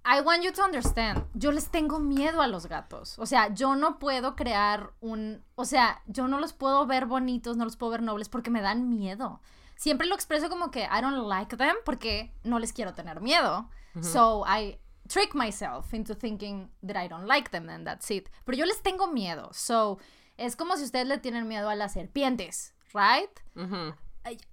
[0.04, 1.24] I want you to understand.
[1.34, 3.18] Yo les tengo miedo a los gatos.
[3.18, 5.44] O sea, yo no puedo crear un.
[5.54, 8.62] O sea, yo no los puedo ver bonitos, no los puedo ver nobles porque me
[8.62, 9.42] dan miedo.
[9.76, 13.68] Siempre lo expreso como que I don't like them porque no les quiero tener miedo.
[14.02, 14.78] So I
[15.08, 18.28] trick myself into thinking that I don't like them and that's it.
[18.44, 19.52] Pero yo les tengo miedo.
[19.52, 19.98] So
[20.36, 23.30] es como si ustedes le tienen miedo a las serpientes, right?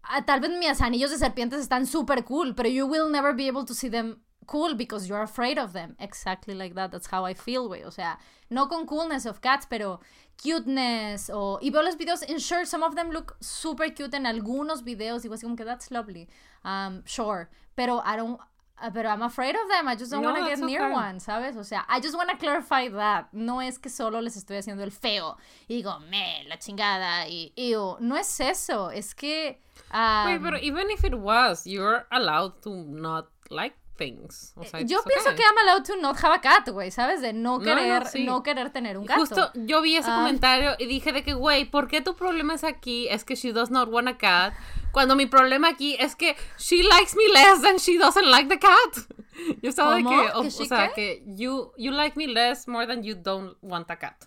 [0.04, 3.48] Ah, tal vez mis anillos de serpientes están súper cool, pero you will never be
[3.48, 5.96] able to see them cool because you're afraid of them.
[6.00, 6.92] Exactly like that.
[6.92, 7.84] That's how I feel, güey.
[7.84, 8.18] O sea,
[8.50, 10.00] no con coolness of cats, pero
[10.42, 11.60] cuteness o...
[11.62, 15.24] Y veo los videos, and sure, some of them look super cute en algunos videos.
[15.24, 16.30] Digo así como que that's lovely.
[16.64, 17.50] Um, sure.
[17.76, 18.40] Pero I don't...
[18.82, 19.88] uh, Pero I'm afraid of them.
[19.88, 20.94] I just don't No, want to get near okay.
[20.94, 21.56] one, ¿sabes?
[21.58, 23.28] O sea, I just want to clarify that.
[23.34, 25.38] No es que solo les estoy haciendo el feo.
[25.68, 27.28] Y digo, me, la chingada.
[27.28, 27.98] Y, ew.
[28.00, 28.92] No es eso.
[28.92, 29.60] Es que...
[29.94, 34.52] Wait, um, pero even if it was, you're allowed to not like things.
[34.58, 35.38] O sea, Yo pienso okay.
[35.38, 37.22] que I'm allowed to not have a cat, güey, ¿sabes?
[37.22, 38.26] De no No, querer, no, sí.
[38.26, 39.22] no querer tener un gato.
[39.22, 40.18] Justo, yo vi ese Ah.
[40.18, 43.08] comentario y dije de que, güey, ¿por qué tu problema es aquí?
[43.08, 44.54] Es que she does not want a cat.
[44.96, 48.58] Cuando mi problema aquí es que she likes me less than she doesn't like the
[48.58, 49.06] cat.
[49.62, 50.94] Yo estaba de que, o, ¿Que o she sea, qué?
[50.96, 54.24] que you, you like me less more than you don't want a cat.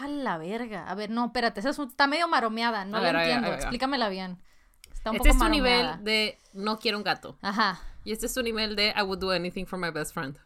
[0.00, 0.88] A la verga.
[0.88, 3.50] A ver, no, espérate, esa está medio maromeada, no la ver, entiendo.
[3.50, 3.58] ver.
[3.58, 4.42] Explícamela bien.
[4.90, 7.36] Está un Este es tu nivel de no quiero un gato.
[7.42, 7.78] Ajá.
[8.04, 10.38] Y este es tu nivel de I would do anything for my best friend.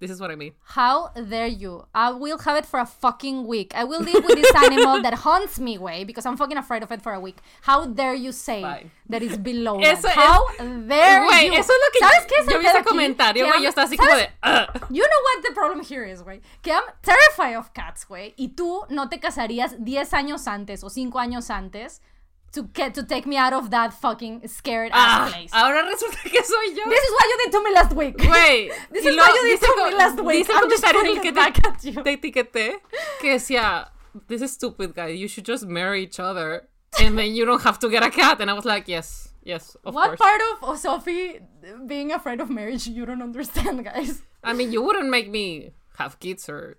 [0.00, 0.52] This is what I mean.
[0.64, 1.86] How dare you?
[1.94, 3.72] I will have it for a fucking week.
[3.74, 6.90] I will live with this animal that haunts me, güey, because I'm fucking afraid of
[6.92, 7.38] it for a week.
[7.62, 8.90] How dare you say Fine.
[9.08, 10.10] that is below Eso that?
[10.10, 11.52] es- How dare Güey, you?
[11.54, 13.96] eso es lo que ¿Sabes qué es yo vi ese comentario, güey, yo estaba así
[13.96, 14.66] como de "Ugh".
[14.90, 16.40] You know what the problem here is, güey.
[16.62, 18.34] Que I'm terrified of cats, güey.
[18.36, 22.02] Y tú no te casarías 10 años antes o 5 años antes
[22.54, 25.50] to get to take me out of that fucking scared Ah, ass place.
[25.52, 26.84] ahora resulta que soy yo.
[26.88, 28.16] This is what you did to me last week.
[28.30, 28.72] Wait.
[28.90, 30.46] This is lo- what you did to me last week.
[30.46, 32.02] Dice I'm just en el que it back at you.
[32.02, 32.74] te, te etiqueté
[33.20, 33.88] que decía,
[34.28, 36.68] this is stupid guy, you should just marry each other
[37.00, 38.40] and then you don't have to get a cat.
[38.40, 40.20] And I was like, yes, yes, of What course.
[40.20, 41.40] part of, Sophie
[41.86, 44.22] being afraid of marriage you don't understand, guys?
[44.44, 46.76] I mean, you wouldn't make me have kids or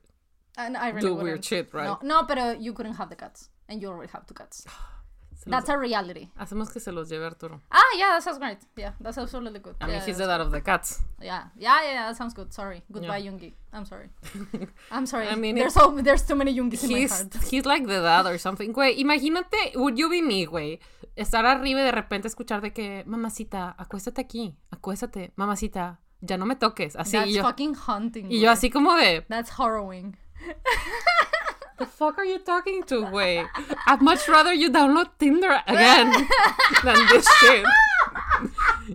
[0.58, 1.24] And I really do wouldn't.
[1.24, 1.86] weird shit, right?
[1.86, 3.50] No, no, pero you couldn't have the cats.
[3.68, 4.66] And you already have two cats.
[5.36, 6.30] Se los- That's a reality.
[6.38, 7.62] Hacemos que se los lleve Arturo.
[7.70, 8.58] Ah, yeah, that sounds great.
[8.76, 9.76] Yeah, that's absolutely good.
[9.82, 11.04] I mean, yeah, he's the dad of the cats.
[11.22, 12.52] Yeah, yeah, yeah, that sounds good.
[12.54, 12.82] Sorry.
[12.92, 13.32] Goodbye, Yeah.
[13.32, 13.54] Yungi.
[13.74, 14.10] I'm sorry.
[14.92, 15.28] I'm sorry.
[15.32, 17.34] I mean, there's so there's too many Yungis in my He's, heart.
[17.52, 18.74] he's like the dad or something.
[18.74, 20.80] Güey, imagínate, would you be me, güey?
[21.18, 26.46] Estar arriba y de repente escuchar de que, mamacita, acuéstate aquí, acuéstate, mamacita, ya no
[26.46, 26.96] me toques.
[26.96, 28.32] Así, That's y yo, fucking haunting.
[28.32, 30.18] y yo así como de, That's harrowing.
[31.78, 33.48] the fuck are you talking to, güey?
[33.88, 36.12] I'd much rather you download Tinder again
[36.84, 37.66] than this shit.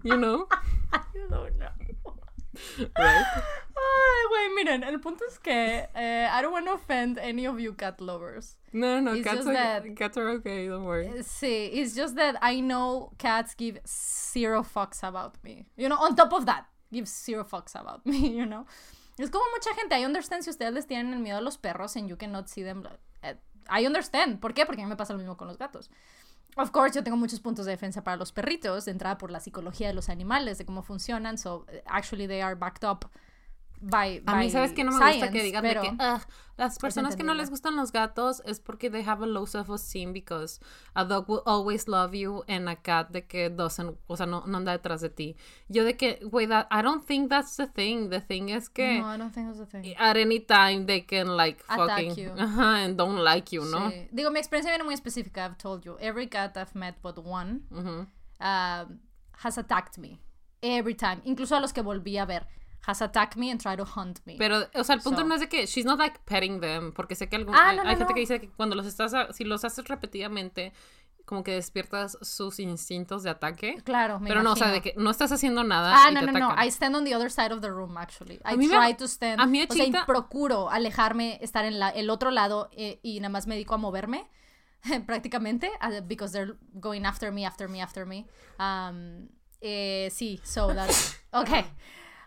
[0.03, 0.47] You know?
[0.93, 1.01] I
[1.31, 1.69] don't know.
[2.99, 3.25] Right?
[3.83, 5.53] Ay, güey, miren, el punto es que
[5.95, 8.57] eh, I don't want to offend any of you cat lovers.
[8.73, 11.23] No, no, It's cats are, that- cats are okay, don't worry.
[11.23, 15.67] See, it's just that I know cats give zero fucks about me.
[15.77, 18.67] You know, on top of that, give zero fucks about me, you know.
[19.25, 21.97] Es como mucha gente, I understand si ustedes les tienen el miedo a los perros
[21.97, 22.85] and you cannot see them.
[23.23, 23.37] eh,
[23.71, 24.41] I understand.
[24.41, 24.67] ¿Por qué?
[24.67, 25.91] Porque a mí me pasa lo mismo con los gatos.
[26.57, 29.41] Of course, yo tengo muchos puntos de defensa para los perritos, de entrada por la
[29.41, 31.39] psicología de los animales, de cómo funcionan.
[31.39, 33.09] So, eh, actually, they are backed up
[33.81, 34.23] by.
[34.27, 36.21] A mí, by ¿sabes qué no me gusta science, que digan de que "Ugh,
[36.57, 40.13] las personas que no les gustan los gatos es porque they have a low self-esteem
[40.13, 40.61] because
[40.95, 44.45] a dog will always love you and a cat de que doesn't, o sea, no,
[44.47, 45.37] no anda detrás de ti.
[45.69, 48.11] Yo de que, güey, that, I don't think that's the thing.
[48.11, 49.95] The thing es que No, I don't think that's the thing.
[49.99, 52.31] at any time they can like Attack fucking, you.
[52.37, 53.91] ajá, and don't like you, ¿no?
[53.91, 54.09] Sí.
[54.13, 55.47] Digo, mi experiencia viene muy específica.
[55.47, 55.97] I've told you.
[55.99, 57.63] Every cat I've met but one
[58.41, 59.01] um,
[59.43, 60.21] has attacked me.
[60.63, 61.23] Every time.
[61.25, 62.47] Incluso a los que volví a ver.
[62.87, 64.37] Has attacked me and tried to hunt me.
[64.39, 66.93] Pero, o sea, el punto So- no es de que she's not like petting them,
[66.93, 68.15] porque sé que algún, Ah, hay, no, hay no, gente no.
[68.15, 70.73] que dice que cuando los estás, a- si los haces repetidamente,
[71.27, 73.77] como que despiertas sus instintos de ataque.
[73.85, 74.95] Claro, me Pero no, o sea, de imagino.
[74.97, 75.93] que no estás haciendo nada.
[75.95, 76.47] Ah, y no, te no, no.
[76.47, 76.65] atacan.
[76.65, 78.41] I stand on the other side of the room, actually.
[78.45, 79.41] I mí me- try to stand.
[79.41, 82.99] a mí de o sea, y procuro alejarme, estar en la, el otro lado eh,
[83.03, 84.27] y nada más me dedico a moverme,
[85.07, 85.71] prácticamente,
[86.05, 88.27] because they're going after me, after me, after me.
[88.59, 89.29] Um,
[89.61, 91.17] eh, sí, so that's...
[91.33, 91.65] Okay.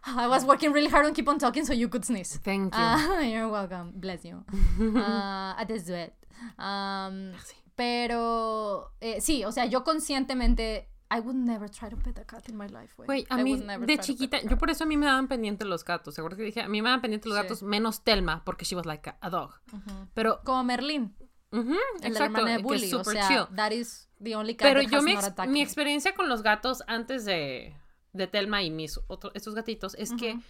[0.06, 2.38] I was working really hard on keep on talking so you could sneeze.
[2.44, 2.82] Thank you.
[2.82, 3.92] Ah, you're welcome.
[3.96, 4.44] Bless you.
[5.68, 6.14] Just do it.
[6.60, 7.32] Um,
[7.76, 12.50] pero eh, sí, o sea, yo conscientemente I would never try to pet a cat
[12.50, 12.94] in my life.
[12.98, 13.26] güey.
[13.30, 13.56] A I mí
[13.86, 16.16] de chiquita, yo por eso a mí me daban pendiente los gatos.
[16.16, 16.62] ¿Se acuerdas que dije?
[16.62, 17.44] A mí me daban pendiente los Sí.
[17.44, 19.54] gatos menos Telma, porque she was like a, a dog.
[19.72, 20.08] Ujú.
[20.16, 21.16] Pero, Como Merlin,
[21.52, 22.94] de la exacto, de que es Bully.
[22.94, 23.56] O super sea, chill.
[23.56, 26.42] that is the only cat Pero that yo has mi, not mi experiencia con los
[26.42, 27.76] gatos antes de,
[28.14, 30.44] de Telma y mis otros, estos gatitos es que Ujú.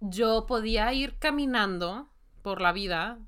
[0.00, 2.08] yo podía ir caminando
[2.42, 3.18] por la vida,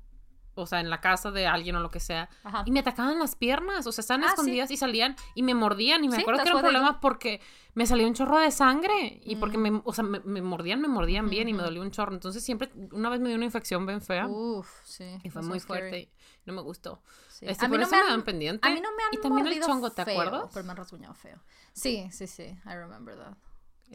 [0.55, 2.63] o sea, en la casa de alguien o lo que sea, Ajá.
[2.65, 4.33] y me atacaban las piernas, o sea, estaban Ah, sí.
[4.33, 7.41] escondidas y salían y me mordían y me Sí, acuerdo que era un problema porque
[7.73, 9.61] me salió un chorro de sangre y porque Mm.
[9.61, 12.43] me, o sea, me, me mordían, me mordían bien y me dolió un chorro, entonces
[12.43, 15.05] siempre, una vez me dio una infección bien fea Uf, sí.
[15.23, 15.79] y fue muy scary.
[15.81, 16.09] fuerte y
[16.45, 17.01] no me gustó.
[17.29, 17.45] Sí.
[17.47, 18.67] Este, a mí por no eso me me han- dan pendiente.
[18.67, 20.49] A mí no me han Y también el chongo, ¿te feo, acuerdas?
[20.53, 21.39] Pero me han rasguñado feo.
[21.73, 22.43] Sí, sí, sí.
[22.43, 23.33] I remember that.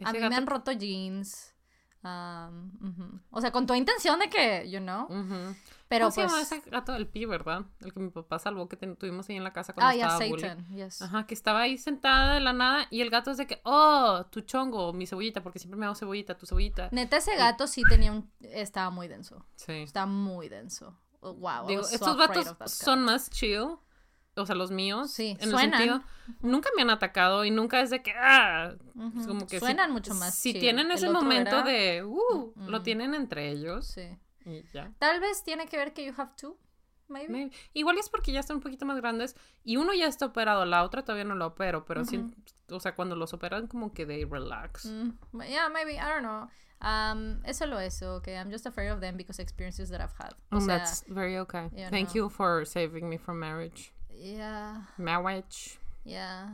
[0.05, 1.53] A mí gato- me han roto jeans.
[2.01, 3.19] um, ujú.
[3.29, 5.03] O sea, con toda intención de que, you know.
[5.05, 5.53] Ujú.
[5.89, 6.51] Pero ¿Cómo se pues.
[6.51, 7.65] ese gato del pi, verdad?
[7.81, 10.29] El que mi papá salvó que ten- tuvimos ahí en la casa cuando Ah, estaba
[10.29, 10.41] bully.
[10.41, 10.67] Satan.
[10.69, 11.01] Yes.
[11.01, 14.23] Ajá, que estaba ahí sentada de la nada y el gato es de que, oh,
[14.31, 16.87] tu chongo, mi cebollita, porque siempre me hago cebollita, tu cebollita.
[16.91, 18.31] Neta, ese gato sí tenía un.
[18.39, 19.45] Estaba muy denso.
[19.55, 19.73] Sí.
[19.73, 20.97] Estaba muy denso.
[21.21, 21.67] Wow.
[21.67, 23.75] Digo, so estos gatos son más chill,
[24.41, 25.11] o sea, los míos.
[25.11, 25.73] Sí, en suenan.
[25.73, 26.03] el sentido,
[26.41, 29.19] nunca me han atacado y nunca es de que, ah, Ujú.
[29.19, 30.33] es como que si- Suenan mucho más.
[30.35, 30.61] Si chill.
[30.61, 32.83] tienen ese momento era- de, uh, lo Mm.
[32.83, 34.17] tienen entre ellos Sí.
[34.45, 34.91] y ya.
[34.99, 36.57] Tal vez tiene que ver que you have two.
[37.07, 37.33] Maybe.
[37.33, 37.51] Maybe.
[37.73, 40.83] Igual es porque ya están un poquito más grandes y uno ya está operado, la
[40.83, 42.23] otra todavía no la opero, pero sí,
[42.69, 44.85] o sea, cuando los operan como que they relax.
[44.85, 45.13] Mm,
[45.49, 45.93] yeah, maybe.
[45.95, 46.47] I don't know.
[46.81, 48.35] Um, es solo eso, okay.
[48.35, 50.33] I'm just afraid of them because experiences that I've had.
[50.51, 51.69] O And sea, that's very okay.
[51.89, 52.15] Thank know.
[52.25, 53.91] you for saving me from marriage.
[54.19, 55.79] Yeah, Marriage.
[56.03, 56.49] yeah.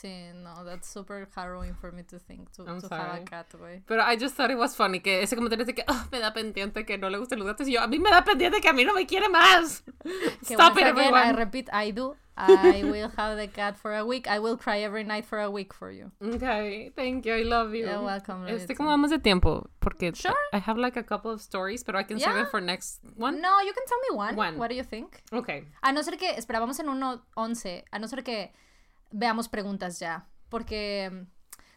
[0.00, 3.46] Sí, no, that's super harrowing for me to think to, I'm to have a cat,
[3.58, 3.82] güey.
[3.86, 6.32] Pero I just thought it was funny que ese comentario de que "Ah, me da
[6.32, 8.68] pendiente que no le gusten los gatos y yo a mí me da pendiente que
[8.68, 9.82] a mí no me quiere más.
[10.42, 12.14] Stop once it again, I repeat, I do.
[12.40, 14.28] I will have the cat for a week.
[14.28, 16.12] I will cry every night for a week for you.
[16.22, 17.34] Okay, thank you.
[17.34, 17.86] I love you.
[17.86, 20.32] You're welcome, Este cómo vamos de tiempo porque Sure.
[20.52, 22.42] I have like a couple of stories, pero I can save Yeah.
[22.44, 23.40] it for next one.
[23.40, 24.36] No, you can tell me one.
[24.36, 24.56] One.
[24.58, 25.20] What do you think?
[25.32, 25.64] Okay.
[25.82, 27.82] A no ser que, espera, vamos en 1.11.
[27.90, 28.52] A no ser que
[29.10, 30.28] veamos preguntas ya.
[30.48, 31.26] Porque,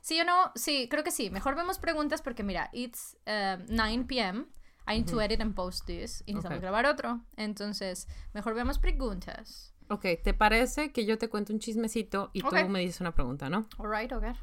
[0.01, 1.29] sí o no, sí, creo que sí.
[1.29, 4.45] Mejor vemos preguntas porque, mira, it's um, 9 p.m.
[4.87, 6.23] I need to edit and post this.
[6.25, 6.61] Y necesitamos Ok.
[6.61, 7.21] grabar otro.
[7.37, 9.73] Entonces, mejor vemos preguntas.
[9.89, 12.61] Okay, ¿te parece que yo te cuento un chismecito y Ok.
[12.63, 13.67] tú me dices una pregunta, no?
[13.77, 14.33] Alright, okay.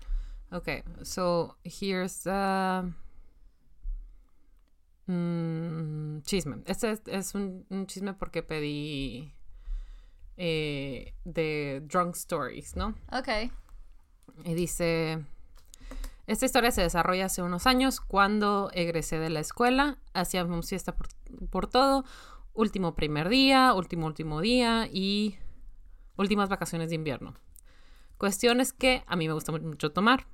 [0.50, 2.90] Okay, so here's uh,
[5.06, 6.62] mm, chisme.
[6.66, 9.34] Este es, es un, un chisme porque pedí
[10.38, 12.94] eh, de Drunk Stories, ¿no?
[13.12, 13.52] Ok.
[14.44, 15.24] Y dice,
[16.26, 21.08] esta historia se desarrolla hace unos años cuando egresé de la escuela, hacíamos fiesta por,
[21.50, 22.04] por todo,
[22.54, 25.36] último primer día, último último día y
[26.16, 27.34] últimas vacaciones de invierno.
[28.16, 30.26] Cuestión es que a mí me gusta mucho tomar.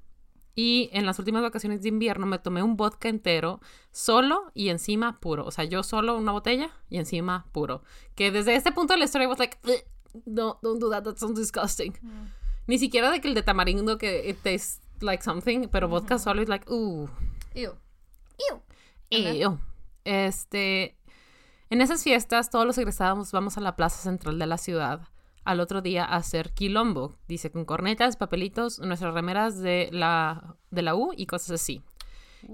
[0.57, 3.61] Y en las últimas vacaciones de invierno me tomé un vodka entero,
[3.91, 5.45] solo y encima puro.
[5.45, 7.83] O sea, yo solo una botella y encima puro.
[8.15, 9.83] Que desde este punto de la historia was like, "Ugh,
[10.25, 11.95] no, don't do that, that sounds disgusting.
[12.67, 16.43] Ni siquiera de que el de tamarindo que it tastes like something, pero vodka solo
[16.43, 17.09] es like, uh,
[17.55, 17.73] Ew.
[18.39, 18.61] Ew.
[19.11, 19.59] ew.
[20.05, 20.97] Este,
[21.71, 25.09] en esas fiestas todos los egresados vamos a la plaza central de la ciudad
[25.45, 30.83] al otro día a hacer quilombo, dice con cornetas, papelitos, nuestras remeras de la, de
[30.83, 31.83] la U y cosas así.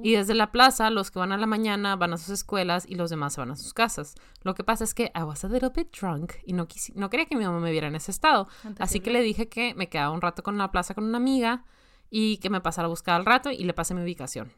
[0.03, 2.95] Y desde la plaza, los que van a la mañana van a sus escuelas y
[2.95, 4.15] los demás se van a sus casas.
[4.43, 7.11] Lo que pasa es que I was a little bit drunk y no, quisi- no
[7.11, 8.49] quería que mi mamá me viera en ese estado.
[8.79, 11.65] Así que le dije que me quedaba un rato con la plaza con una amiga
[12.11, 14.53] y que me pasara a buscar al rato y le pasé mi ubicación.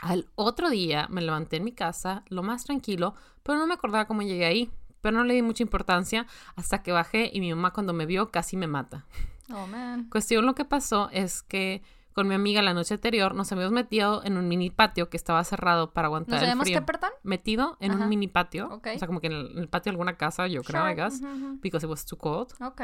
[0.00, 4.06] Al otro día me levanté en mi casa, lo más tranquilo, pero no me acordaba
[4.06, 4.70] cómo llegué ahí.
[5.00, 6.26] Pero no le di mucha importancia
[6.56, 9.06] hasta que bajé y mi mamá cuando me vio casi me mata.
[9.52, 10.08] Oh, man.
[10.10, 11.82] Cuestión lo que pasó es que
[12.18, 15.44] con mi amiga la noche anterior nos habíamos metido en un mini patio que estaba
[15.44, 16.80] cerrado para ¿No aguantar el sabemos frío.
[16.80, 17.10] qué, perdón?
[17.22, 18.02] Metido en Ajá.
[18.02, 18.88] un mini patio, Ok.
[18.96, 20.94] o sea, como que en el, en el patio de alguna casa, yo creo, I
[20.94, 21.20] guess,
[21.62, 22.48] because it was too cold.
[22.60, 22.80] Ok.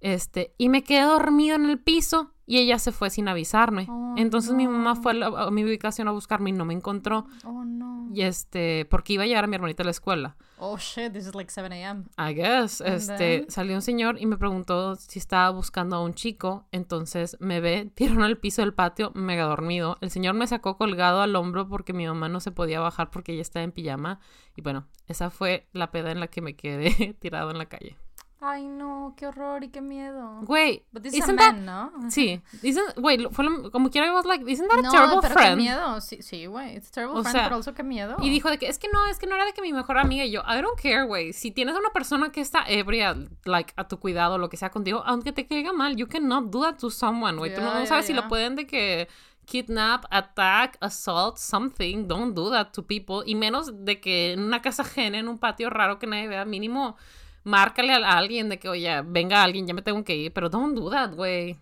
[0.00, 3.86] Este, y me quedé dormido en el piso y ella se fue sin avisarme.
[3.88, 6.74] Oh, Entonces mi mamá fue a, la- a mi ubicación a buscarme y no me
[6.74, 7.26] encontró.
[7.44, 8.08] Oh no.
[8.12, 10.36] Y este, porque iba a llevar a mi hermanita a la escuela.
[10.58, 12.04] Oh shit, this is like 7 a.m.
[12.18, 12.80] I guess.
[12.80, 13.50] And Este, then?
[13.50, 16.66] salió un señor y me preguntó si estaba buscando a un chico.
[16.72, 19.96] Entonces me ve, tiró al piso del patio, mega dormido.
[20.00, 23.32] El señor me sacó colgado al hombro porque mi mamá no se podía bajar porque
[23.32, 24.18] ella estaba en pijama.
[24.56, 27.96] Y bueno, esa fue la peda en la que me quedé tirado en la calle.
[28.42, 30.40] Ay no, qué horror y qué miedo.
[30.42, 31.52] Güey, a isn't that...
[31.52, 32.10] man, ¿no?
[32.10, 32.96] Sí, isn't...
[32.96, 35.56] Güey, fue lo- como quiera, was like, isn't that a No, terrible pero qué friend?
[35.58, 36.00] miedo.
[36.00, 36.74] Sí, sí, güey.
[36.74, 38.16] It's terrible O friend, sea, pero also qué miedo.
[38.22, 39.98] Y dijo de que es que no, es que no era de que mi mejor
[39.98, 41.34] amiga y yo, I don't care, güey.
[41.34, 43.14] Si tienes a una persona que está ebria,
[43.44, 46.62] like, a tu cuidado, lo que sea contigo, aunque te caiga mal, you cannot do
[46.62, 47.54] that to someone, güey.
[47.54, 49.08] Tú no, sabes si lo pueden de que
[49.44, 52.06] kidnap, attack, assault, something.
[52.06, 53.22] Don't do that to people.
[53.26, 56.44] Y menos de que en una casa ajena, en un patio raro que nadie vea,
[56.44, 56.96] mínimo,
[57.44, 60.32] márcale a alguien de que, oye, venga alguien, ya me tengo que ir.
[60.32, 61.58] Pero don't do that, güey.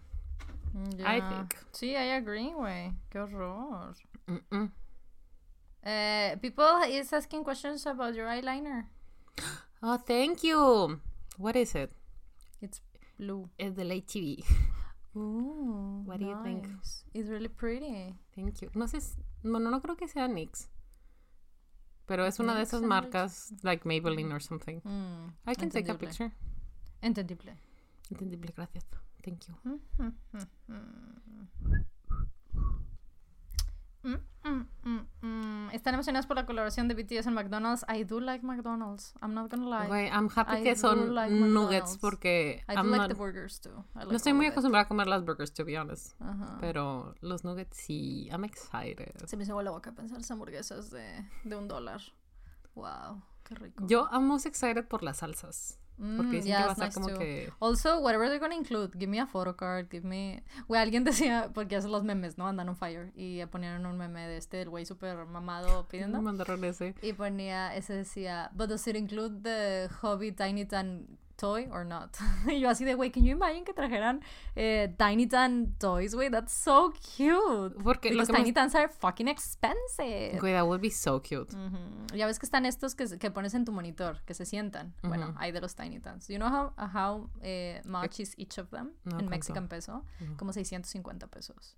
[0.98, 1.54] I think.
[1.72, 2.92] Sí, I agree, güey.
[3.10, 3.94] Qué horror.
[5.82, 8.86] Eh, people is asking questions about your eyeliner.
[9.82, 11.00] Oh, thank you.
[11.38, 11.90] What is it?
[12.60, 12.82] It's
[13.16, 13.48] blue.
[13.58, 14.44] Es del HTV.
[15.16, 16.66] Ooh, What do you think?
[17.14, 18.14] It's really pretty.
[18.34, 18.70] Thank you.
[18.74, 20.68] No sé, si- bueno, no creo que sea NYX.
[22.08, 24.80] Pero es una de esas marcas, like Maybelline or something.
[24.82, 26.32] Mm, I can take a picture.
[27.02, 27.52] Entendible.
[28.10, 28.86] Entendible, gracias.
[29.22, 29.54] Thank you.
[29.64, 30.88] Mm, mm,
[34.44, 35.70] mm, mm.
[35.72, 37.84] ¿Están emocionados por la colaboración de BTS en McDonald's?
[37.88, 39.14] I do like McDonald's.
[39.22, 40.08] I'm not gonna lie.
[40.08, 43.60] I'm happy I que son like nuggets porque I do I'm like not- the burgers
[43.60, 43.84] too.
[43.94, 46.20] I like no estoy muy acostumbrada a comer las burgers, to be honest.
[46.20, 46.58] Ajá.
[46.60, 49.26] Pero los nuggets sí, I'm excited.
[49.26, 52.00] Se me hizo la boca pensar esas hamburguesas de, de un dólar.
[52.74, 53.86] Wow, qué rico.
[53.86, 55.78] Yo I'm most excited por las salsas.
[56.16, 57.18] Porque Mm, dicen yeah, que va a estar nice como too.
[57.18, 57.52] que...
[57.60, 60.42] Also, whatever they're gonna include, give me a photo card, give me...
[60.68, 62.46] Güey, alguien decía, porque hacen los memes, ¿no?
[62.46, 63.12] Andan on fire.
[63.16, 66.20] Y ponían un meme de este, el güey súper mamado pidiendo.
[66.64, 66.94] ese.
[67.02, 72.16] Y ponía, ese decía, but does it include the Hobby Tiny Tan toy or not?
[72.46, 74.20] y yo así de, güey, can you imagine que trajeran
[74.56, 76.30] eh, Tiny Tan toys, güey?
[76.30, 77.74] That's so cute.
[77.82, 78.52] Porque lo Because que Tiny.
[78.52, 80.38] Tans are fucking expensive.
[80.40, 81.54] Güey, that would be so cute.
[82.14, 84.94] Ya ves que están estos que, que pones en tu monitor, que se sientan.
[85.02, 86.28] Bueno, hay de los Tiny Tans.
[86.28, 89.30] You know how, how eh, much is each of them No, in ¿cuánto?
[89.30, 90.04] Mexican peso?
[90.20, 90.36] No.
[90.36, 91.76] Como 650 pesos.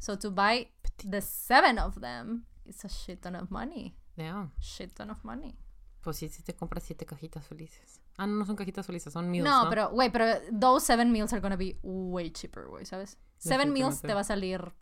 [0.00, 0.68] So to buy
[1.04, 3.96] the seven of them, it's a shit ton of money.
[4.16, 4.48] Yeah.
[4.60, 5.56] Shit ton of money.
[6.02, 7.97] Pues sí, si te compras siete cajitas felices.
[8.18, 9.70] Ah, no, no son cajitas felices, son meals, no, ¿no?
[9.70, 10.26] pero, güey, pero
[10.60, 13.16] those seven meals are gonna be way cheaper, güey, ¿sabes?
[13.38, 14.72] Seven meals te va a salir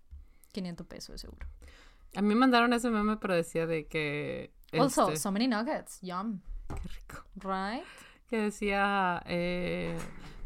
[0.52, 1.46] 500 pesos, de seguro.
[2.14, 4.54] A mí me mandaron ese meme, pero decía de que...
[4.72, 5.98] Also, este, so many nuggets.
[6.00, 6.40] Yum.
[6.68, 7.24] Qué rico.
[7.36, 7.84] Right?
[8.26, 9.22] Que decía...
[9.26, 9.94] Eh,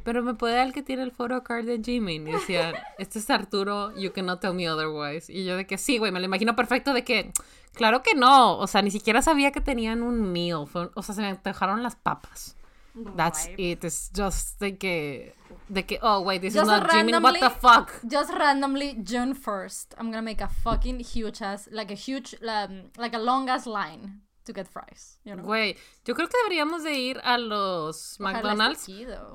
[0.02, 2.26] pero me puede dar el que tiene el photo card de Jimin.
[2.26, 5.32] Y decía, este es Arturo, you cannot tell me otherwise.
[5.32, 7.32] Y yo de que sí, güey, me lo imagino perfecto de que...
[7.72, 8.58] Claro que no.
[8.58, 10.66] O sea, ni siquiera sabía que tenían un meal.
[10.66, 12.56] Fue- o sea, se me antojaron las papas.
[12.94, 13.60] That's Right.
[13.60, 13.84] it.
[13.84, 15.32] It's just de que...
[15.72, 17.22] De que, oh, wait, this Just is not Jimin.
[17.22, 18.00] What the fuck?
[18.06, 22.90] Just randomly, June 1st, I'm gonna make a fucking huge ass, like a huge, um,
[22.98, 25.18] like a long ass line to get fries.
[25.24, 25.44] You know?
[25.44, 28.86] Güey, yo creo que deberíamos de ir a los McDonald's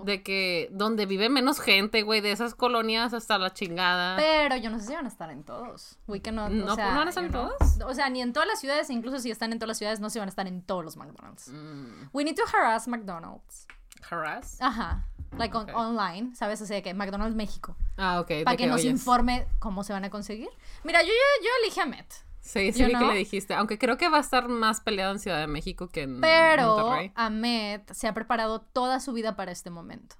[0.03, 4.15] de que donde vive menos gente, güey, de esas colonias hasta la chingada.
[4.17, 5.97] Pero yo no sé si van a estar en todos.
[6.07, 7.49] We cannot, No, o sea, ¿no van a estar en know.
[7.57, 7.77] todos?
[7.89, 10.09] O sea, ni en todas las ciudades, incluso si están en todas las ciudades, no
[10.09, 11.49] se van a estar en todos los McDonald's.
[11.49, 13.67] Mm, We need to harass McDonald's.
[14.09, 14.57] harass.
[14.61, 15.07] Ajá.
[15.37, 16.61] Like on- online, ¿sabes?
[16.61, 17.75] O sea, que McDonald's México.
[17.97, 18.43] Ah, ok.
[18.45, 18.91] Para que nos oyes.
[18.91, 20.47] informe cómo se van a conseguir.
[20.83, 22.05] Mira, yo, yo, yo elegí a Met.
[22.45, 23.11] Sí, sí vi que know.
[23.11, 23.55] le dijiste.
[23.55, 26.77] Aunque creo que va a estar más peleado en Ciudad de México que en Pero
[26.77, 27.11] Monterrey.
[27.15, 30.15] Ahmed se ha preparado toda su vida para este momento.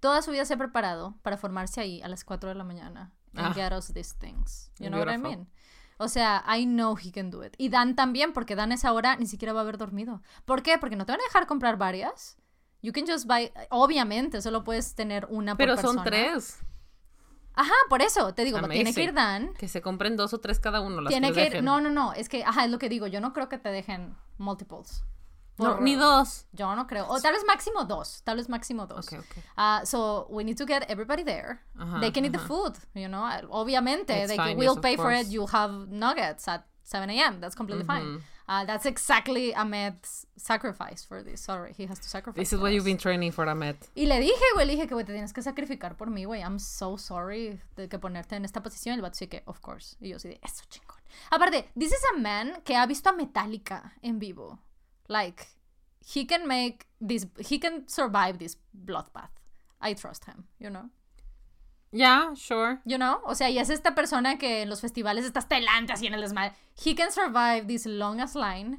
[0.00, 3.12] Toda su vida se ha preparado para formarse ahí a las 4 de la mañana
[3.36, 3.52] and Ah.
[3.54, 4.70] get us these things.
[4.78, 5.30] You know what I Beautiful.
[5.38, 5.48] mean?
[5.98, 7.54] O sea, I know he can do it.
[7.58, 10.22] Y Dan también, porque Dan esa hora ni siquiera va a haber dormido.
[10.44, 10.78] ¿Por qué?
[10.78, 12.36] Porque no te van a dejar comprar varias.
[12.80, 13.52] You can just buy.
[13.70, 15.94] Obviamente, solo puedes tener una por Pero persona.
[15.94, 16.58] son tres.
[17.54, 19.12] Ajá, por eso te digo, tiene que ir.
[19.12, 19.52] Dan.
[19.54, 21.00] Que se compren dos o tres cada uno.
[21.00, 21.50] Las Tiene que que ir.
[21.50, 21.64] dejen.
[21.64, 22.12] No, no, no.
[22.14, 23.06] Es que, ajá, es lo que digo.
[23.06, 25.04] Yo no creo que te dejen multiples.
[25.58, 26.46] No, Por- ni dos.
[26.52, 27.06] Yo no creo.
[27.08, 28.22] O tal vez máximo dos.
[28.24, 29.06] Tal vez máximo dos.
[29.12, 29.36] Ok, ok.
[29.58, 31.60] Uh, so we need to get everybody there.
[32.00, 33.22] They can eat the food, you know.
[33.50, 35.28] Obviamente, It's they fine, yes, of pay for it.
[35.28, 37.40] You have nuggets at 7 a.m.
[37.40, 38.22] That's completely fine.
[38.48, 41.40] Uh, that's exactly Ahmed's sacrifice for this.
[41.40, 42.40] Sorry, he has to sacrifice.
[42.40, 43.76] This is what you've been training for, Ahmed.
[43.94, 46.40] Y le dije, güey, le dije que, güey, te tienes que sacrificar por mí, güey.
[46.42, 48.96] I'm so sorry de que ponerte en esta posición.
[48.96, 49.96] El vato sí que, of course.
[50.00, 50.98] Y yo sí de, eso chingón.
[51.30, 54.58] Aparte, this is a man que ha visto a Metallica en vivo.
[55.08, 55.46] Like,
[56.00, 59.30] he can make this, he can survive this bloodbath.
[59.80, 60.90] I trust him, you know.
[61.92, 62.80] Yeah, sure.
[62.84, 63.20] You know?
[63.26, 66.14] O sea, y es esta persona que en los festivales está hasta delante así en
[66.14, 66.54] el desmadre.
[66.82, 68.78] He can survive this longest line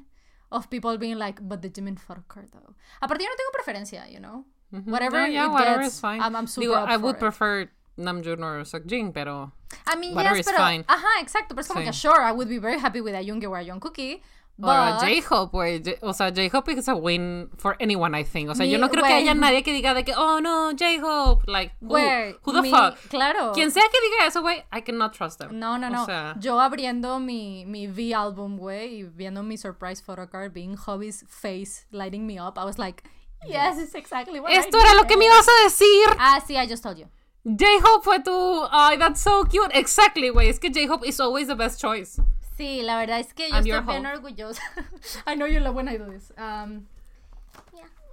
[0.52, 2.73] of people being like, but the Jimin card though.
[3.02, 4.45] Aparte, yo no tengo preferencia, you know?
[4.85, 6.19] Whatever No, yeah, it whatever gets, is fine.
[6.19, 7.19] I'm, I'm super Digo, up I would it.
[7.19, 7.69] prefer
[7.99, 9.52] Namjoon or Seokjin, pero
[9.85, 10.64] I mean, whatever yes, is pero...
[10.65, 10.84] fine.
[10.88, 11.49] Ajá, exacto.
[11.49, 11.85] Pero es como Sí.
[11.85, 14.22] que, sure, I would be very happy with a Yoongi or a Jungkookie.
[14.62, 15.00] Or But...
[15.02, 15.98] J-Hope, güey.
[16.04, 18.50] O sea, J-Hope is a win for anyone, I think.
[18.52, 19.24] O sea, yo Mi- no creo que güey.
[19.24, 21.44] haya nadie que diga de que, oh, no, J-Hope.
[21.52, 22.96] Like, who, Güey, who the mi- fuck?
[23.10, 23.52] Claro.
[23.54, 25.58] Quien sea que diga eso, güey, I cannot trust them.
[25.60, 26.06] No, no, O no.
[26.06, 30.76] sea, Yo abriendo mi, mi V album, güey, y viendo mi surprise photo card, being
[30.78, 33.04] Hobby's face lighting me up, I was like,
[33.48, 36.16] yes, it's exactly what I esto era lo que me ibas a decir.
[36.20, 37.08] Ah, sí, I just told you.
[37.44, 38.32] J-Hope fue tu.
[38.72, 39.72] Ay, that's so cute.
[39.74, 40.48] Exactly, güey.
[40.48, 42.22] Es que J-Hope is always the best choice.
[42.58, 44.62] Sí, la verdad es que yo I'm estoy bien orgullosa.
[45.26, 46.32] I know you love when I do this.
[46.38, 46.88] Um,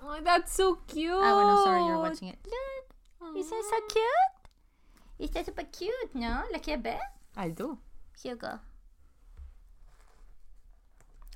[0.02, 1.12] Oh, that's so cute.
[1.12, 2.38] ah, bueno, sorry, you're watching it.
[2.46, 5.28] Look, isn't it so cute?
[5.28, 6.42] Está super cute, ¿no?
[6.50, 6.98] ¿La quieres ver?
[7.36, 7.78] I do.
[8.22, 8.58] Here you go.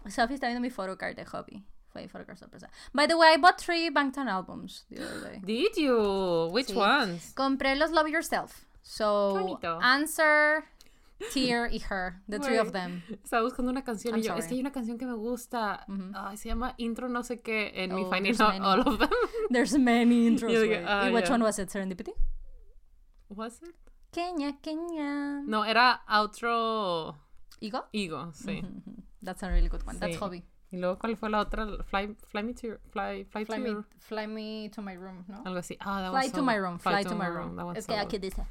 [0.09, 1.63] Sophie está viendo mi photo card de Hobby.
[1.93, 2.69] Fue sorpresa.
[2.93, 5.41] By the way, I bought three Bangtan albums the other day.
[5.45, 6.49] Did you?
[6.51, 6.75] Which Sí.
[6.75, 7.33] ones?
[7.37, 8.65] Compré los Love Yourself.
[8.83, 9.79] So, bonito.
[9.81, 10.65] Answer,
[11.33, 12.21] Tear y Her.
[12.29, 13.03] The three of them.
[13.23, 14.49] Estaba buscando una canción I'm y yo, es sorry.
[14.49, 15.85] que hay una canción que me gusta.
[16.15, 18.33] Ay, se llama Intro no sé qué en mi Oh, Out many.
[18.61, 19.09] All of Them.
[19.51, 20.51] There's many intros,
[20.87, 21.33] ah, ¿Y which yeah.
[21.35, 21.71] one was it?
[21.71, 22.13] Serendipity?
[23.29, 23.75] Was it?
[24.13, 25.43] Kenya, Kenya.
[25.47, 27.17] No, era Outro
[27.61, 27.85] ¿Ego?
[27.93, 28.63] Ego, sí.
[28.63, 29.03] Mhm.
[29.23, 29.99] That's a really good one.
[29.99, 30.21] That's Sí.
[30.21, 30.43] Hobby.
[30.71, 31.67] Y luego, ¿cuál fue la otra?
[31.85, 34.95] Fly, fly me to your, fly, fly, Fly to me, your, fly me to my
[34.95, 35.43] room, ¿no?
[35.45, 35.77] algo así.
[35.81, 37.57] Ah, that Fly was to so- my room, fly, to my room.
[37.57, 38.45] That was Es so que aquí dice.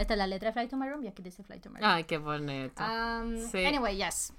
[0.00, 1.78] Esta es la letra de Fly to my room y aquí dice Fly to my
[1.78, 1.90] room.
[1.90, 2.82] Ay, qué bonito.
[2.82, 3.66] Um, Sí.
[3.66, 4.32] Anyway, yes.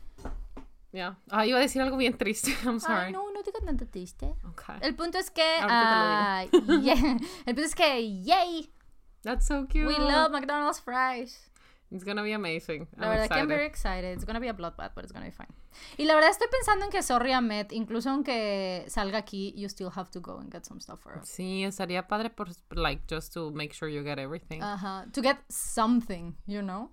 [0.91, 1.19] Ya.
[1.29, 2.49] Ah, iba a decir algo bien triste.
[2.65, 3.05] I'm sorry.
[3.05, 4.33] Ay, no, no digas tanto triste.
[4.53, 4.77] Okay.
[4.81, 5.45] El punto es que.
[5.61, 6.45] Ah,
[6.81, 7.15] yeah.
[7.45, 8.73] El punto es que, yay,
[9.21, 9.85] That's so cute.
[9.85, 11.50] we love McDonald's fries.
[11.91, 12.87] It's gonna be amazing.
[12.97, 13.47] La I'm verdad que I'm excited.
[13.47, 14.13] very excited.
[14.15, 15.49] It's gonna be a bloodbath, but it's gonna be fine.
[15.97, 19.91] Y la verdad estoy pensando en que Sorry Ahmed, incluso aunque salga aquí, you still
[19.95, 21.27] have to go and get some stuff for us.
[21.27, 24.61] Sí, estaría padre por, like, just to make sure you get everything.
[24.61, 25.05] Ajá.
[25.11, 26.91] To get something, you know?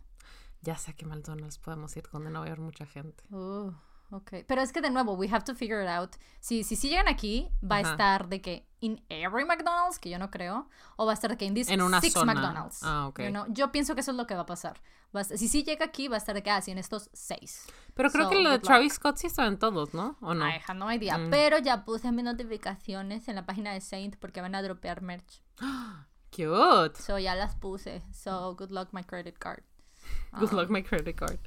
[0.63, 3.23] ya sé que McDonald's podemos ir donde no va a haber mucha gente.
[3.31, 3.73] Uh,
[4.11, 4.45] ok.
[4.47, 6.17] Pero es que de nuevo, we have to figure it out.
[6.41, 10.19] Si, si, si llegan aquí, va a estar de que in every McDonald's, que yo
[10.19, 12.33] no creo, o va a estar de que in this En una six zona.
[12.35, 12.81] McDonald's.
[12.83, 13.21] Ah, ok.
[13.21, 13.45] you know?
[13.49, 14.81] Yo pienso que eso es lo que va a pasar.
[15.15, 17.11] Va a si sí llega aquí, va a estar de que, ah, sí, en estos
[17.13, 17.67] seis.
[17.95, 18.59] Pero creo So, que lo de.
[18.59, 20.17] Travis Scott sí estaba en todos, ¿no?
[20.21, 20.47] ¿O no?
[20.49, 21.17] I have no idea.
[21.19, 21.31] Mm.
[21.31, 25.43] Pero ya puse mis notificaciones en la página de Saint porque van a dropear merch.
[26.31, 27.01] Cute.
[27.01, 28.03] So ya las puse.
[28.13, 29.63] So good luck my credit card.
[30.39, 31.39] Good Ah, luck, my credit card.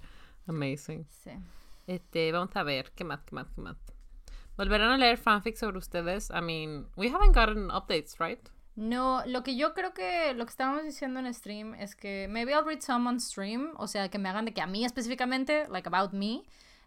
[0.48, 1.06] Amazing.
[1.24, 1.32] Sí.
[1.92, 3.76] Este, vamos a ver, ¿qué más, qué más, qué más?
[4.56, 6.30] ¿Volverán a leer fanfics sobre ustedes?
[6.30, 8.40] I mean, we haven't gotten updates, right?
[8.78, 12.54] No, lo que yo creo que lo que estábamos diciendo en stream es que maybe
[12.54, 15.68] I'll read some on stream, o sea, que me hagan de que a mí específicamente,
[15.68, 16.44] like about me,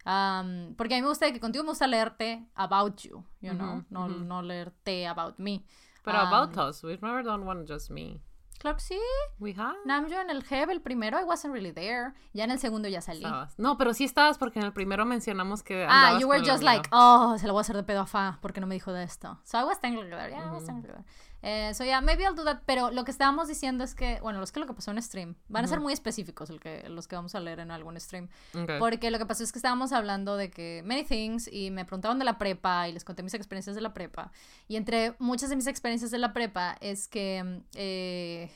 [0.06, 3.74] um, porque a mí me gusta que contigo me gusta leerte about you, you know,
[3.74, 4.24] Ujú, no, ujú.
[4.24, 5.66] no leerte about me.
[6.02, 8.22] But Um, about us, we've never done one just me.
[8.65, 8.99] Que sí.
[9.39, 9.77] We have.
[9.85, 12.15] Namjo en el Heb, el primero, I wasn't really there.
[12.32, 13.24] Ya en el segundo ya salí.
[13.24, 13.59] Estabas.
[13.59, 16.89] No, pero sí estabas porque en el primero mencionamos que Ah, you were just like,
[16.93, 19.03] oh, se lo voy a hacer de pedo a Fa porque no me dijo de
[19.05, 19.39] esto.
[19.45, 20.31] So I was technically there.
[20.31, 21.05] Yeah, I was technically there.
[21.47, 22.62] Eh, so yeah, maybe I'll do that.
[22.65, 25.35] Pero lo que estábamos diciendo es que, bueno, los que lo que pasó en stream
[25.49, 28.31] van a ser muy específicos el que, los que vamos a leer en algún stream.
[28.55, 28.73] Ok.
[28.79, 32.19] Porque lo que pasó es que estábamos hablando de que many things y me preguntaban
[32.19, 34.33] de la prepa y les conté mis experiencias de la prepa.
[34.69, 38.51] Y entre muchas de mis experiencias de la prepa es que, eh,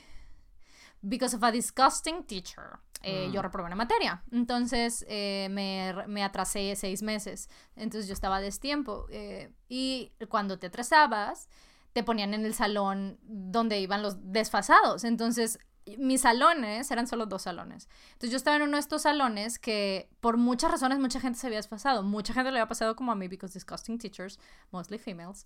[1.03, 4.23] because of a disgusting teacher, eh, yo reprobé una materia.
[4.31, 7.49] Entonces eh, me, me atrasé seis meses.
[7.75, 9.05] Entonces yo estaba a destiempo.
[9.11, 11.47] eh, y cuando te atrasabas,
[11.93, 15.03] te ponían en el salón donde iban los desfasados.
[15.03, 15.59] Entonces
[15.97, 17.89] mis salones eran solo dos salones.
[18.13, 21.47] Entonces yo estaba en uno de estos salones que por muchas razones mucha gente se
[21.47, 22.03] había desfasado.
[22.03, 24.39] Mucha gente le había pasado como a mí because disgusting teachers,
[24.71, 25.45] mostly females.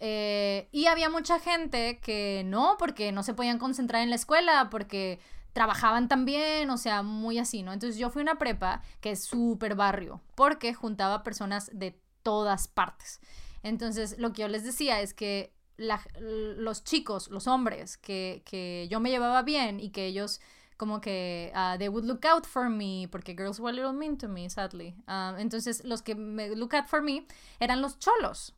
[0.00, 4.68] Eh, y había mucha gente que no, porque no se podían concentrar en la escuela,
[4.70, 5.20] porque
[5.52, 7.72] trabajaban también, o sea, muy así, ¿no?
[7.72, 13.20] Entonces yo fui una prepa que es súper barrio, porque juntaba personas de todas partes.
[13.62, 19.00] Entonces lo que yo les decía es que los chicos, los hombres, que, que yo
[19.00, 20.40] me llevaba bien y que ellos
[20.80, 24.16] como que uh, they would look out for me porque girls were a little mean
[24.16, 24.94] to me sadly.
[25.06, 27.26] Um, entonces los que me look out for me
[27.60, 28.54] eran los cholos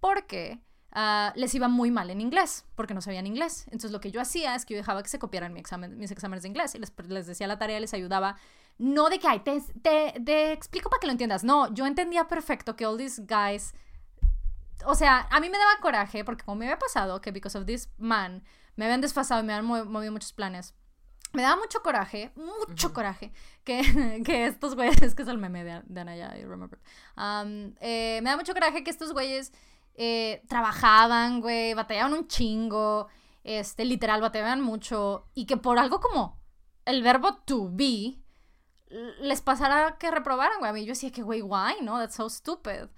[0.00, 0.58] porque
[0.92, 3.64] ah, les iba muy mal en inglés porque no sabían inglés.
[3.66, 6.48] Entonces lo que yo hacía es que yo dejaba que se copiaran mis exámenes de
[6.48, 8.36] inglés y les, les decía la tarea les ayudaba.
[8.78, 12.26] No de que ay, te, te, te explico para que lo entiendas no yo entendía
[12.26, 13.74] perfecto que all these guys
[14.84, 17.66] o sea, a mí me daba coraje porque como me había pasado que because of
[17.66, 18.44] this man
[18.76, 20.74] me habían desfasado y me habían mo- movido muchos planes.
[21.32, 23.32] Me daba mucho coraje, mucho coraje,
[23.64, 26.78] que, que estos güeyes, que es el meme de, de Anaya, I remember.
[27.16, 29.52] Um, eh, me da mucho coraje que estos güeyes
[29.94, 33.08] eh, trabajaban, güey, batallaban un chingo,
[33.44, 36.40] este, literal, batallaban mucho, y que por algo como
[36.84, 38.18] el verbo to be
[39.20, 40.70] les pasara que reprobaran, güey.
[40.70, 41.98] A mí yo decía que, güey, why, no?
[41.98, 42.88] That's so stupid.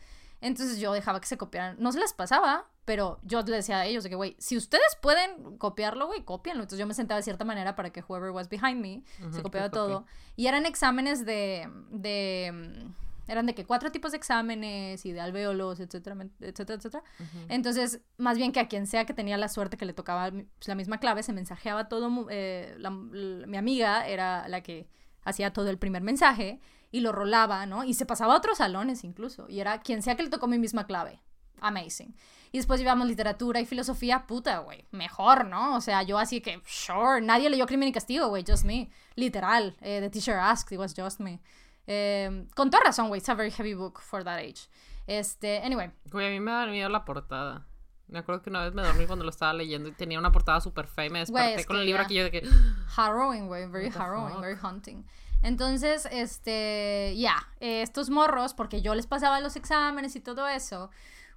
[0.41, 1.77] Entonces yo dejaba que se copiaran.
[1.81, 4.97] No se les pasaba, pero yo les decía a ellos de que, güey, si ustedes
[5.01, 6.63] pueden copiarlo, güey, cópienlo.
[6.63, 9.03] Entonces yo me sentaba de cierta manera para que whoever was behind me
[9.33, 10.07] se copiaba todo.
[10.37, 12.51] Y eran exámenes de, de...
[12.53, 17.03] mm, Eran de que cuatro tipos de exámenes y de alvéolos, etcétera, etcétera, etcétera.
[17.49, 20.69] Entonces, más bien que a quien sea que tenía la suerte que le tocaba pues,
[20.69, 22.27] la misma clave, se mensajeaba todo.
[22.31, 24.89] eh, la- mi amiga era la que
[25.25, 26.59] hacía todo el primer mensaje
[26.91, 27.85] y lo rolaba, ¿no?
[27.85, 29.47] Y se pasaba a otros salones incluso.
[29.49, 31.21] Y era quien sea que le tocó mi misma clave.
[31.61, 32.15] Amazing.
[32.53, 34.87] Y después llevamos literatura y filosofía, puta, güey.
[34.91, 35.75] Mejor, ¿no?
[35.77, 38.91] O sea, yo así que, sure, nadie leyó Crimen y Castigo, güey, just me.
[39.17, 39.77] Literal.
[39.81, 41.41] Eh, the teacher asked, it was just me.
[41.87, 44.69] Eh, con toda razón, güey, it's a very heavy book for that age.
[45.07, 47.67] Este, anyway, Güey, a mí me da miedo la portada.
[48.09, 50.61] Me acuerdo que una vez me dormí cuando lo estaba leyendo y tenía una portada
[50.63, 52.07] súper fea y me Güey, desperté es con que el libro ya.
[52.07, 52.49] aquí yo de que...
[52.97, 54.41] harrowing, güey, very harrowing, fuck?
[54.43, 55.05] very haunting.
[55.43, 60.91] Entonces, este, ya, eh, estos morros, porque yo les pasaba los exámenes y todo eso,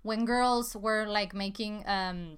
[0.03, 2.37] when girls were like making, um,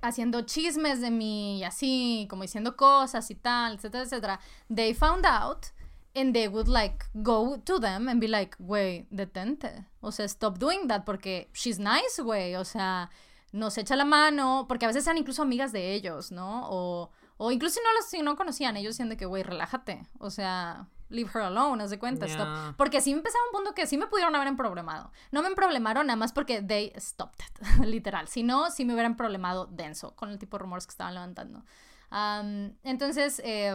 [0.00, 4.40] haciendo chismes de mí y así, como diciendo cosas y tal, etcétera, etcétera,
[4.74, 5.66] they found out
[6.14, 10.58] and they would like go to them and be like, güey, detente, o sea, stop
[10.58, 13.10] doing that porque she's nice, güey, o sea,
[13.52, 16.68] nos echa la mano, porque a veces eran incluso amigas de ellos, ¿no?
[16.70, 20.06] O, o incluso si no los si no conocían, ellos decían de que, güey, relájate,
[20.18, 22.46] o sea, leave her alone, haz de cuenta, stop.
[22.46, 22.74] Yeah.
[22.76, 25.12] Porque sí empezaba un punto que sí me pudieron haber emproblemado.
[25.30, 28.28] No me emproblemaron nada más porque they stopped it, literal.
[28.28, 31.64] Si no, sí me hubieran problemado denso con el tipo de rumores que estaban levantando.
[32.10, 33.72] Um, entonces, eh,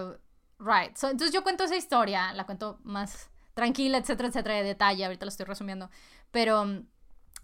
[0.60, 0.96] right.
[0.96, 5.06] So, entonces yo cuento esa historia, la cuento más tranquila, etcétera, etcétera, de detalle.
[5.06, 5.90] Ahorita la estoy resumiendo.
[6.32, 6.86] Pero um,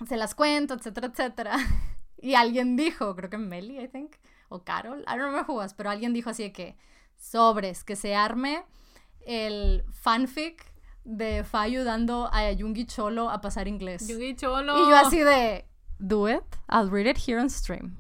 [0.08, 1.58] se las cuento, etcétera, etcétera.
[2.22, 4.18] Y alguien dijo, creo que Meli, I think,
[4.50, 6.76] o Carol, I don't remember who was, pero alguien dijo así de que
[7.18, 8.64] sobres, que se arme
[9.26, 10.66] el fanfic
[11.04, 14.08] de Fa ayudando a Yungi Cholo a pasar inglés.
[14.08, 14.78] Yugi Cholo.
[14.86, 15.66] Y yo así de,
[15.98, 17.96] do it, I'll read it here on stream.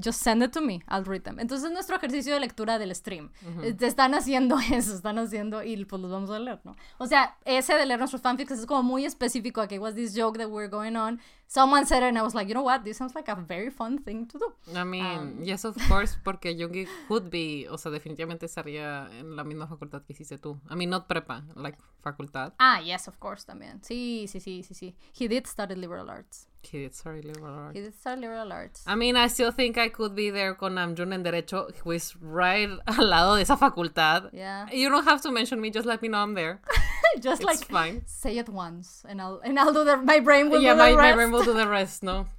[0.00, 1.40] Just send it to me, I'll read them.
[1.40, 3.32] Entonces nuestro ejercicio de lectura del stream.
[3.42, 3.62] Ujú.
[3.64, 6.76] Eh, Están haciendo eso, están haciendo y pues los vamos a leer, ¿no?
[6.98, 10.14] O sea, ese de leer nuestros fanfics es como muy específico a que was this
[10.16, 11.20] joke that we're going on.
[11.50, 13.70] Someone said it and I was like, you know what, this sounds like a very
[13.70, 14.52] fun thing to do.
[14.76, 19.34] I mean, Um, yes, of course, porque Yugi could be, o sea, definitivamente estaría en
[19.34, 20.60] la misma facultad que hiciste tú.
[20.70, 22.52] I mean, not prepa, like facultad.
[22.60, 23.82] Ah, yes, of course, también.
[23.82, 24.94] Sí, sí, sí, sí, sí.
[25.18, 26.48] He did study liberal arts.
[26.70, 27.76] He did study liberal arts.
[27.78, 28.84] He did study liberal arts.
[28.86, 32.14] I mean, I still think I could be there con Namjoon en Derecho, who is
[32.20, 34.30] right al lado de esa facultad.
[34.34, 34.66] Yeah.
[34.70, 36.60] You don't have to mention me, just let me know I'm there.
[37.20, 38.02] Just It's like fine.
[38.06, 40.90] say it once and I'll and I'll do the my brain will yeah, do my,
[40.90, 41.16] the my rest.
[41.16, 42.26] brain will do the rest, ¿no?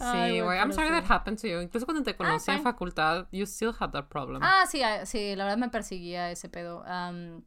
[0.00, 0.58] Sí, güey.
[0.58, 1.60] I'm sorry that happened to you.
[1.60, 2.62] Incluso cuando te conocí en fine.
[2.64, 4.42] facultad, you still had that problem.
[4.42, 6.82] Ah, sí, ah, sí, la verdad me perseguía ese pedo.
[6.86, 7.42] am,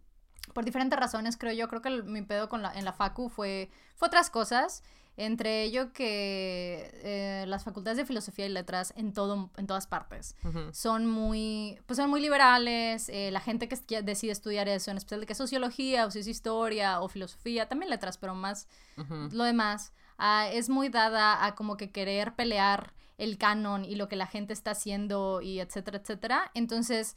[0.54, 1.68] por diferentes razones, creo yo.
[1.68, 4.84] Creo que el- mi pedo con la, en la facu fue, fue otras cosas.
[5.16, 10.36] Entre ello que eh, las facultades de filosofía y letras en todo, en todas partes
[10.72, 13.10] son muy, pues son muy liberales.
[13.10, 16.20] eh, la gente que decide estudiar eso, en especial de que es sociología o si
[16.20, 18.68] es historia o filosofía, también letras, pero más
[19.32, 24.08] lo demás, ah, es muy dada a como que querer pelear el canon y lo
[24.08, 26.52] que la gente está haciendo y etcétera, etcétera.
[26.54, 27.16] Entonces,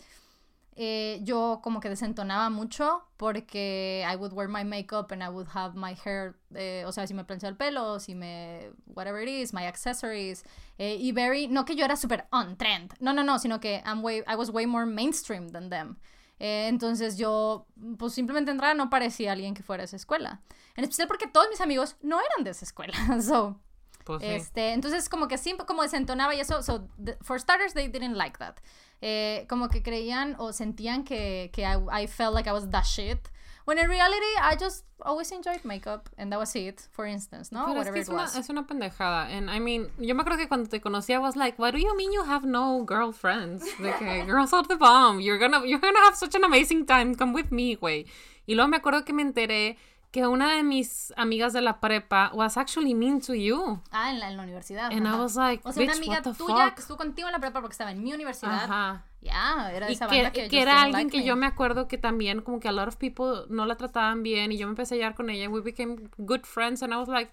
[0.76, 5.48] eh, yo como que desentonaba mucho porque I would wear my makeup and I would
[5.54, 9.28] have my hair, eh, o sea, si me planchaba el pelo, si me, whatever it
[9.28, 10.44] is, my accessories,
[10.78, 13.82] eh, y very, no que yo era súper on trend, no, no, no, sino que
[13.86, 15.96] I'm way, I was way more mainstream than them.
[16.38, 17.66] Eh, entonces yo,
[17.98, 20.42] pues simplemente entraba, no parecía alguien que fuera de esa escuela.
[20.76, 22.92] En especial porque todos mis amigos no eran de esa escuela.
[23.22, 23.58] So,
[24.04, 24.28] Pues sí.
[24.28, 28.16] este, entonces como que siempre como desentonaba y eso, so the- for starters they didn't
[28.16, 28.56] like that.
[29.02, 32.82] Eh, como que creían o sentían que, que I, I felt like I was the
[32.82, 33.30] shit.
[33.66, 37.66] When in reality I just always enjoyed makeup and that was it, for instance, ¿no?
[37.66, 38.36] Pero es Whatever que it es una, was.
[38.36, 39.26] es una pendejada.
[39.28, 41.78] And I mean, yo me acuerdo que cuando te conocí, I was like, what do
[41.78, 43.64] you mean you have no girlfriends?
[43.78, 45.20] De que, girls are the bomb.
[45.20, 47.16] You're gonna, you're gonna have such an amazing time.
[47.16, 48.06] Come with me, güey.
[48.46, 49.76] Y luego me acuerdo que me enteré
[50.16, 53.82] que una de mis amigas de la prepa was actually mean to you.
[53.90, 54.90] Ah, en la, en la universidad.
[54.90, 55.18] And I ajá.
[55.18, 56.74] was like, o sea, una amiga what the tuya fuck?
[56.74, 58.64] que estuvo contigo en la prepa porque estaba en mi universidad.
[58.64, 59.04] Ajá.
[59.20, 61.24] Ya, era de Y esa que, banda que, que era alguien like que me.
[61.26, 64.52] yo me acuerdo que también como que a lot of people no la trataban bien
[64.52, 66.96] y yo me empecé a llevar con ella and we became good friends and I
[66.96, 67.30] was like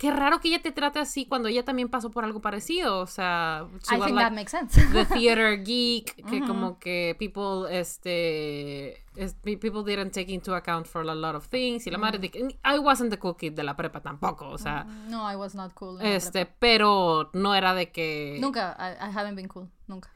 [0.00, 3.00] qué raro que ella te trate así cuando ella también pasó por algo parecido.
[3.00, 4.80] O sea, I think like that makes sense.
[4.94, 10.86] the theater geek, que como que people, este, es- pe- people didn't take into account
[10.86, 11.86] for a lot of things.
[11.86, 14.56] Y la madre de que, I wasn't the cool kid de la prepa tampoco, o
[14.56, 16.00] sea, no, I was not cool.
[16.00, 18.38] este, pero no era de que...
[18.40, 19.68] Nunca, I, I haven't been cool.
[19.86, 20.08] Nunca.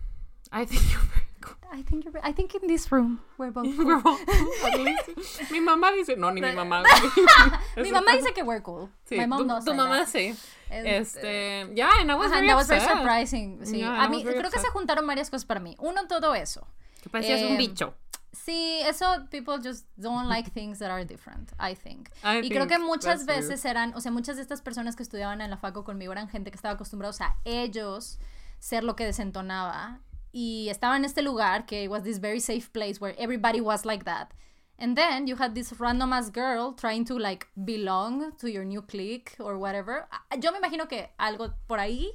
[0.51, 1.57] I think you're very cool.
[1.73, 4.19] I think I think in this room we're both cool.
[5.51, 6.83] Mi mamá dice, no, ni mi mamá.
[7.77, 8.89] Mi mamá dice que we're cool.
[9.09, 10.09] Sí, My mom tu, does tu mamá that.
[10.09, 10.35] sí.
[10.71, 12.97] Este- Este, yeah, and I was Ajá, very that was very upset.
[12.97, 13.59] surprising.
[13.65, 13.79] Sí.
[13.79, 14.73] Yeah, a I mí creo que se upset.
[14.73, 15.77] juntaron varias cosas para mí.
[15.79, 16.67] Uno, todo eso.
[17.03, 17.95] Que parecías un Eh, bicho.
[18.33, 22.09] Sí, eso people just don't like things that are different, I think.
[22.25, 25.05] I y creo think que muchas veces eran, o sea, muchas de estas personas que
[25.05, 28.19] estudiaban en la faco conmigo eran gente que estaba acostumbrados a ellos
[28.59, 30.01] ser lo que desentonaba
[30.35, 34.05] y estaba en este lugar que was this very safe place where everybody was like
[34.05, 34.33] that.
[34.77, 38.83] And then you had this random ass girl trying to like belong to your new
[38.83, 40.09] clique or whatever.
[40.11, 42.11] Ah, Yo me imagino que algo por ahí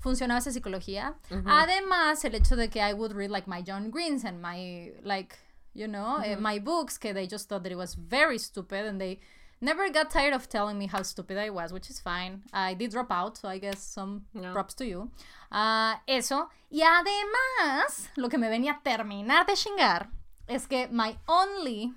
[0.00, 1.14] funcionaba esa psicología.
[1.46, 5.38] Además, el hecho de que I would read like my John Greens and my like,
[5.72, 9.00] you know, eh, my books, que they just thought that it was very stupid and
[9.00, 9.18] they
[9.62, 12.42] never got tired of telling me how stupid I was, which is fine.
[12.52, 15.10] I did drop out, so I guess some props to you.
[15.50, 16.50] Ah, eso.
[16.70, 20.08] Y además, lo que me venía a terminar de chingar
[20.48, 21.94] es que my only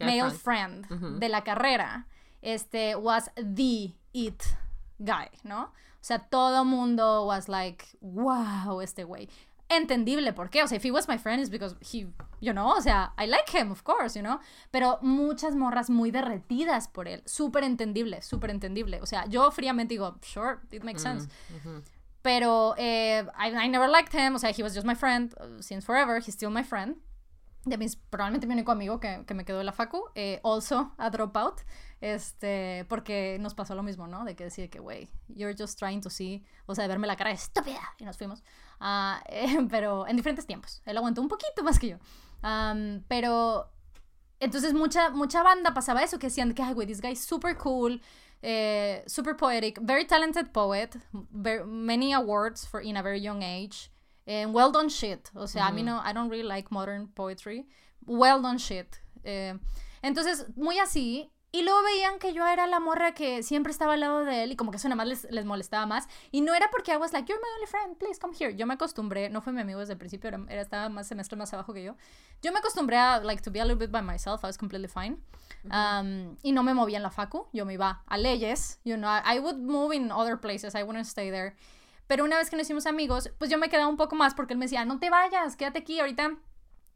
[0.00, 0.86] male friend
[1.18, 2.06] de la carrera
[2.40, 4.44] este was the it
[4.98, 5.72] guy, ¿no?
[6.00, 9.28] O sea, todo mundo was like, wow, este güey.
[9.70, 10.62] Entendible, ¿por qué?
[10.62, 12.06] O sea, if he was my friend is because he,
[12.40, 14.40] you know, o sea, I like him, of course, you know.
[14.70, 17.22] Pero muchas morras muy derretidas por él.
[17.26, 19.00] Súper entendible, súper entendible.
[19.02, 21.28] O sea, yo fríamente digo, sure, it makes sense.
[22.22, 24.34] Pero eh, I, I never liked him.
[24.34, 26.18] O sea, he was just my friend uh, since forever.
[26.18, 26.96] He's still my friend.
[27.64, 30.04] De mis, probablemente mi único amigo que, que me quedó en la facu.
[30.14, 31.60] Eh, also a dropout.
[32.00, 34.24] Este, porque nos pasó lo mismo, ¿no?
[34.24, 36.44] De que decir que, güey, you're just trying to see.
[36.66, 37.80] O sea, de verme la cara de estúpida.
[37.98, 38.42] Y nos fuimos.
[39.28, 40.82] Eh, pero en diferentes tiempos.
[40.84, 41.98] Él aguantó un poquito más que yo.
[43.08, 43.72] Pero
[44.40, 48.00] entonces mucha, mucha banda pasaba eso, que decían que, ay, güey, this guy super cool,
[48.40, 53.90] eh, super poetic, very talented poet, ver- many awards for in a very young age,
[54.28, 55.28] and well done shit.
[55.34, 57.66] O sea, a mí no, I don't really like modern poetry.
[58.06, 58.96] Well done shit.
[59.24, 59.58] Eh,
[60.02, 61.32] entonces, muy así.
[61.50, 64.52] Y luego veían que yo era la morra que siempre estaba al lado de él
[64.52, 66.06] y como que eso nada más les, les molestaba más.
[66.30, 68.54] Y no era porque I was like, you're my only friend, please come here.
[68.54, 71.38] Yo me acostumbré, no fue mi amigo desde el principio, era, era- estaba más semestres
[71.38, 71.96] más abajo que yo.
[72.42, 74.44] Yo me acostumbré a, like, to be a little bit by myself.
[74.44, 75.16] I was completely fine.
[75.72, 77.48] Um, y no me movía en la facu.
[77.54, 78.78] Yo me iba a leyes.
[78.84, 80.74] You know, I, I would move in other places.
[80.74, 81.56] I wouldn't stay there.
[82.08, 84.54] Pero una vez que nos hicimos amigos, pues yo me quedaba un poco más porque
[84.54, 86.36] él me decía, no te vayas, quédate aquí ahorita.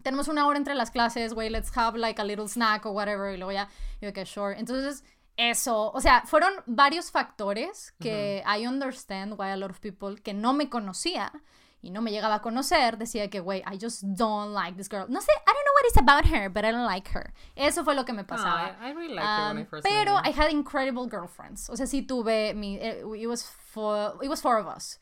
[0.03, 3.33] Tenemos una hora entre las clases, güey, let's have like a little snack o whatever.
[3.33, 3.69] Y luego ya,
[4.01, 4.59] yo que sure.
[4.59, 5.05] Entonces,
[5.37, 10.35] eso, o sea, fueron varios factores que I understand why a lot of people que
[10.35, 11.33] no me conocía
[11.83, 15.07] y no me llegaba a conocer decía que, güey, I just don't like this girl.
[15.09, 17.35] No sé, I don't know what it's about her, but I don't like her.
[17.57, 18.77] Eso fue lo que me pasaba.
[18.81, 21.69] I, I really when I Um, first pero I had incredible girlfriends.
[21.69, 22.77] O sea, sí tuve mi.
[22.77, 24.99] eh, It was four, it was four of us.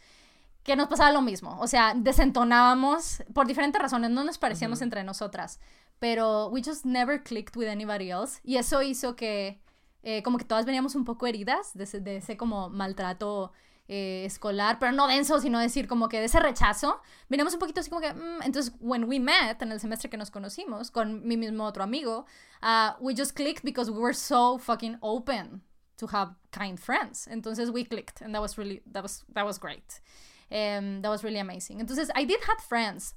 [0.64, 1.58] Que nos pasaba lo mismo.
[1.60, 4.10] O sea, desentonábamos por diferentes razones.
[4.10, 5.60] No nos parecíamos entre nosotras.
[5.98, 8.40] Pero we just never clicked with anybody else.
[8.42, 9.60] Y eso hizo que.
[10.02, 13.52] eh, como que todas veníamos un poco heridas de ese, de ese como maltrato
[13.92, 17.80] eh, escolar, pero no denso, sino decir como que de ese rechazo, veníamos un poquito
[17.80, 21.26] así como que, mm, entonces, when we met, en el semestre que nos conocimos, con
[21.26, 22.24] mi mismo otro amigo,
[22.62, 25.62] uh, we just clicked because we were so fucking open
[25.96, 27.26] to have kind friends.
[27.26, 30.00] Entonces, we clicked, and that was really, that was, that was great.
[30.52, 31.80] Um, that was really amazing.
[31.80, 33.16] Entonces, I did have friends,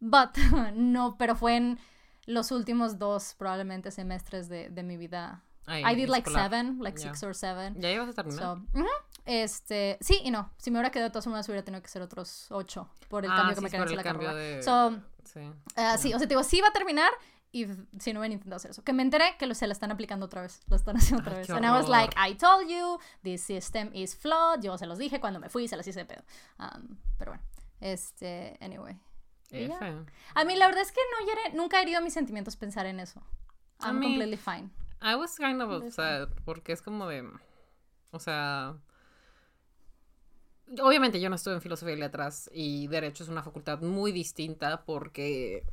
[0.00, 0.38] but
[0.72, 1.80] no, pero fue en
[2.28, 5.42] los últimos dos, probablemente, semestres de, de mi vida.
[5.66, 6.44] Ay, I did like escolar.
[6.50, 7.08] seven, like Ya.
[7.08, 7.80] six or seven.
[7.80, 8.40] Ya ibas a terminar.
[8.40, 8.86] So, ujú,
[9.24, 10.50] este, sí y no.
[10.58, 13.30] Si me hubiera quedado de todas formas, hubiera tenido que ser otros ocho por el
[13.30, 14.34] Ah, cambio sí, que me en el la carrera.
[14.34, 15.40] de- So, Sí.
[15.76, 17.10] ah, sí, o sea, te digo, sí va a terminar
[17.52, 17.66] y
[17.98, 18.84] si no hubieran intentado hacer eso.
[18.84, 20.60] Que me enteré que lo, se la están aplicando otra vez.
[20.68, 21.50] Lo están haciendo otra Ay, vez.
[21.50, 24.60] And I was like, I told you, this system is flawed.
[24.62, 26.22] Yo se los dije cuando me fui y se las hice de pedo.
[26.60, 27.42] Um, pero bueno,
[27.80, 28.98] este, anyway.
[30.34, 33.00] A mí la verdad es que no hiere- nunca he herido mis sentimientos pensar en
[33.00, 33.22] eso.
[33.80, 34.70] I'm mí- completely fine.
[35.02, 37.28] I was kind of upset porque es como de,
[38.12, 38.76] o sea,
[40.82, 44.84] obviamente yo no estuve en filosofía y letras y derecho es una facultad muy distinta
[44.84, 45.64] porque,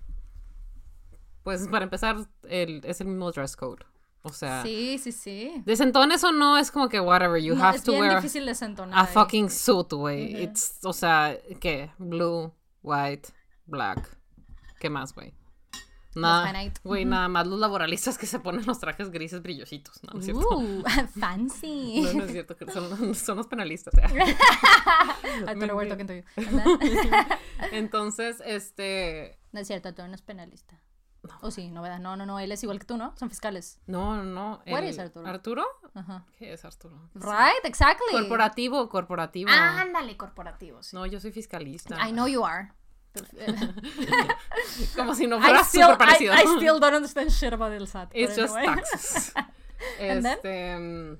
[1.43, 2.17] pues para empezar,
[2.49, 3.85] el, es el mismo dress code.
[4.25, 5.61] O sea, Sí, sí, sí.
[5.65, 8.45] desentones o no es como que whatever, you No, have es to bien wear difícil
[8.45, 8.97] desentonar.
[8.97, 9.13] a ahí.
[9.13, 10.33] fucking suit, güey.
[10.35, 10.43] Ujú.
[10.43, 11.91] It's, o sea, ¿qué?
[11.97, 13.29] Blue, white,
[13.65, 14.17] black.
[14.79, 15.33] ¿Qué más, güey?
[16.15, 20.01] Nada, güey, nada más los laboralistas que se ponen los trajes grises brillositos.
[20.03, 20.57] No, no es cierto.
[20.57, 20.83] Uh,
[21.19, 22.01] fancy.
[22.01, 23.93] No, no es cierto, que son, son los penalistas.
[23.95, 24.35] ¿eh?
[25.47, 26.77] Arturo Huerta, ¿quién soy yo?
[27.71, 29.39] Entonces, este...
[29.51, 30.79] No es cierto, Arturo no es penalista.
[31.41, 31.99] O sí, no, ¿verdad?
[31.99, 33.15] No, no, no, él es igual que tú, ¿no?
[33.17, 33.79] Son fiscales.
[33.87, 34.61] No, no, no.
[34.65, 35.25] El- is Arturo?
[35.27, 35.65] ¿Arturo?
[35.93, 36.25] Ajá.
[36.37, 37.09] ¿Qué es Arturo?
[37.13, 38.11] Right, exactly.
[38.11, 39.49] Corporativo, corporativo.
[39.49, 40.95] Ándale, corporativo, sí.
[40.95, 41.95] No, yo soy fiscalista.
[42.05, 42.73] I know you are.
[44.95, 46.33] Como si no I fuera still, súper I, parecido.
[46.33, 48.11] I still don't understand shit about el SAT.
[48.13, 48.75] It's just anyway.
[48.75, 49.33] taxes.
[49.99, 50.77] Este...
[50.77, 51.17] mm,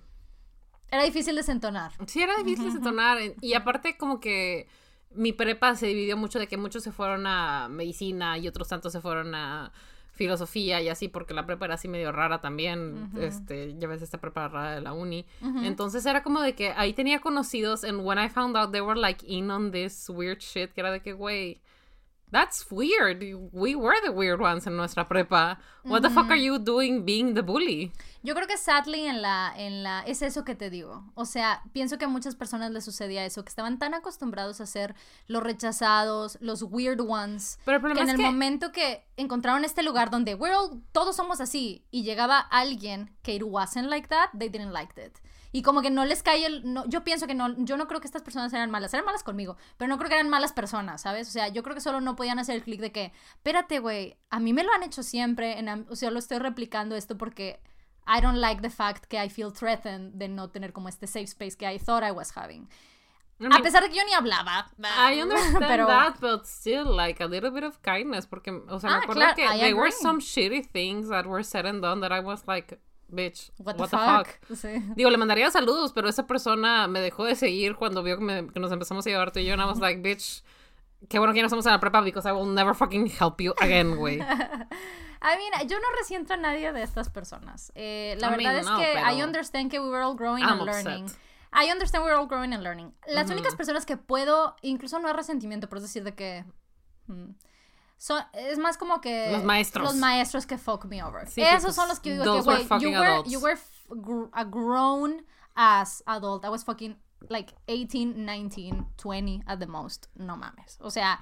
[0.90, 1.92] Era difícil desentonar.
[2.08, 3.18] Sí, era difícil desentonar.
[3.42, 4.68] Y aparte, como que
[5.12, 8.94] mi prepa se dividió mucho de que muchos se fueron a medicina y otros tantos
[8.94, 9.74] se fueron a
[10.14, 13.12] filosofía y así, porque la prepa era así medio rara también.
[13.20, 15.26] Este, ya ves esta prepa rara de la uni.
[15.42, 18.98] Entonces era como de que ahí tenía conocidos, and when I found out they were
[19.00, 21.60] like in on this weird shit, que era de que, güey.
[22.34, 23.22] That's weird.
[23.52, 25.60] We were the weird ones en nuestra prepa.
[25.86, 27.92] What the fuck are you doing being the bully?
[28.24, 31.04] Yo creo que sadly en la, en la, es eso que te digo.
[31.14, 34.66] O sea, pienso que a muchas personas les sucedía eso, que estaban tan acostumbrados a
[34.66, 34.96] ser
[35.28, 39.84] los rechazados, los weird ones, Pero el que en el que momento que encontraron este
[39.84, 44.30] lugar donde we're all- todos somos así y llegaba alguien que it wasn't like that,
[44.40, 45.20] they didn't like it.
[45.54, 46.74] Y como que no les cae el...
[46.74, 47.56] No, yo pienso que no...
[47.64, 48.94] Yo no creo que estas personas eran malas.
[48.94, 49.56] Eran malas conmigo.
[49.78, 51.30] Pero no creo que eran malas personas, ¿sabes?
[51.30, 53.14] O sea, yo creo que solo no podían hacer el clic de que...
[53.36, 54.18] Espérate, güey.
[54.32, 55.60] A mí me lo han hecho siempre.
[55.60, 57.62] En, o sea, lo estoy replicando esto porque...
[58.06, 61.24] I don't like the fact que I feel threatened de no tener como este safe
[61.26, 62.68] space que I thought I was having.
[63.40, 64.72] I A mean, pesar de que yo ni hablaba.
[64.78, 68.90] I understand pero, that, but still, like a little bit of kindness, porque, o sea,
[68.90, 70.02] me Ah, acuerdo claro, que I there were agree.
[70.02, 72.78] some shitty things that were said and done that I was like,
[73.14, 74.28] bitch, What, what, the, fuck?
[74.48, 74.58] fuck?
[74.58, 74.70] Sí.
[74.96, 78.48] Digo, le mandaría saludos, pero esa persona me dejó de seguir cuando vio que, me-
[78.48, 80.44] que nos empezamos a llevar tú y yo, and I was like, bitch,
[81.10, 83.40] qué bueno que ya no estamos en la prepa, because I will never fucking help
[83.42, 84.20] you again, güey.
[85.26, 87.72] I mean, yo no resiento a nadie de estas personas.
[87.76, 90.16] Eh, la I verdad mean, es no, que pero- I understand que we were all
[90.16, 91.04] growing I'm and learning.
[91.06, 91.20] upset.
[91.54, 92.94] I understand we're all growing and learning.
[93.08, 96.44] Las únicas personas que puedo, incluso no es resentimiento, pero es decir de que...
[97.08, 97.30] mm,
[98.04, 99.32] son, es más como que...
[99.32, 99.86] Los maestros.
[99.86, 101.26] Los maestros que fuck me over.
[101.30, 103.32] Sí, Esos son los que digo que, güey, you were, adults.
[103.32, 103.58] you were
[103.90, 105.24] gr- a grown
[105.56, 106.44] ass adult.
[106.44, 106.98] I was fucking
[107.30, 110.08] like 18, 19, 20 at the most.
[110.18, 110.78] No mames.
[110.82, 111.22] O sea,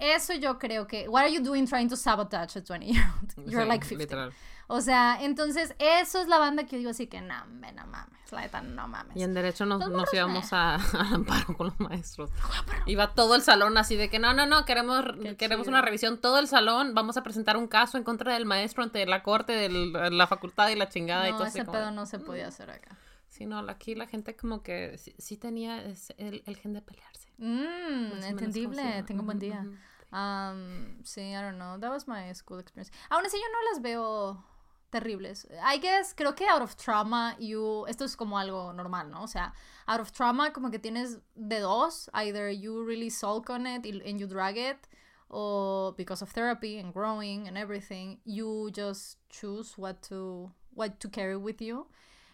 [0.00, 1.08] eso yo creo que...
[1.10, 3.34] What are you doing trying to sabotage a 20 year old?
[3.50, 3.98] You're Sí, like 15.
[3.98, 4.32] literal.
[4.66, 7.86] O sea, entonces eso es la banda que yo digo así que no, me, no
[7.86, 9.16] mames, la neta no mames.
[9.16, 12.30] Y en derecho nos, nos íbamos a, al amparo con los maestros.
[12.86, 15.76] Iba todo el salón así de que no, no, no, queremos, Qué queremos chido.
[15.76, 16.18] una revisión.
[16.18, 19.52] Todo el salón, vamos a presentar un caso en contra del maestro ante la corte
[19.52, 19.68] de
[20.10, 22.48] la facultad y la chingada y no, todo así ese como- pedo no se podía
[22.48, 22.96] hacer acá.
[23.28, 27.28] Sí, no, aquí la gente como que sí, sí tenía el, el gen de pelearse.
[27.36, 29.66] Como entendible, tengo un buen día.
[30.12, 32.92] Um, sí, I don't know, that was my school experience.
[33.10, 34.44] Aún así yo no las veo
[34.94, 35.46] terribles.
[35.60, 39.24] I guess, creo que out of trauma, you, esto es como algo normal, ¿no?
[39.24, 39.52] O sea,
[39.88, 44.20] out of trauma como que tienes de dos, either you really sulk on it and
[44.20, 44.86] you drag it,
[45.28, 51.08] or because of therapy and growing and everything, you just choose what to, what to
[51.08, 51.86] carry with you.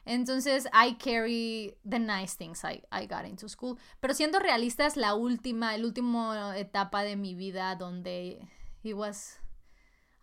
[0.06, 3.78] Entonces, I carry the nice things I, I got into school.
[4.00, 8.46] Pero siendo realista, es la última, el último etapa de mi vida donde
[8.82, 9.38] it was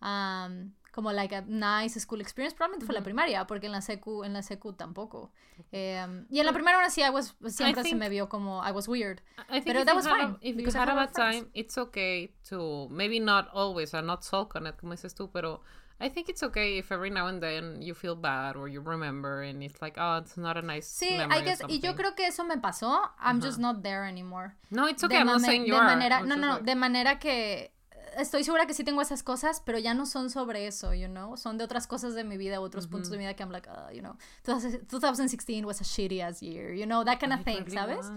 [0.02, 2.54] um, como like a nice school experience.
[2.56, 5.30] Probablemente fue la primaria, porque en la secu, en la secu tampoco.
[5.72, 8.62] Em, y en la primaria aún así, I was, siempre se think- me vio como
[8.66, 9.20] I was weird.
[9.48, 11.12] I think Pero that was had a- fine, if you because I had a bad
[11.12, 15.60] time, it's okay to maybe not always or not on it, como dices tú, pero
[16.00, 19.42] I think it's okay if every now and then you feel bad or you remember
[19.42, 22.24] and it's like, oh, it's not a nice Sí, I guess, y yo creo que
[22.26, 23.00] eso me pasó.
[23.20, 24.54] I'm just not there anymore.
[24.70, 25.18] No, it's de okay.
[25.18, 25.86] I'm not saying you de are.
[25.86, 27.72] manera, I'm no, no, like- de manera que
[28.18, 31.36] estoy segura que sí tengo esas cosas, pero ya no son sobre eso, you know,
[31.36, 33.68] son de otras cosas de mi vida, otros puntos de mi vida que I'm like,
[33.68, 37.64] uh, you know, 2016 was a shitty ass year, you know, that kind of thing,
[37.70, 38.10] ¿sabes?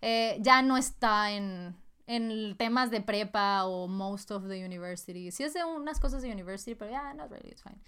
[0.00, 1.76] Eh, ya no está en,
[2.06, 5.30] en temas de prepa o most of the university.
[5.30, 7.78] Sí es de unas cosas de university, pero ya, not really, it's fine.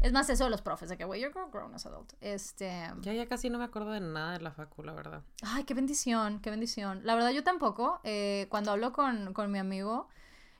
[0.00, 2.14] Es más eso de los profes, de que, güey, you're grown, grown as adult.
[2.20, 2.70] Este...
[3.02, 5.22] Ya, ya casi no me acuerdo de nada de la facu, la verdad.
[5.42, 7.00] Ay, qué bendición, qué bendición.
[7.04, 8.00] La verdad, yo tampoco.
[8.04, 10.08] eh, cuando hablo con, con mi amigo,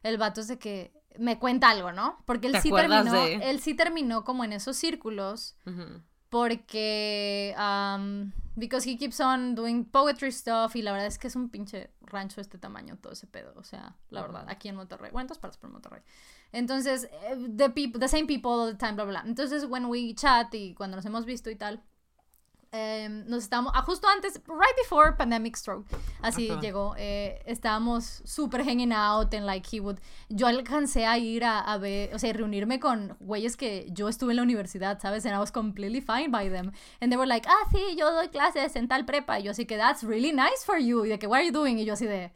[0.03, 2.23] el vato es de que me cuenta algo, ¿no?
[2.25, 3.35] Porque él ¿Te sí terminó, de?
[3.51, 5.57] él sí terminó como en esos círculos
[6.29, 11.35] porque um, because he keeps on doing poetry stuff y la verdad es que es
[11.35, 14.77] un pinche rancho de este tamaño todo ese pedo, o sea, la verdad, aquí en
[14.77, 16.03] Monterrey, bueno, en todas partes por Monterrey.
[16.53, 19.23] Entonces, eh, the people, the same people all the time, bla bla.
[19.23, 19.29] bla.
[19.29, 21.83] Entonces, when we chat y cuando nos hemos visto y tal,
[22.73, 25.87] em, nos estábamos, ah, justo antes, right before pandemic stroke,
[26.23, 26.61] así Ajá.
[26.61, 29.99] llegó, eh, estábamos super hanging out and like he would,
[30.29, 34.33] yo alcancé a ir a, a ver, o sea, reunirme con güeyes que yo estuve
[34.33, 35.27] en la universidad, ¿sabes?
[35.27, 36.73] And I was completely fine by them.
[37.01, 39.41] And they were like, ah, sí, yo doy clases en tal prepa.
[39.41, 41.05] Y yo así que, that's really nice for you.
[41.05, 41.79] Y de que, what are you doing?
[41.79, 42.33] Y yo así de,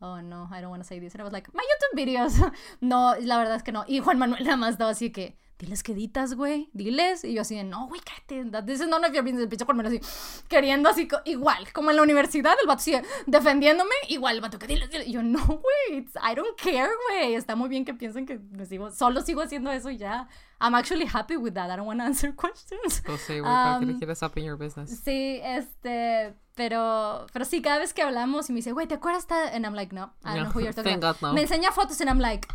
[0.00, 1.14] oh no, I don't want to say this.
[1.14, 2.52] And I was like, my YouTube videos.
[2.80, 3.84] no, la verdad es que no.
[3.86, 7.24] Y Juan Manuel nada más estaba así que, diles que editas, güey, diles.
[7.24, 8.44] Y yo así de, no, güey, cállate.
[8.86, 9.42] none of your business.
[9.42, 10.00] El pinche Manuel así,
[10.48, 14.58] queriendo así, igual, como en la universidad, el vato así, de, defendiéndome, igual el vato
[14.58, 15.08] que diles, diles.
[15.08, 17.34] Y yo, no, güey, I don't care, güey.
[17.34, 20.28] Está muy bien que piensen que me sigo, solo sigo haciendo eso y ya.
[20.60, 21.70] I'm actually happy with that.
[21.70, 23.02] I don't want to answer questions.
[23.04, 25.00] Pues sí, güey, para que Um, le quieras up in your business.
[25.04, 29.22] Sí, este, pero, pero sí, cada vez que hablamos y me dice, güey, ¿te acuerdas?
[29.22, 31.20] esta-" And I'm like, no, I don't No, know who you're talking thank about.
[31.20, 31.34] God, no.
[31.34, 32.48] Me enseña fotos and I'm like,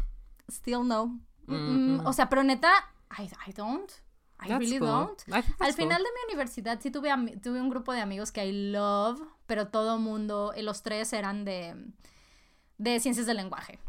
[0.49, 1.17] still no.
[1.47, 2.01] Mm, mm.
[2.01, 2.71] Mm, O sea, pero neta,
[3.17, 3.91] I, I don't.
[4.39, 4.87] I That's really cool.
[4.87, 5.21] don't.
[5.29, 5.73] I Al cool.
[5.73, 7.09] final de mi universidad sí tuve,
[7.41, 11.45] tuve un grupo de amigos que I love, pero todo mundo, eh, los tres eran
[11.45, 11.75] de,
[12.77, 13.79] de ciencias del lenguaje.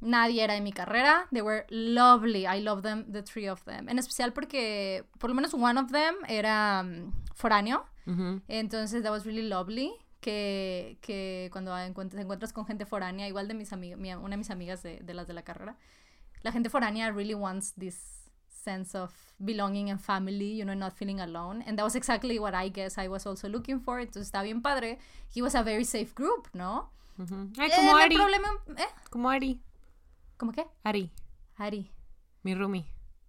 [0.00, 1.26] Nadie era de mi carrera.
[1.32, 2.46] They were lovely.
[2.46, 3.88] I love them, the three of them.
[3.88, 7.86] En especial porque, por lo menos one of them era mm, foráneo.
[8.48, 9.92] Entonces, that was really lovely.
[10.20, 14.36] Que, que cuando encuent- te encuentras con gente foránea, igual de mis amigas, una de
[14.36, 15.76] mis amigas de, de las de la carrera,
[16.42, 18.23] la gente foránea really wants this
[18.64, 19.12] sense of
[19.44, 21.62] belonging and family, you know, not feeling alone.
[21.66, 24.00] And that was exactly what I guess I was also looking for.
[24.00, 24.98] Entonces, está bien padre.
[25.34, 26.90] He was a very safe group, ¿no?
[27.18, 27.50] Ujú.
[27.58, 28.16] Ay, Eh, como el Ari.
[28.16, 28.86] problema, ¿eh?
[29.10, 29.60] Como Ari.
[30.36, 30.66] ¿Cómo qué?
[30.82, 31.10] Ari,
[31.56, 31.90] Ari.
[32.42, 32.84] mi roomie.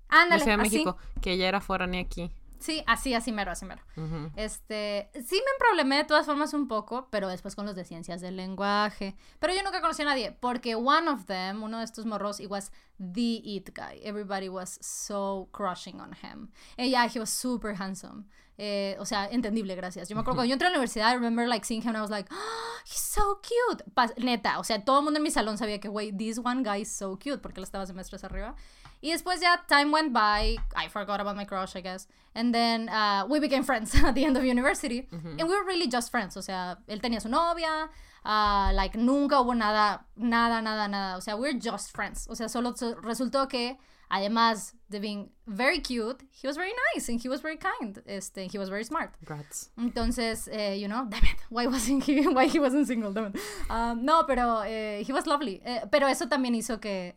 [0.10, 0.72] Ándale, de Ciudad de así.
[0.78, 0.98] México.
[1.22, 2.32] Que ella era foránea aquí.
[2.60, 3.82] Sí, así, así mero, así mero.
[3.98, 4.32] Ujú.
[4.36, 8.22] Este, sí me problemé de todas formas un poco, pero después con los de ciencias
[8.22, 9.16] del lenguaje.
[9.40, 12.48] Pero yo nunca conocí a nadie, porque one of them, uno de estos morros, he
[12.48, 14.00] was the it guy.
[14.04, 16.50] Everybody was so crushing on him.
[16.78, 18.26] And yeah, he was super handsome.
[18.58, 20.08] Eh, o sea, entendible, gracias.
[20.08, 21.98] Yo me acuerdo cuando yo entré a la universidad, I remember like seeing him and
[21.98, 23.84] I was like, oh, he's so cute.
[23.94, 26.64] Pas- neta, o sea, todo el mundo en mi salón sabía que, güey, this one
[26.64, 28.56] guy is so cute, porque él estaba semestres arriba.
[29.02, 32.08] Y después ya time went by, I forgot about my crush, I guess.
[32.34, 35.08] And then uh, we became friends at the end of university.
[35.12, 36.36] And we were really just friends.
[36.38, 37.90] O sea, él tenía su novia,
[38.26, 41.18] uh, like nunca hubo nada, nada, nada, nada.
[41.18, 42.28] O sea, we're just friends.
[42.30, 43.78] O sea, solo so- resultó que,
[44.10, 48.02] además de being very cute, he was very nice and he was very kind.
[48.08, 49.14] Este, he was very smart.
[49.20, 49.70] Congrats.
[49.78, 53.40] Entonces, eh, you know, damn it, why wasn't he, why he wasn't single, damn it.
[53.70, 55.62] Um, no, pero eh, he was lovely.
[55.66, 57.16] Eh, pero eso también hizo que,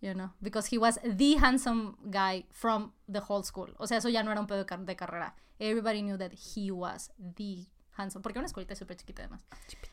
[0.00, 3.74] you know, because he was the handsome guy from the whole school.
[3.78, 5.34] O sea, eso ya no era un pedo de, car- de carrera.
[5.58, 7.66] Everybody knew that he was the
[7.96, 9.44] handsome, porque una escuelita súper chiquita además.